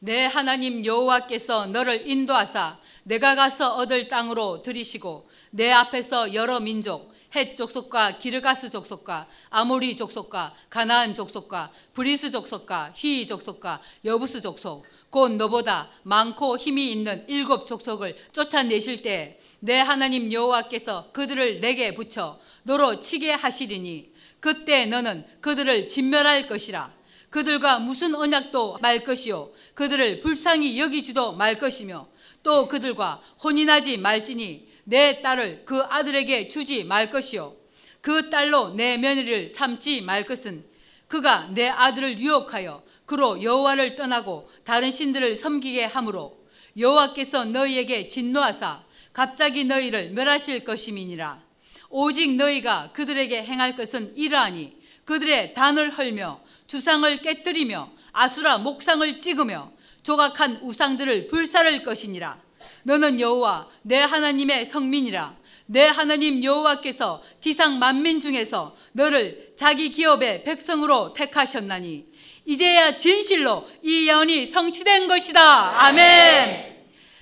네 0.00 0.26
하나님 0.26 0.84
여호와께서 0.84 1.66
너를 1.66 2.08
인도하사 2.08 2.78
네가 3.04 3.36
가서 3.36 3.74
얻을 3.74 4.08
땅으로 4.08 4.62
들이시고 4.62 5.28
네 5.50 5.70
앞에서 5.70 6.34
여러 6.34 6.58
민족 6.58 7.12
헷 7.34 7.56
족속과 7.56 8.18
기르가스 8.18 8.68
족속과 8.68 9.28
아모리 9.48 9.96
족속과 9.96 10.54
가나안 10.68 11.14
족속과 11.14 11.70
브리스 11.94 12.30
족속과 12.32 12.92
히위 12.96 13.26
족속과 13.26 13.80
여부스 14.04 14.42
족속 14.42 14.84
곧 15.08 15.32
너보다 15.32 15.88
많고 16.02 16.58
힘이 16.58 16.90
있는 16.90 17.24
일곱 17.28 17.66
족속을 17.68 18.16
쫓아내실 18.32 19.02
때 19.02 19.38
네 19.64 19.78
하나님 19.78 20.32
여호와께서 20.32 21.12
그들을 21.12 21.60
네게 21.60 21.94
붙여 21.94 22.36
너로 22.62 23.00
치게 23.00 23.32
하시리니 23.32 24.12
그때 24.40 24.86
너는 24.86 25.24
그들을 25.40 25.88
진멸할 25.88 26.48
것이라. 26.48 26.92
그들과 27.30 27.78
무슨 27.78 28.14
언약도 28.14 28.78
말 28.82 29.04
것이요. 29.04 29.52
그들을 29.74 30.20
불쌍히 30.20 30.78
여기지도 30.78 31.32
말 31.32 31.58
것이며 31.58 32.08
또 32.42 32.68
그들과 32.68 33.22
혼인하지 33.42 33.98
말지니 33.98 34.68
내 34.84 35.22
딸을 35.22 35.62
그 35.64 35.80
아들에게 35.82 36.48
주지 36.48 36.84
말 36.84 37.10
것이요. 37.10 37.56
그 38.00 38.30
딸로 38.30 38.74
내 38.74 38.98
며느리를 38.98 39.48
삼지 39.48 40.02
말 40.02 40.26
것은 40.26 40.64
그가 41.06 41.48
내 41.54 41.68
아들을 41.68 42.18
유혹하여 42.18 42.82
그로 43.06 43.42
여호와를 43.42 43.94
떠나고 43.94 44.50
다른 44.64 44.90
신들을 44.90 45.36
섬기게 45.36 45.84
하므로 45.84 46.42
여호와께서 46.76 47.44
너희에게 47.44 48.08
진노하사 48.08 48.82
갑자기 49.12 49.64
너희를 49.64 50.10
멸하실 50.10 50.64
것임이니라 50.64 51.42
오직 51.92 52.36
너희가 52.36 52.90
그들에게 52.92 53.44
행할 53.44 53.76
것은 53.76 54.14
이러하니 54.16 54.76
그들의 55.04 55.52
단을 55.52 55.96
헐며 55.96 56.40
주상을 56.66 57.18
깨뜨리며 57.18 57.92
아수라 58.12 58.58
목상을 58.58 59.20
찍으며 59.20 59.72
조각한 60.02 60.60
우상들을 60.62 61.28
불사를 61.28 61.82
것이니라. 61.82 62.40
너는 62.84 63.20
여호와 63.20 63.68
내 63.82 63.98
하나님의 63.98 64.64
성민이라. 64.64 65.36
내 65.66 65.86
하나님 65.86 66.42
여호와께서 66.42 67.22
지상 67.40 67.78
만민 67.78 68.20
중에서 68.20 68.74
너를 68.92 69.52
자기 69.56 69.90
기업의 69.90 70.44
백성으로 70.44 71.12
택하셨나니 71.12 72.06
이제야 72.44 72.96
진실로 72.96 73.66
이 73.82 74.08
예언이 74.08 74.46
성취된 74.46 75.08
것이다. 75.08 75.86
아멘. 75.86 76.72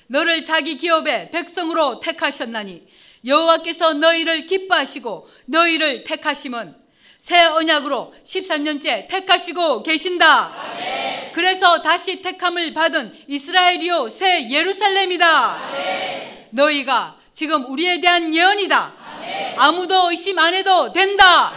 너를 0.06 0.42
자기 0.44 0.76
기업의 0.76 1.30
백성으로 1.30 2.00
택하셨나니 2.00 2.82
여호와께서 3.24 3.94
너희를 3.94 4.46
기뻐하시고 4.46 5.28
너희를 5.46 6.04
택하심은 6.04 6.74
새 7.18 7.44
언약으로 7.44 8.14
13년째 8.24 9.06
택하시고 9.08 9.82
계신다. 9.82 10.54
아멘. 10.72 11.32
그래서 11.32 11.82
다시 11.82 12.22
택함을 12.22 12.72
받은 12.72 13.14
이스라엘이요 13.28 14.08
새 14.08 14.50
예루살렘이다. 14.50 15.28
아멘. 15.28 16.48
너희가 16.50 17.18
지금 17.34 17.66
우리에 17.70 18.00
대한 18.00 18.34
예언이다. 18.34 18.94
아멘. 19.16 19.54
아무도 19.58 20.10
의심 20.10 20.38
안 20.38 20.54
해도 20.54 20.92
된다. 20.92 21.52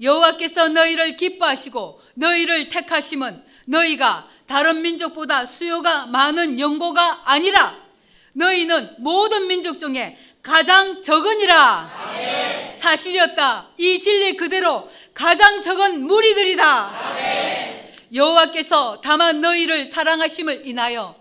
여호와께서 0.00 0.68
너희를 0.68 1.16
기뻐하시고 1.16 2.00
너희를 2.14 2.68
택하심은 2.68 3.42
너희가 3.66 4.28
다른 4.46 4.80
민족보다 4.82 5.44
수요가 5.44 6.06
많은 6.06 6.58
연고가 6.58 7.22
아니라 7.24 7.76
너희는 8.32 8.96
모든 8.98 9.46
민족 9.46 9.78
중에 9.78 10.16
가장 10.42 11.02
적으니라. 11.02 11.90
아멘. 12.06 12.74
사실이었다. 12.74 13.68
이 13.76 13.98
진리 13.98 14.36
그대로 14.36 14.88
가장 15.12 15.60
적은 15.60 16.06
무리들이다. 16.06 17.16
여호와께서 18.14 19.00
다만 19.02 19.40
너희를 19.40 19.84
사랑하심을 19.84 20.66
인하여 20.66 21.14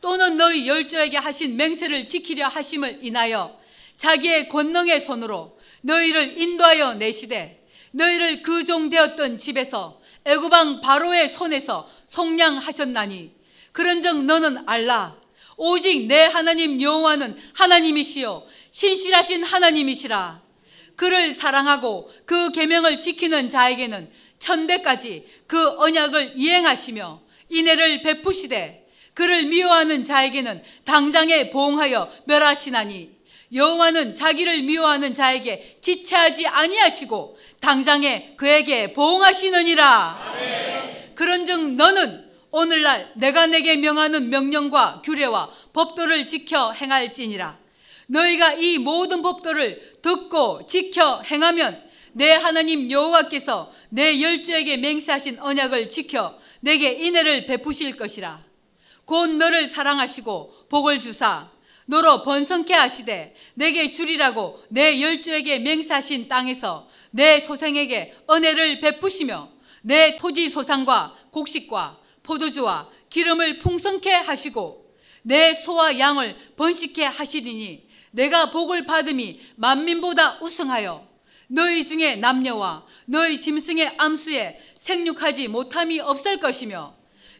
또는 0.00 0.36
너희 0.36 0.68
열조에게 0.68 1.16
하신 1.16 1.56
맹세를 1.56 2.06
지키려 2.06 2.46
하심을 2.48 2.98
인하여 3.02 3.58
자기의 3.96 4.48
권능의 4.48 5.00
손으로 5.00 5.58
너희를 5.80 6.38
인도하여 6.38 6.94
내시되 6.94 7.64
너희를 7.92 8.42
그 8.42 8.64
종 8.64 8.90
되었던 8.90 9.38
집에서 9.38 10.00
애굽왕 10.24 10.80
바로의 10.82 11.28
손에서 11.28 11.88
속량하셨나니 12.08 13.32
그런즉 13.72 14.24
너는 14.24 14.68
알라 14.68 15.16
오직 15.56 16.06
내 16.06 16.24
하나님 16.24 16.80
여호와는 16.80 17.36
하나님이시요 17.54 18.44
신실하신 18.72 19.44
하나님이시라. 19.44 20.42
그를 20.96 21.32
사랑하고 21.32 22.10
그 22.24 22.50
계명을 22.52 22.98
지키는 22.98 23.48
자에게는 23.50 24.10
천대까지 24.38 25.26
그 25.46 25.78
언약을 25.78 26.34
이행하시며 26.36 27.22
인애를 27.48 28.02
베푸시되 28.02 28.86
그를 29.14 29.44
미워하는 29.44 30.04
자에게는 30.04 30.62
당장에 30.84 31.50
보응하여 31.50 32.12
멸하시나니 32.24 33.16
여호와는 33.52 34.14
자기를 34.14 34.62
미워하는 34.62 35.14
자에게 35.14 35.78
지체하지 35.80 36.46
아니하시고 36.46 37.38
당장에 37.60 38.34
그에게 38.36 38.92
보응하시느니라. 38.92 40.34
그런즉 41.14 41.72
너는 41.76 42.25
오늘날 42.58 43.12
내가 43.16 43.44
내게 43.44 43.76
명하는 43.76 44.30
명령과 44.30 45.02
규례와 45.04 45.50
법도를 45.74 46.24
지켜 46.24 46.72
행할지니라. 46.72 47.58
너희가 48.06 48.54
이 48.54 48.78
모든 48.78 49.20
법도를 49.20 49.98
듣고 50.00 50.64
지켜 50.66 51.20
행하면 51.20 51.84
내 52.14 52.32
하나님 52.32 52.90
여호와께서 52.90 53.70
내 53.90 54.22
열주에게 54.22 54.78
맹세하신 54.78 55.38
언약을 55.38 55.90
지켜 55.90 56.38
내게 56.60 56.92
인애를 56.92 57.44
베푸실 57.44 57.94
것이라. 57.98 58.42
곧 59.04 59.32
너를 59.32 59.66
사랑하시고 59.66 60.68
복을 60.70 60.98
주사 60.98 61.50
너로 61.84 62.22
번성케 62.22 62.72
하시되 62.72 63.36
내게 63.52 63.90
주리라고 63.90 64.62
내 64.70 64.98
열주에게 65.02 65.58
맹세하신 65.58 66.26
땅에서 66.26 66.88
내 67.10 67.38
소생에게 67.38 68.14
은혜를 68.30 68.80
베푸시며 68.80 69.50
내 69.82 70.16
토지 70.16 70.48
소상과 70.48 71.16
곡식과 71.32 72.05
포도주와 72.26 72.90
기름을 73.08 73.58
풍성케 73.58 74.12
하시고 74.12 74.94
내 75.22 75.54
소와 75.54 75.98
양을 75.98 76.36
번식케 76.56 77.04
하시리니 77.04 77.88
내가 78.10 78.50
복을 78.50 78.84
받음이 78.84 79.40
만민보다 79.56 80.38
우승하여 80.40 81.06
너희 81.48 81.84
중에 81.86 82.16
남녀와 82.16 82.84
너희 83.06 83.40
짐승의 83.40 83.94
암수에 83.96 84.60
생육하지 84.76 85.48
못함이 85.48 86.00
없을 86.00 86.38
것이며 86.40 86.94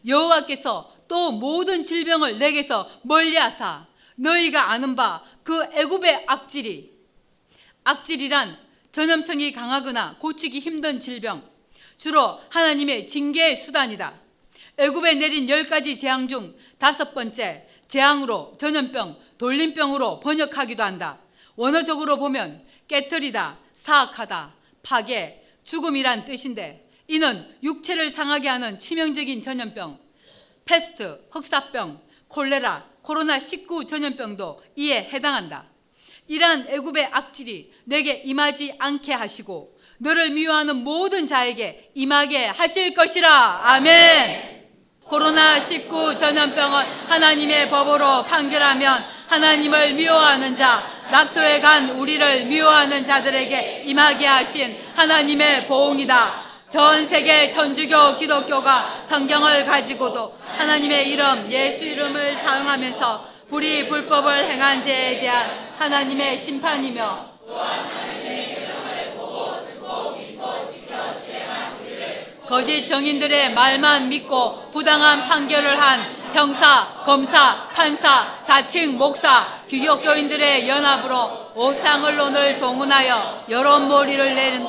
여호와께서 0.07 0.95
또 1.07 1.31
모든 1.31 1.83
질병을 1.83 2.39
내게서 2.39 2.89
멀리하사 3.03 3.85
너희가 4.15 4.71
아는 4.71 4.95
바 4.95 5.37
그 5.47 5.63
애굽의 5.63 6.25
악질이 6.27 6.91
악질이란 7.85 8.57
전염성이 8.91 9.53
강하거나 9.53 10.17
고치기 10.19 10.59
힘든 10.59 10.99
질병 10.99 11.49
주로 11.95 12.41
하나님의 12.49 13.07
징계의 13.07 13.55
수단이다. 13.55 14.26
애굽에 14.77 15.15
내린 15.15 15.49
열 15.49 15.67
가지 15.67 15.97
재앙 15.97 16.27
중 16.27 16.55
다섯 16.77 17.13
번째 17.13 17.67
재앙으로 17.87 18.57
전염병, 18.59 19.17
돌림병으로 19.37 20.19
번역하기도 20.19 20.83
한다. 20.83 21.19
원어적으로 21.55 22.17
보면 22.17 22.63
깨뜨리다, 22.87 23.57
사악하다, 23.73 24.53
파괴, 24.83 25.43
죽음이란 25.63 26.25
뜻인데 26.25 26.87
이는 27.07 27.57
육체를 27.63 28.09
상하게 28.09 28.49
하는 28.49 28.77
치명적인 28.79 29.41
전염병, 29.41 29.99
패스트, 30.65 31.25
흑사병, 31.31 32.01
콜레라, 32.27 32.85
코로나19 33.03 33.87
전염병도 33.87 34.63
이에 34.75 35.09
해당한다. 35.11 35.65
이러한 36.27 36.67
애굽의 36.69 37.07
악질이 37.11 37.71
내게 37.85 38.21
임하지 38.25 38.75
않게 38.77 39.13
하시고 39.13 39.77
너를 39.99 40.29
미워하는 40.31 40.83
모든 40.83 41.25
자에게 41.25 41.91
임하게 41.95 42.47
하실 42.47 42.93
것이라. 42.93 43.61
아멘. 43.63 44.56
코로나19 45.09 46.19
전염병은 46.19 46.85
하나님의 47.07 47.69
법으로 47.69 48.23
판결하면 48.23 49.05
하나님을 49.27 49.93
미워하는 49.93 50.55
자, 50.55 50.83
낙도에 51.11 51.61
간 51.61 51.89
우리를 51.89 52.45
미워하는 52.45 53.05
자들에게 53.05 53.83
임하게 53.85 54.25
하신 54.27 54.77
하나님의 54.95 55.67
보응이다. 55.67 56.47
전 56.69 57.05
세계 57.05 57.49
천주교 57.49 58.17
기독교가 58.17 58.93
성경을 59.07 59.65
가지고도 59.65 60.37
하나님의 60.57 61.09
이름 61.09 61.49
예수 61.49 61.85
이름을 61.85 62.35
사용하면서 62.35 63.25
불이 63.49 63.87
불법을 63.87 64.43
행한 64.43 64.83
죄에 64.83 65.19
대한 65.19 65.49
하나님의 65.77 66.37
심판이며 66.37 67.37
거짓 72.47 72.87
정인들의 72.87 73.53
말만 73.53 74.07
믿고 74.07 74.71
부당한 74.71 75.25
판결을 75.25 75.79
한 75.79 76.01
형사, 76.33 76.87
검사, 77.05 77.67
판사, 77.73 78.41
자칭 78.45 78.97
목사, 78.97 79.45
규격교인들의 79.69 80.67
연합으로 80.67 81.51
오상언론을 81.55 82.57
동원하여 82.59 83.45
여론몰이를 83.49 84.33
내는 84.33 84.65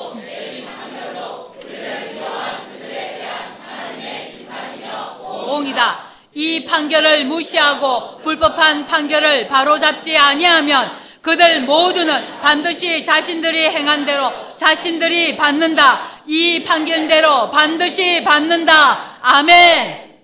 옹이다. 5.47 6.09
이 6.35 6.65
판결을 6.65 7.25
무시하고 7.25 8.19
불법한 8.23 8.87
판결을 8.87 9.49
바로잡지 9.49 10.17
아니하면 10.17 10.91
그들 11.23 11.63
모두는 11.63 12.41
반드시 12.41 13.05
자신들이 13.05 13.59
행한 13.69 14.05
대로 14.05 14.31
자신들이 14.57 15.37
받는다. 15.37 16.23
이 16.27 16.63
판결대로 16.65 17.51
반드시 17.51 18.23
받는다. 18.23 19.19
아멘. 19.23 20.19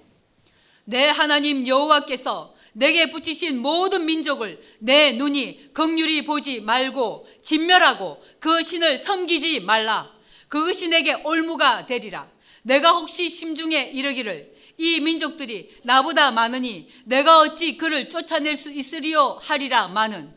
내 0.84 1.08
하나님 1.08 1.66
여호와께서 1.66 2.54
내게 2.72 3.10
붙이신 3.10 3.58
모든 3.58 4.04
민족을 4.04 4.60
내 4.78 5.12
눈이 5.12 5.72
극률이 5.72 6.24
보지 6.24 6.60
말고 6.60 7.26
진멸하고 7.42 8.22
그 8.40 8.62
신을 8.62 8.98
섬기지 8.98 9.60
말라. 9.60 10.10
그것이 10.48 10.88
내게 10.88 11.14
올무가 11.24 11.86
되리라. 11.86 12.28
내가 12.62 12.92
혹시 12.92 13.28
심중에 13.28 13.90
이르기를 13.94 14.54
이 14.78 15.00
민족들이 15.00 15.70
나보다 15.84 16.30
많으니 16.30 16.88
내가 17.04 17.40
어찌 17.40 17.76
그를 17.76 18.08
쫓아낼 18.08 18.56
수 18.56 18.72
있으리요 18.72 19.38
하리라 19.40 19.88
마는 19.88 20.32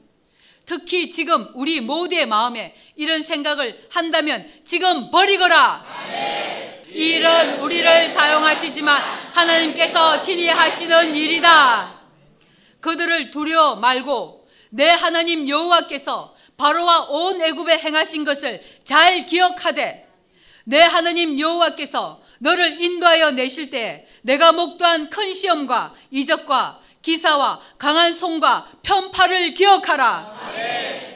특히 0.67 1.09
지금 1.09 1.49
우리 1.53 1.79
모두의 1.79 2.25
마음에 2.25 2.75
이런 2.97 3.23
생각을 3.23 3.87
한다면 3.89 4.51
지금 4.65 5.09
버리거라. 5.09 5.85
이런 6.89 7.59
우리를 7.61 8.09
사용하시지만 8.09 9.01
하나님께서 9.31 10.19
친히 10.19 10.49
하시는 10.49 11.15
일이다. 11.15 12.01
그들을 12.81 13.31
두려워 13.31 13.77
말고 13.77 14.45
내 14.69 14.89
하나님 14.89 15.47
여호와께서 15.47 16.35
바로와 16.57 17.05
온 17.11 17.41
애굽에 17.41 17.77
행하신 17.77 18.25
것을 18.25 18.61
잘 18.83 19.25
기억하되 19.25 20.05
내 20.65 20.81
하나님 20.81 21.39
여호와께서 21.39 22.21
너를 22.39 22.81
인도하여 22.81 23.31
내실 23.31 23.69
때 23.69 24.05
내가 24.21 24.51
목도한 24.51 25.09
큰 25.09 25.33
시험과 25.33 25.93
이적과 26.11 26.81
기사와 27.07 27.61
강한 27.77 28.13
손과 28.13 28.67
편파를 28.83 29.53
기억하라. 29.53 30.35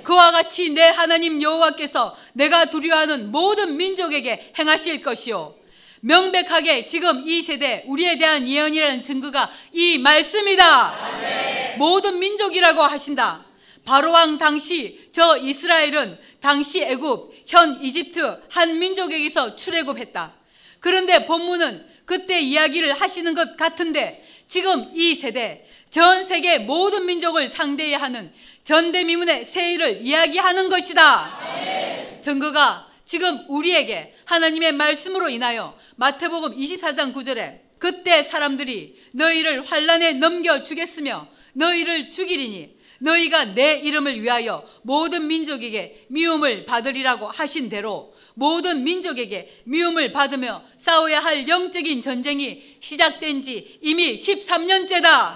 그와 0.03 0.31
같이 0.31 0.69
내 0.69 0.83
하나님 0.83 1.41
여호와께서 1.41 2.15
내가 2.31 2.65
두려워하는 2.65 3.29
모든 3.29 3.75
민족에게 3.75 4.53
행하실 4.57 5.01
것이요. 5.01 5.55
명백하게 5.99 6.85
지금 6.85 7.27
이 7.27 7.41
세대 7.41 7.83
우리에 7.87 8.17
대한 8.17 8.47
예언이라는 8.47 9.01
증거가 9.01 9.51
이 9.73 9.97
말씀이다. 9.97 11.75
모든 11.77 12.19
민족이라고 12.19 12.81
하신다. 12.83 13.45
바로왕 13.83 14.37
당시 14.37 15.09
저 15.11 15.37
이스라엘은 15.37 16.17
당시 16.39 16.83
애굽, 16.83 17.33
현 17.47 17.83
이집트 17.83 18.43
한 18.49 18.79
민족에게서 18.79 19.57
출애굽했다. 19.57 20.33
그런데 20.79 21.25
본문은 21.25 21.85
그때 22.05 22.39
이야기를 22.39 22.93
하시는 22.93 23.33
것 23.33 23.57
같은데 23.57 24.25
지금 24.47 24.89
이 24.93 25.15
세대 25.15 25.65
전 25.91 26.25
세계 26.25 26.57
모든 26.57 27.05
민족을 27.05 27.49
상대해야 27.49 27.97
하는 27.97 28.31
전대미문의 28.63 29.43
세일을 29.43 29.99
이야기하는 30.01 30.69
것이다. 30.69 32.19
증거가 32.21 32.87
지금 33.03 33.43
우리에게 33.49 34.15
하나님의 34.23 34.71
말씀으로 34.71 35.27
인하여 35.29 35.77
마태복음 35.97 36.55
24장 36.55 37.13
9절에 37.13 37.59
그때 37.77 38.23
사람들이 38.23 38.95
너희를 39.11 39.65
환란에 39.65 40.13
넘겨 40.13 40.61
주겠으며 40.63 41.27
너희를 41.53 42.09
죽이리니 42.09 42.77
너희가 42.99 43.53
내 43.53 43.79
이름을 43.79 44.21
위하여 44.21 44.63
모든 44.83 45.27
민족에게 45.27 46.05
미움을 46.07 46.63
받으리라고 46.63 47.27
하신 47.27 47.67
대로 47.67 48.10
모든 48.35 48.83
민족에게 48.83 49.61
미움을 49.65 50.11
받으며 50.11 50.63
싸워야 50.77 51.19
할 51.19 51.47
영적인 51.47 52.01
전쟁이 52.01 52.77
시작된 52.79 53.41
지 53.41 53.79
이미 53.81 54.15
13년째다. 54.15 55.35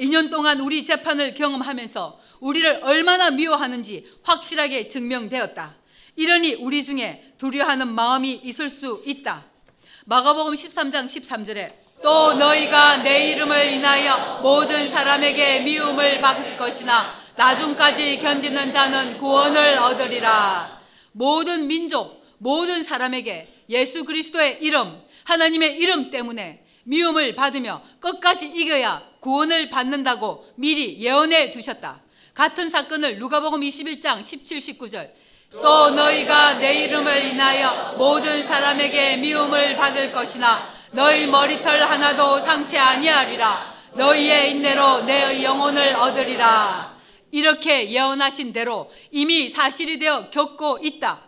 2년 0.00 0.30
동안 0.30 0.60
우리 0.60 0.84
재판을 0.84 1.34
경험하면서 1.34 2.20
우리를 2.40 2.80
얼마나 2.82 3.30
미워하는지 3.30 4.06
확실하게 4.22 4.88
증명되었다. 4.88 5.74
이러니 6.16 6.54
우리 6.54 6.84
중에 6.84 7.32
두려워하는 7.38 7.88
마음이 7.88 8.40
있을 8.44 8.68
수 8.68 9.02
있다. 9.06 9.44
마가복음 10.06 10.54
13장 10.54 11.06
13절에 11.06 11.72
또 12.02 12.34
너희가 12.34 12.98
내 12.98 13.32
이름을 13.32 13.72
인하여 13.72 14.40
모든 14.42 14.88
사람에게 14.88 15.60
미움을 15.60 16.20
받을 16.20 16.56
것이나 16.56 17.12
나중까지 17.36 18.18
견디는 18.18 18.70
자는 18.70 19.18
구원을 19.18 19.78
얻으리라. 19.78 20.75
모든 21.16 21.66
민족, 21.66 22.22
모든 22.36 22.84
사람에게 22.84 23.48
예수 23.70 24.04
그리스도의 24.04 24.58
이름, 24.60 25.00
하나님의 25.24 25.76
이름 25.78 26.10
때문에 26.10 26.62
미움을 26.84 27.34
받으며 27.34 27.82
끝까지 28.00 28.46
이겨야 28.54 29.02
구원을 29.20 29.70
받는다고 29.70 30.46
미리 30.56 31.00
예언해 31.00 31.50
두셨다. 31.50 32.02
같은 32.34 32.68
사건을 32.68 33.18
누가복음 33.18 33.62
21장 33.62 34.22
17, 34.22 34.58
19절. 34.58 35.10
또 35.52 35.90
너희가 35.90 36.58
내 36.58 36.84
이름을 36.84 37.24
인하여 37.24 37.94
모든 37.96 38.42
사람에게 38.42 39.16
미움을 39.16 39.74
받을 39.76 40.12
것이나 40.12 40.68
너희 40.92 41.26
머리털 41.26 41.82
하나도 41.82 42.40
상치 42.40 42.76
아니하리라. 42.76 43.74
너희의 43.94 44.50
인내로 44.50 45.00
내 45.06 45.42
영혼을 45.42 45.96
얻으리라 45.96 46.95
이렇게 47.30 47.90
예언하신 47.90 48.52
대로 48.52 48.90
이미 49.10 49.48
사실이 49.48 49.98
되어 49.98 50.30
겪고 50.30 50.80
있다 50.82 51.22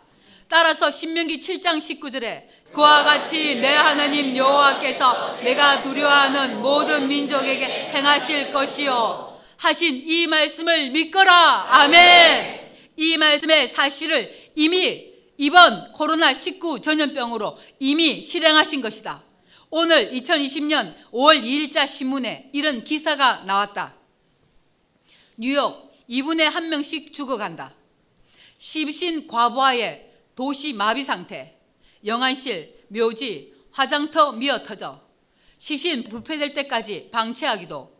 따라서 0.47 0.89
신명기 0.89 1.39
7장 1.39 1.77
19절에 1.77 2.43
그와 2.73 3.03
같이 3.03 3.55
내 3.55 3.67
하나님 3.67 4.35
여호와께서 4.35 5.39
내가 5.43 5.81
두려워하는 5.81 6.61
모든 6.61 7.07
민족에게 7.07 7.65
행하실 7.65 8.51
것이요 8.51 9.39
하신 9.57 10.03
이 10.05 10.27
말씀을 10.27 10.91
믿거라 10.91 11.67
아멘 11.69 12.59
이 12.99 13.17
말씀의 13.17 13.67
사실을 13.69 14.31
이미 14.55 15.09
이번 15.37 15.93
코로나19 15.93 16.83
전염병으로 16.83 17.57
이미 17.79 18.21
실행하신 18.21 18.81
것이다. 18.81 19.23
오늘 19.69 20.11
2020년 20.11 20.93
5월 21.11 21.41
2일자 21.41 21.87
신문에 21.87 22.49
이런 22.51 22.83
기사가 22.83 23.43
나왔다. 23.45 23.95
뉴욕 25.37 25.88
2분의 26.09 26.49
1명씩 26.49 27.13
죽어간다. 27.13 27.75
시신 28.57 29.27
과부하의 29.27 30.11
도시 30.35 30.73
마비 30.73 31.03
상태, 31.03 31.59
영안실, 32.05 32.85
묘지, 32.89 33.53
화장터 33.71 34.33
미어 34.33 34.63
터져 34.63 35.01
시신 35.57 36.03
불패될 36.03 36.53
때까지 36.53 37.09
방치하기도 37.11 37.97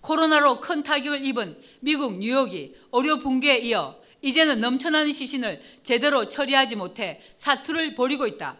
코로나로 0.00 0.60
큰 0.60 0.82
타격을 0.82 1.24
입은 1.24 1.60
미국 1.80 2.18
뉴욕이 2.18 2.74
의료 2.92 3.18
붕괴에 3.18 3.58
이어 3.58 3.98
이제는 4.20 4.60
넘쳐나는 4.60 5.12
시신을 5.12 5.62
제대로 5.82 6.28
처리하지 6.28 6.76
못해 6.76 7.20
사투를 7.34 7.94
벌이고 7.94 8.26
있다. 8.26 8.58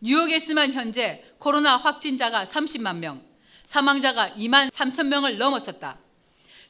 뉴욕에서만 0.00 0.72
현재 0.72 1.24
코로나 1.38 1.76
확진자가 1.76 2.44
30만 2.44 2.96
명, 2.96 3.22
사망자가 3.64 4.30
2만 4.30 4.70
3천 4.70 5.06
명을 5.06 5.38
넘었었다. 5.38 6.03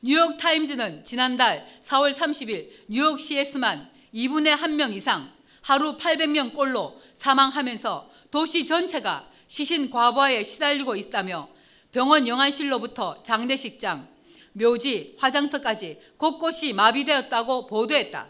뉴욕 0.07 0.37
타임즈는 0.37 1.03
지난달 1.07 1.67
4월 1.81 2.13
30일 2.13 2.69
뉴욕시에서만 2.89 3.89
2분의 4.13 4.55
1명 4.59 4.93
이상 4.93 5.33
하루 5.63 5.97
800명 5.97 6.53
꼴로 6.53 7.01
사망하면서 7.15 8.11
도시 8.31 8.67
전체가 8.67 9.27
시신 9.47 9.89
과부하에 9.89 10.45
시달리고 10.45 10.95
있다며 10.97 11.49
병원 11.91 12.29
영안실로부터 12.29 13.23
장례식장, 13.23 14.07
묘지, 14.53 15.17
화장터까지 15.21 15.99
곳곳이 16.19 16.75
마비되었다고 16.75 17.67
보도했다. 17.67 18.29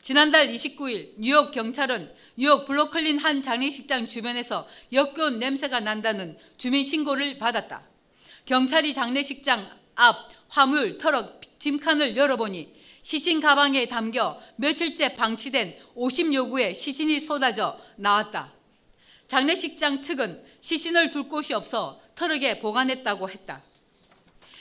지난달 0.00 0.48
29일 0.48 1.16
뉴욕 1.18 1.50
경찰은 1.50 2.14
뉴욕 2.36 2.64
블로클린 2.64 3.18
한 3.18 3.42
장례식장 3.42 4.06
주변에서 4.06 4.66
역겨운 4.90 5.38
냄새가 5.38 5.80
난다는 5.80 6.38
주민 6.56 6.82
신고를 6.82 7.36
받았다. 7.36 7.82
경찰이 8.46 8.94
장례식장 8.94 9.84
앞 9.96 10.43
화물, 10.54 10.98
트럭, 10.98 11.40
짐칸을 11.58 12.16
열어보니 12.16 12.72
시신 13.02 13.40
가방에 13.40 13.86
담겨 13.86 14.38
며칠째 14.54 15.14
방치된 15.16 15.76
50여 15.96 16.48
구의 16.48 16.76
시신이 16.76 17.20
쏟아져 17.22 17.76
나왔다. 17.96 18.52
장례식장 19.26 20.00
측은 20.00 20.44
시신을 20.60 21.10
둘 21.10 21.28
곳이 21.28 21.54
없어 21.54 22.00
트럭에 22.14 22.60
보관했다고 22.60 23.28
했다. 23.30 23.64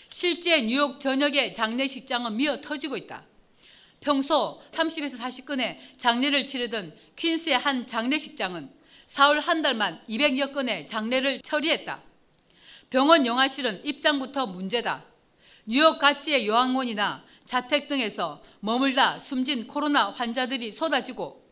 실제 0.09 0.61
뉴욕 0.61 0.99
전역의 0.99 1.53
장례식장은 1.53 2.37
미어 2.37 2.59
터지고 2.59 2.97
있다. 2.97 3.25
평소 3.99 4.63
30에서 4.71 5.19
40건의 5.19 5.77
장례를 5.99 6.47
치르던 6.47 6.97
퀸스의 7.15 7.59
한 7.59 7.85
장례식장은 7.85 8.67
4월 9.05 9.41
한 9.41 9.61
달만 9.61 10.01
200여 10.09 10.53
건의 10.53 10.87
장례를 10.87 11.43
처리했다. 11.43 12.01
병원 12.89 13.27
영화실은 13.27 13.85
입장부터 13.85 14.47
문제다. 14.47 15.12
뉴욕 15.65 15.97
가치의 15.97 16.45
요양원이나 16.45 17.23
자택 17.45 17.87
등에서 17.87 18.41
머물다 18.59 19.19
숨진 19.19 19.65
코로나 19.65 20.09
환자들이 20.09 20.71
쏟아지고 20.71 21.43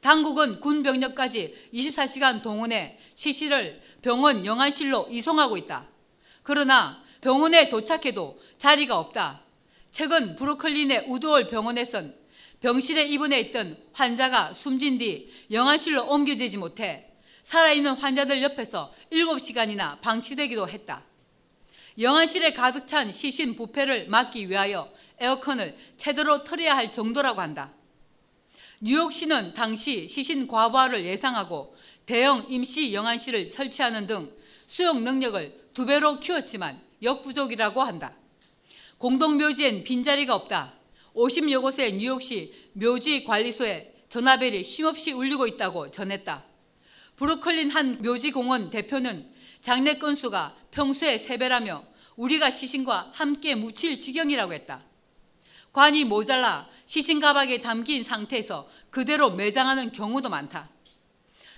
당국은 0.00 0.60
군 0.60 0.82
병력까지 0.82 1.68
24시간 1.72 2.42
동원해 2.42 2.98
시신을 3.14 3.80
병원 4.02 4.44
영안실로 4.44 5.08
이송하고 5.10 5.56
있다. 5.58 5.88
그러나 6.42 7.02
병원에 7.20 7.68
도착해도 7.68 8.40
자리가 8.56 8.98
없다. 8.98 9.42
최근 9.90 10.34
브루클린의 10.34 11.04
우드홀 11.06 11.48
병원에선 11.48 12.16
병실에 12.60 13.06
입원해 13.06 13.40
있던 13.40 13.78
환자가 13.92 14.52
숨진 14.52 14.98
뒤 14.98 15.30
영안실로 15.50 16.06
옮겨지지 16.06 16.56
못해 16.56 17.06
살아있는 17.42 17.96
환자들 17.96 18.42
옆에서 18.42 18.92
7시간이나 19.12 20.00
방치되기도 20.00 20.68
했다. 20.68 21.09
영안실에 22.00 22.54
가득 22.54 22.86
찬 22.86 23.12
시신 23.12 23.54
부패를 23.54 24.08
막기 24.08 24.48
위하여 24.48 24.90
에어컨을 25.18 25.76
제대로 25.98 26.42
틀어야 26.42 26.74
할 26.74 26.90
정도라고 26.90 27.42
한다. 27.42 27.74
뉴욕시는 28.80 29.52
당시 29.52 30.08
시신 30.08 30.48
과부하를 30.48 31.04
예상하고 31.04 31.76
대형 32.06 32.46
임시 32.48 32.94
영안실을 32.94 33.50
설치하는 33.50 34.06
등 34.06 34.32
수용 34.66 35.04
능력을 35.04 35.68
두 35.74 35.84
배로 35.84 36.18
키웠지만 36.18 36.80
역부족이라고 37.02 37.82
한다. 37.82 38.14
공동묘지엔 38.96 39.84
빈자리가 39.84 40.34
없다. 40.34 40.72
50여 41.14 41.60
곳의 41.60 41.94
뉴욕시 41.94 42.54
묘지 42.72 43.24
관리소에 43.24 43.92
전화벨이 44.08 44.64
쉼없이 44.64 45.12
울리고 45.12 45.46
있다고 45.46 45.90
전했다. 45.90 46.44
브루클린 47.16 47.70
한 47.70 48.00
묘지공원 48.00 48.70
대표는 48.70 49.30
장례 49.60 49.98
건수가 49.98 50.56
평소의 50.70 51.18
3배라며 51.18 51.89
우리가 52.20 52.50
시신과 52.50 53.12
함께 53.14 53.54
묻힐 53.54 53.98
지경이라고 53.98 54.52
했다. 54.52 54.84
관이 55.72 56.04
모자라 56.04 56.68
시신 56.84 57.18
가방에 57.18 57.60
담긴 57.60 58.02
상태에서 58.02 58.68
그대로 58.90 59.30
매장하는 59.30 59.90
경우도 59.90 60.28
많다. 60.28 60.68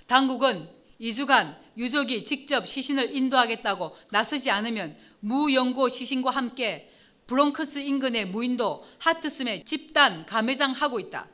당국은 0.07 0.69
2주간 1.01 1.57
유족이 1.77 2.23
직접 2.23 2.65
시신을 2.65 3.13
인도하겠다고 3.13 3.93
나서지 4.11 4.51
않으면 4.51 4.95
무연고 5.19 5.89
시신과 5.89 6.29
함께 6.29 6.89
브롱크스 7.27 7.79
인근의 7.79 8.27
무인도 8.27 8.85
하트섬에 8.99 9.63
집단 9.65 10.25
가매장하고 10.25 10.99
있다. 11.01 11.27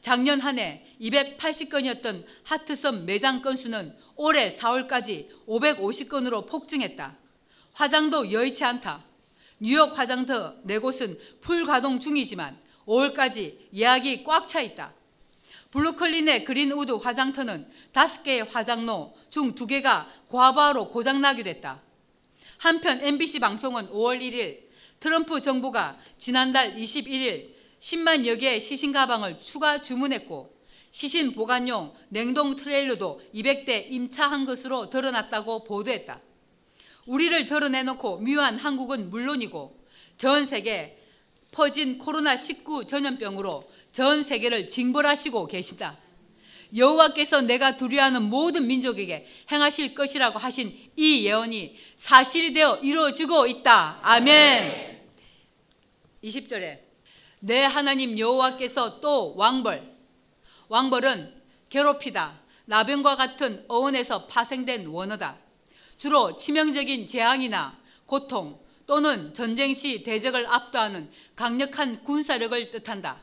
작년 0.00 0.40
한 0.40 0.58
해 0.58 0.86
280건이었던 1.02 2.24
하트섬 2.44 3.04
매장 3.04 3.42
건수는 3.42 3.94
올해 4.16 4.48
4월까지 4.48 5.28
550건으로 5.46 6.46
폭증했다. 6.46 7.23
화장도 7.74 8.30
여의치 8.30 8.64
않다. 8.64 9.04
뉴욕 9.58 9.98
화장터 9.98 10.56
네 10.62 10.78
곳은 10.78 11.18
풀 11.40 11.64
가동 11.64 11.98
중이지만 11.98 12.56
5월까지 12.86 13.56
예약이 13.74 14.22
꽉 14.24 14.46
차 14.46 14.60
있다. 14.60 14.94
브루클린의 15.72 16.44
그린우드 16.44 16.92
화장터는 16.92 17.68
5개의 17.92 18.48
화장로 18.48 19.14
중 19.28 19.54
2개가 19.54 20.06
과부하로 20.28 20.90
고장나기도 20.90 21.50
했다. 21.50 21.82
한편 22.58 23.00
MBC 23.04 23.40
방송은 23.40 23.88
5월 23.88 24.20
1일 24.20 24.60
트럼프 25.00 25.40
정부가 25.40 25.98
지난달 26.16 26.76
21일 26.76 27.54
10만여 27.80 28.38
개의 28.38 28.60
시신 28.60 28.92
가방을 28.92 29.40
추가 29.40 29.80
주문했고 29.80 30.54
시신 30.92 31.32
보관용 31.32 31.92
냉동 32.08 32.54
트레일러도 32.54 33.20
200대 33.34 33.90
임차한 33.90 34.46
것으로 34.46 34.90
드러났다고 34.90 35.64
보도했다. 35.64 36.20
우리를 37.06 37.46
드러내놓고 37.46 38.18
미워한 38.18 38.58
한국은 38.58 39.10
물론이고 39.10 39.84
전 40.16 40.46
세계 40.46 40.98
퍼진 41.50 41.98
코로나19 41.98 42.88
전염병으로 42.88 43.62
전 43.92 44.22
세계를 44.22 44.68
징벌하시고 44.68 45.46
계시다. 45.46 45.98
여호와께서 46.76 47.42
내가 47.42 47.76
두려워하는 47.76 48.22
모든 48.22 48.66
민족에게 48.66 49.28
행하실 49.50 49.94
것이라고 49.94 50.38
하신 50.38 50.76
이 50.96 51.24
예언이 51.24 51.76
사실이 51.96 52.52
되어 52.52 52.76
이루어지고 52.78 53.46
있다. 53.46 54.00
아멘. 54.02 55.02
20절에 56.24 56.80
내 57.40 57.62
하나님 57.62 58.18
여호와께서 58.18 59.00
또 59.00 59.36
왕벌 59.36 59.94
왕벌은 60.68 61.42
괴롭히다. 61.68 62.40
나병과 62.64 63.16
같은 63.16 63.64
어원에서 63.68 64.26
파생된 64.26 64.86
원어다. 64.86 65.43
주로 66.04 66.36
치명적인 66.36 67.06
재앙이나 67.06 67.78
고통 68.04 68.60
또는 68.86 69.32
전쟁 69.32 69.72
시 69.72 70.02
대적을 70.02 70.46
압도하는 70.52 71.10
강력한 71.34 72.04
군사력을 72.04 72.70
뜻한다. 72.70 73.22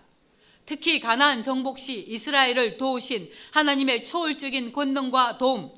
특히 0.66 1.00
가나안 1.00 1.44
정복 1.44 1.78
시 1.78 2.00
이스라엘을 2.00 2.78
도우신 2.78 3.30
하나님의 3.52 4.04
초월적인 4.04 4.74
권능과 4.74 5.38
도움, 5.38 5.72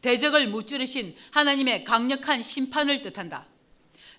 대적을 0.00 0.48
무찌르신 0.48 1.14
하나님의 1.32 1.84
강력한 1.84 2.42
심판을 2.42 3.02
뜻한다. 3.02 3.44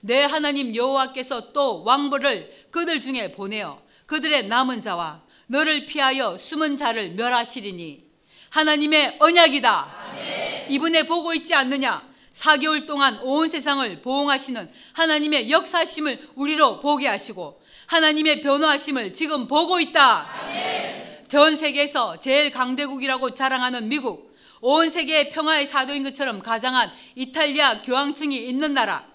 내 0.02 0.24
하나님 0.24 0.76
여호와께서 0.76 1.54
또 1.54 1.84
왕벌을 1.86 2.68
그들 2.70 3.02
중에 3.02 3.32
보내어 3.32 3.82
그들의 4.06 4.48
남은 4.48 4.82
자와 4.82 5.24
너를 5.48 5.88
피하여 5.88 6.38
숨은 6.38 6.78
자를 6.78 7.14
멸하시리니 7.14 8.06
하나님의 8.52 9.16
언약이다. 9.20 10.68
이분에 10.70 11.08
보고 11.08 11.34
있지 11.34 11.56
않느냐? 11.56 12.16
4개월 12.38 12.86
동안 12.86 13.20
온 13.24 13.50
세상을 13.50 14.02
보응하시는 14.02 14.72
하나님의 14.94 15.50
역사심을 15.50 16.30
우리로 16.36 16.80
보게 16.80 17.08
하시고 17.08 17.60
하나님의 17.88 18.42
변호하심을 18.42 19.14
지금 19.14 19.48
보고 19.48 19.80
있다. 19.80 20.28
전 21.28 21.58
세계에서 21.58 22.18
제일 22.20 22.52
강대국이라고 22.52 23.34
자랑하는 23.34 23.90
미국, 23.90 24.36
온 24.62 24.90
세계의 24.90 25.30
평화의 25.30 25.66
사도인 25.66 26.04
것처럼 26.04 26.42
가장한 26.42 26.92
이탈리아 27.16 27.82
교황층이 27.82 28.36
있는 28.36 28.74
나라, 28.74 29.06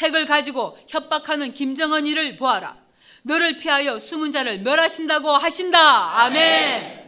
핵을 0.00 0.26
가지고 0.26 0.76
협박하는 0.88 1.54
김정은이를 1.54 2.36
보아라. 2.36 2.76
너를 3.22 3.56
피하여 3.56 3.98
숨은 3.98 4.32
자를 4.32 4.60
멸하신다고 4.60 5.30
하신다. 5.30 6.24
아멘. 6.24 7.01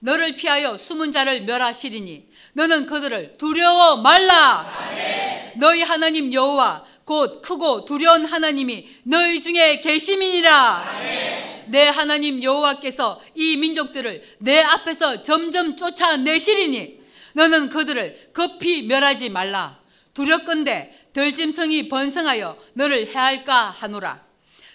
너를 0.00 0.34
피하여 0.34 0.76
숨은 0.76 1.12
자를 1.12 1.42
멸하시리니 1.42 2.28
너는 2.54 2.86
그들을 2.86 3.36
두려워 3.38 3.98
말라. 3.98 4.70
너희 5.56 5.82
하나님 5.82 6.32
여호와 6.32 6.84
곧 7.04 7.42
크고 7.42 7.84
두려운 7.84 8.24
하나님이 8.24 8.88
너희 9.04 9.40
중에 9.40 9.80
계심이니라. 9.80 11.00
내 11.66 11.86
하나님 11.86 12.42
여호와께서 12.42 13.20
이 13.34 13.56
민족들을 13.56 14.22
내 14.38 14.60
앞에서 14.60 15.22
점점 15.22 15.76
쫓아내시리니 15.76 17.00
너는 17.34 17.68
그들을 17.68 18.30
급히 18.32 18.82
멸하지 18.82 19.28
말라. 19.28 19.78
두렵건대 20.14 20.92
덜짐승이 21.12 21.88
번성하여 21.88 22.56
너를 22.74 23.06
해할까 23.06 23.70
하노라. 23.70 24.30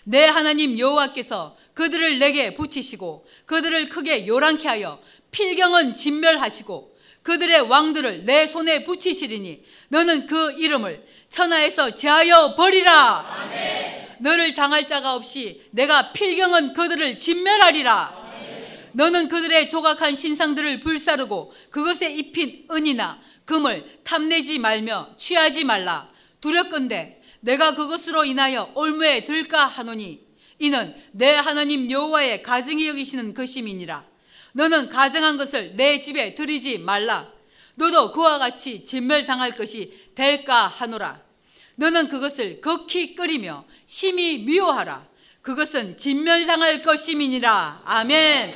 내 0.08 0.26
하나님 0.26 0.78
여호와께서 0.78 1.58
그들을 1.74 2.20
내게 2.20 2.54
붙이시고 2.54 3.26
그들을 3.46 3.90
크게 3.90 4.28
요란케 4.28 4.68
하여 4.68 5.00
필경은 5.36 5.94
진멸하시고 5.94 6.96
그들의 7.22 7.62
왕들을 7.62 8.24
내 8.24 8.48
손에 8.48 8.86
붙이시리니 8.86 9.64
너는 9.90 10.28
그 10.28 10.54
이름을 10.54 11.06
천하에서 11.28 11.94
제하여 11.96 12.56
버리라. 12.56 13.26
아멘. 13.42 14.06
너를 14.20 14.54
당할 14.54 14.88
자가 14.88 15.14
없이 15.14 15.62
내가 15.72 16.14
필경은 16.14 16.74
그들을 16.74 17.18
진멸하리라. 17.18 18.24
너는 18.94 19.28
그들의 19.28 19.70
조각한 19.70 20.16
신상들을 20.16 20.80
불사르고 20.80 21.52
그것에 21.70 22.14
입힌 22.14 22.66
은이나 22.72 23.20
금을 23.44 24.00
탐내지 24.06 24.58
말며 24.60 25.10
취하지 25.18 25.66
말라. 25.66 26.10
두렵건대 26.40 27.22
내가 27.42 27.76
그것으로 27.76 28.24
인하여 28.24 28.72
올무에 28.74 29.26
들까 29.26 29.66
하노니 29.66 30.22
이는 30.60 30.96
내 31.12 31.36
하나님 31.36 31.92
여호와의 31.92 32.42
가증히 32.42 32.88
여기시는 32.88 33.34
것임이니라. 33.34 34.15
너는 34.56 34.88
가증한 34.90 35.36
것을 35.36 35.76
내 35.76 36.00
집에 36.00 36.34
들이지 36.34 36.78
말라. 36.78 37.30
너도 37.76 38.14
그와 38.14 38.38
같이 38.38 38.86
진멸당할 38.86 39.52
것이 39.52 40.10
될까 40.16 40.68
하노라. 40.68 41.22
너는 41.76 42.08
그것을 42.08 42.62
극히 42.62 43.16
끓이며 43.16 43.66
심히 43.86 44.38
미워하라. 44.40 45.08
그것은 45.42 45.98
진멸당할 45.98 46.84
것임이니라. 46.84 47.82
아멘. 47.84 48.56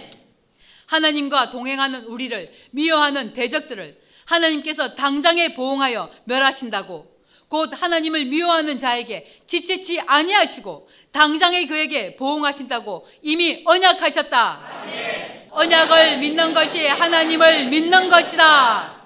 하나님과 0.86 1.50
동행하는 1.50 2.06
우리를 2.06 2.50
미워하는 2.72 3.34
대적들을 3.34 4.00
하나님께서 4.24 4.96
당장에 4.96 5.54
보응하여 5.54 6.10
멸하신다고 6.24 7.20
곧 7.50 7.72
하나님을 7.74 8.26
미워하는 8.26 8.78
자에게 8.78 9.42
지체치 9.48 10.00
아니하시고 10.00 10.88
당장에 11.12 11.66
그에게 11.66 12.16
보응하신다고 12.16 13.08
이미 13.22 13.64
언약하셨다. 13.66 14.60
아멘. 14.84 15.48
언약을 15.52 16.18
믿는 16.20 16.54
것이 16.54 16.88
하나님을 16.88 17.66
믿는 17.66 18.10
것이다. 18.10 18.99